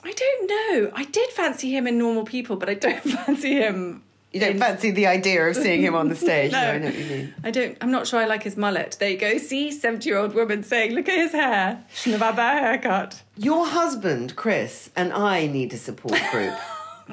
I 0.03 0.11
don't 0.13 0.47
know. 0.49 0.91
I 0.95 1.03
did 1.05 1.29
fancy 1.31 1.75
him 1.75 1.85
in 1.87 1.97
Normal 1.97 2.23
People, 2.23 2.55
but 2.55 2.69
I 2.69 2.75
don't 2.75 3.01
fancy 3.25 3.55
him. 3.55 4.03
You 4.31 4.39
don't 4.39 4.57
fancy 4.57 4.91
the 4.91 5.07
idea 5.07 5.45
of 5.45 5.55
seeing 5.55 5.81
him 5.81 5.93
on 5.93 6.07
the 6.07 6.15
stage? 6.27 6.51
No, 6.53 6.61
no 6.61 6.71
I 6.71 6.77
know 6.77 6.85
what 6.85 6.97
you 6.97 7.05
mean. 7.05 7.33
I 7.43 7.51
don't. 7.51 7.77
I'm 7.81 7.91
not 7.91 8.07
sure 8.07 8.19
I 8.19 8.25
like 8.25 8.43
his 8.43 8.55
mullet. 8.55 8.95
There 8.99 9.09
you 9.09 9.17
go. 9.17 9.37
See, 9.37 9.71
seventy-year-old 9.71 10.33
woman 10.33 10.63
saying, 10.63 10.93
"Look 10.93 11.09
at 11.09 11.17
his 11.17 11.31
hair. 11.33 11.83
Shouldn't 11.93 12.21
have 12.21 12.35
had 12.35 12.37
that 12.37 12.63
haircut." 12.63 13.21
Your 13.35 13.65
husband, 13.67 14.35
Chris, 14.35 14.89
and 14.95 15.11
I 15.11 15.47
need 15.47 15.73
a 15.73 15.77
support 15.77 16.21
group. 16.31 16.53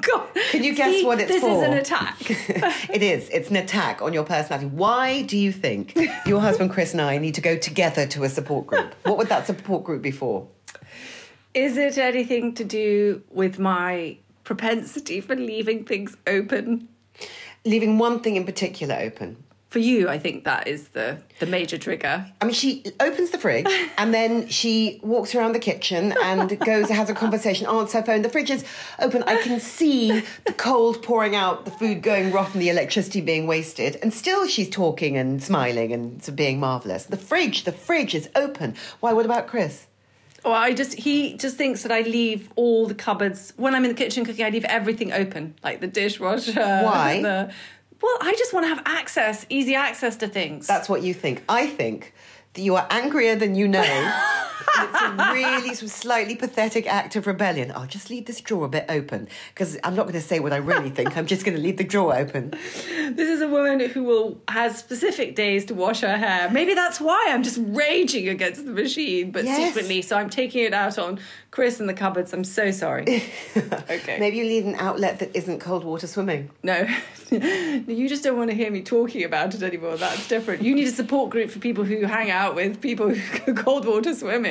God. 0.01 0.29
Can 0.51 0.63
you 0.63 0.73
guess 0.75 0.93
See, 0.93 1.05
what 1.05 1.19
it's 1.19 1.29
this 1.29 1.41
for? 1.41 1.49
This 1.49 1.63
is 1.63 1.67
an 1.67 1.73
attack. 1.73 2.89
it 2.89 3.03
is. 3.03 3.27
It's 3.29 3.49
an 3.49 3.57
attack 3.57 4.01
on 4.01 4.13
your 4.13 4.23
personality. 4.23 4.67
Why 4.67 5.23
do 5.23 5.37
you 5.37 5.51
think 5.51 5.97
your 6.25 6.39
husband, 6.39 6.71
Chris, 6.71 6.93
and 6.93 7.01
I 7.01 7.17
need 7.17 7.35
to 7.35 7.41
go 7.41 7.57
together 7.57 8.07
to 8.07 8.23
a 8.23 8.29
support 8.29 8.65
group? 8.67 8.95
What 9.03 9.17
would 9.17 9.27
that 9.27 9.45
support 9.45 9.83
group 9.83 10.01
be 10.01 10.11
for? 10.11 10.47
is 11.53 11.77
it 11.77 11.97
anything 11.97 12.53
to 12.53 12.63
do 12.63 13.21
with 13.31 13.57
my 13.59 14.17
propensity 14.43 15.19
for 15.19 15.35
leaving 15.35 15.83
things 15.83 16.15
open? 16.27 16.87
Leaving 17.65 17.97
one 17.97 18.19
thing 18.19 18.35
in 18.35 18.45
particular 18.45 18.95
open. 18.95 19.43
For 19.69 19.77
you, 19.77 20.09
I 20.09 20.17
think 20.17 20.45
that 20.45 20.67
is 20.67 20.87
the 20.89 21.19
the 21.39 21.45
major 21.45 21.77
trigger. 21.77 22.25
I 22.41 22.45
mean, 22.45 22.55
she 22.55 22.83
opens 22.99 23.29
the 23.29 23.37
fridge 23.37 23.67
and 23.99 24.11
then 24.11 24.47
she 24.47 24.99
walks 25.03 25.35
around 25.35 25.53
the 25.53 25.59
kitchen 25.59 26.15
and 26.23 26.59
goes, 26.59 26.89
has 26.89 27.07
a 27.07 27.13
conversation, 27.13 27.67
answers 27.67 27.93
her 27.93 28.03
phone. 28.03 28.23
The 28.23 28.29
fridge 28.29 28.49
is 28.49 28.65
open. 28.97 29.21
I 29.27 29.39
can 29.43 29.59
see 29.59 30.23
the 30.45 30.53
cold 30.53 31.03
pouring 31.03 31.35
out, 31.35 31.65
the 31.65 31.71
food 31.71 32.01
going 32.01 32.31
rotten, 32.31 32.59
the 32.59 32.69
electricity 32.69 33.21
being 33.21 33.45
wasted. 33.45 33.97
And 34.01 34.11
still 34.11 34.47
she's 34.47 34.69
talking 34.69 35.17
and 35.17 35.41
smiling 35.41 35.93
and 35.93 36.35
being 36.35 36.59
marvellous. 36.59 37.05
The 37.05 37.17
fridge, 37.17 37.63
the 37.65 37.71
fridge 37.71 38.15
is 38.15 38.27
open. 38.35 38.75
Why, 39.01 39.13
what 39.13 39.25
about 39.25 39.45
Chris? 39.45 39.85
Well, 40.43 40.53
I 40.53 40.73
just 40.73 40.93
he 40.93 41.35
just 41.37 41.57
thinks 41.57 41.83
that 41.83 41.91
I 41.91 42.01
leave 42.01 42.49
all 42.55 42.87
the 42.87 42.95
cupboards 42.95 43.53
when 43.57 43.75
I'm 43.75 43.83
in 43.83 43.89
the 43.89 43.97
kitchen 43.97 44.25
cooking. 44.25 44.45
I 44.45 44.49
leave 44.49 44.65
everything 44.65 45.11
open, 45.11 45.55
like 45.63 45.81
the 45.81 45.87
dishwasher. 45.87 46.53
Why? 46.83 47.21
The, 47.21 47.53
well, 48.01 48.17
I 48.21 48.33
just 48.37 48.53
want 48.53 48.65
to 48.65 48.69
have 48.69 48.81
access, 48.85 49.45
easy 49.49 49.75
access 49.75 50.15
to 50.17 50.27
things. 50.27 50.67
That's 50.67 50.87
what 50.87 51.03
you 51.03 51.13
think. 51.13 51.43
I 51.49 51.67
think 51.67 52.13
that 52.53 52.61
you 52.61 52.75
are 52.75 52.87
angrier 52.89 53.35
than 53.35 53.55
you 53.55 53.67
know. 53.67 53.81
it's 54.77 55.01
a 55.01 55.31
really 55.33 55.73
slightly 55.75 56.35
pathetic 56.35 56.87
act 56.91 57.15
of 57.15 57.27
rebellion. 57.27 57.71
I'll 57.75 57.85
just 57.87 58.09
leave 58.09 58.25
this 58.25 58.41
drawer 58.41 58.65
a 58.65 58.69
bit 58.69 58.85
open 58.89 59.27
because 59.53 59.77
I'm 59.83 59.95
not 59.95 60.03
going 60.03 60.13
to 60.13 60.21
say 60.21 60.39
what 60.39 60.53
I 60.53 60.57
really 60.57 60.89
think. 60.89 61.17
I'm 61.17 61.25
just 61.25 61.45
going 61.45 61.55
to 61.55 61.61
leave 61.61 61.77
the 61.77 61.83
drawer 61.83 62.15
open. 62.15 62.51
this 62.51 63.29
is 63.29 63.41
a 63.41 63.47
woman 63.47 63.79
who 63.79 64.03
will 64.03 64.41
has 64.47 64.77
specific 64.77 65.35
days 65.35 65.65
to 65.65 65.73
wash 65.73 66.01
her 66.01 66.17
hair. 66.17 66.49
Maybe 66.49 66.73
that's 66.73 66.99
why 66.99 67.27
I'm 67.29 67.43
just 67.43 67.59
raging 67.61 68.27
against 68.29 68.65
the 68.65 68.71
machine, 68.71 69.31
but 69.31 69.45
Yes. 69.45 69.67
secretly. 69.73 70.01
So 70.01 70.17
I'm 70.17 70.29
taking 70.29 70.63
it 70.63 70.73
out 70.73 70.97
on 70.97 71.19
Chris 71.51 71.79
in 71.79 71.87
the 71.87 71.93
cupboards. 71.93 72.33
I'm 72.33 72.43
so 72.43 72.71
sorry. 72.71 73.23
okay. 73.57 74.17
Maybe 74.19 74.37
you 74.37 74.43
need 74.43 74.65
an 74.65 74.75
outlet 74.75 75.19
that 75.19 75.35
isn't 75.35 75.59
cold 75.59 75.83
water 75.83 76.07
swimming. 76.07 76.49
No, 76.63 76.87
you 77.31 78.07
just 78.09 78.23
don't 78.23 78.37
want 78.37 78.49
to 78.49 78.55
hear 78.55 78.69
me 78.71 78.81
talking 78.81 79.23
about 79.23 79.53
it 79.55 79.63
anymore. 79.63 79.97
That's 79.97 80.27
different. 80.27 80.61
You 80.61 80.75
need 80.75 80.87
a 80.87 80.91
support 80.91 81.29
group 81.29 81.49
for 81.49 81.59
people 81.59 81.83
who 81.83 82.05
hang 82.05 82.29
out 82.29 82.55
with 82.55 82.81
people 82.81 83.09
who 83.09 83.53
go 83.53 83.63
cold 83.63 83.85
water 83.85 84.13
swimming. 84.13 84.48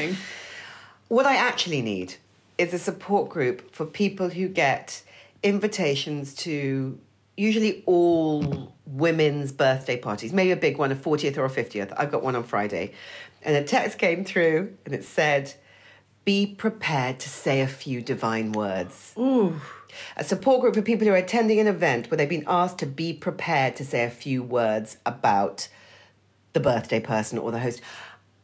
What 1.08 1.26
I 1.26 1.37
actually 1.37 1.82
need 1.82 2.16
is 2.58 2.74
a 2.74 2.78
support 2.78 3.28
group 3.30 3.74
for 3.74 3.87
people 3.87 4.28
who 4.28 4.48
get 4.48 5.02
invitations 5.42 6.34
to 6.34 6.98
usually 7.37 7.84
all 7.87 8.74
women's 8.84 9.52
birthday 9.52 9.96
parties, 9.96 10.32
maybe 10.32 10.50
a 10.50 10.56
big 10.56 10.76
one, 10.76 10.90
a 10.90 10.96
40th 10.96 11.38
or 11.38 11.44
a 11.44 11.50
50th. 11.50 11.92
I've 11.96 12.11
got 12.11 12.22
one 12.22 12.34
on 12.34 12.42
Friday. 12.42 12.92
And 13.42 13.56
a 13.56 13.62
text 13.62 13.98
came 13.98 14.24
through 14.24 14.76
and 14.84 14.92
it 14.92 15.04
said, 15.04 15.54
Be 16.24 16.46
prepared 16.46 17.20
to 17.20 17.28
say 17.28 17.61
a 17.61 17.68
few 17.68 18.02
divine 18.02 18.52
words. 18.52 19.14
Ooh. 19.16 19.61
A 20.16 20.24
support 20.24 20.61
group 20.61 20.74
for 20.74 20.82
people 20.82 21.06
who 21.06 21.12
are 21.12 21.16
attending 21.16 21.61
an 21.61 21.66
event 21.66 22.11
where 22.11 22.18
they've 22.18 22.28
been 22.28 22.44
asked 22.46 22.78
to 22.78 22.87
be 22.87 23.12
prepared 23.12 23.76
to 23.76 23.84
say 23.84 24.04
a 24.04 24.11
few 24.11 24.42
words 24.42 24.98
about 25.06 25.68
the 26.52 26.61
birthday 26.61 27.00
person 27.00 27.38
or 27.38 27.50
the 27.52 27.61
host. 27.61 27.80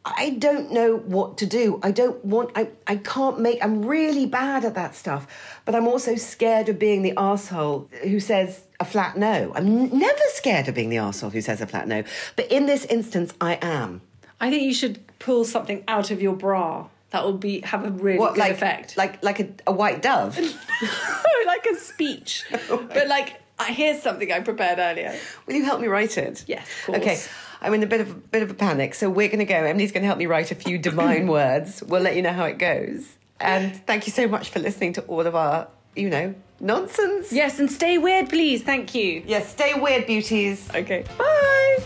I 0.05 0.35
don't 0.37 0.71
know 0.71 0.97
what 0.97 1.39
to 1.39 1.47
do. 1.47 1.79
I 1.81 1.89
don't 1.91 2.23
want, 2.23 2.51
I, 2.55 2.69
I 2.85 2.97
can't 2.97 3.39
make, 3.39 3.63
I'm 3.63 3.83
really 3.83 4.27
bad 4.27 4.63
at 4.63 4.75
that 4.75 4.93
stuff. 4.93 5.25
But 5.65 5.73
I'm 5.73 5.87
also 5.87 6.15
scared 6.15 6.69
of 6.69 6.77
being 6.77 7.01
the 7.01 7.13
asshole 7.17 7.89
who 8.03 8.19
says 8.19 8.65
a 8.79 8.85
flat 8.85 9.17
no. 9.17 9.51
I'm 9.55 9.65
n- 9.65 9.97
never 9.97 10.21
scared 10.27 10.67
of 10.67 10.75
being 10.75 10.89
the 10.89 10.99
asshole 10.99 11.31
who 11.31 11.41
says 11.41 11.59
a 11.59 11.65
flat 11.65 11.87
no. 11.87 12.03
But 12.35 12.51
in 12.51 12.67
this 12.67 12.85
instance, 12.85 13.33
I 13.41 13.57
am. 13.63 14.01
I 14.39 14.51
think 14.51 14.61
you 14.63 14.75
should 14.75 14.99
pull 15.17 15.43
something 15.43 15.83
out 15.87 16.11
of 16.11 16.21
your 16.21 16.35
bra. 16.35 16.87
That 17.09 17.23
will 17.23 17.33
be 17.33 17.61
have 17.61 17.83
a 17.85 17.89
really 17.89 18.19
What, 18.19 18.35
good 18.35 18.41
like, 18.41 18.51
effect. 18.51 18.97
like, 18.97 19.23
like 19.23 19.39
a, 19.39 19.47
a 19.65 19.71
white 19.71 20.03
dove? 20.03 20.37
like 21.47 21.65
a 21.65 21.75
speech. 21.77 22.43
but 22.69 23.07
like, 23.07 23.41
here's 23.67 24.01
something 24.03 24.31
I 24.31 24.41
prepared 24.41 24.77
earlier. 24.79 25.17
Will 25.47 25.55
you 25.55 25.63
help 25.65 25.81
me 25.81 25.87
write 25.87 26.17
it? 26.17 26.43
Yes. 26.45 26.67
Okay. 26.87 27.19
I'm 27.61 27.73
in 27.73 27.83
a 27.83 27.87
bit 27.87 28.01
of 28.01 28.11
a 28.11 28.13
bit 28.13 28.43
of 28.43 28.51
a 28.51 28.53
panic, 28.53 28.93
so 28.93 29.09
we're 29.09 29.27
going 29.27 29.39
to 29.39 29.45
go. 29.45 29.63
Emilie's 29.65 29.91
going 29.91 30.03
to 30.03 30.07
help 30.07 30.17
me 30.19 30.25
write 30.25 30.51
a 30.51 30.55
few 30.55 30.77
divine 30.77 31.27
words. 31.39 31.83
We'll 31.83 32.01
let 32.01 32.15
you 32.15 32.21
know 32.21 32.33
how 32.33 32.45
it 32.45 32.57
goes. 32.57 33.17
And 33.39 33.75
thank 33.85 34.07
you 34.07 34.13
so 34.13 34.27
much 34.27 34.49
for 34.49 34.59
listening 34.59 34.93
to 34.93 35.01
all 35.03 35.21
of 35.21 35.35
our, 35.35 35.67
you 35.95 36.09
know, 36.09 36.33
nonsense. 36.59 37.31
Yes, 37.31 37.59
and 37.59 37.71
stay 37.71 37.97
weird, 37.97 38.29
please. 38.29 38.63
Thank 38.63 38.95
you. 38.95 39.23
Yes, 39.25 39.49
stay 39.49 39.73
weird, 39.73 40.05
beauties. 40.05 40.69
Okay. 40.73 41.03
Bye. 41.17 41.77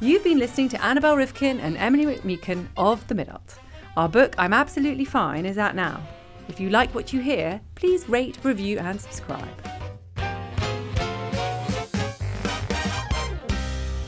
You've 0.00 0.24
been 0.24 0.38
listening 0.38 0.68
to 0.70 0.84
Annabel 0.84 1.14
Rivkin 1.14 1.60
and 1.60 1.76
Emilie 1.76 2.16
McMeekan 2.16 2.66
of 2.76 3.06
The 3.06 3.14
Midult. 3.14 3.56
Our 3.96 4.08
book, 4.08 4.34
I'm 4.38 4.52
Absolutely 4.52 5.04
Fine, 5.04 5.46
is 5.46 5.58
out 5.58 5.76
now. 5.76 6.02
If 6.48 6.58
you 6.58 6.70
like 6.70 6.94
what 6.94 7.12
you 7.12 7.20
hear, 7.20 7.60
please 7.76 8.08
rate, 8.08 8.38
review, 8.42 8.78
and 8.78 9.00
subscribe. 9.00 9.46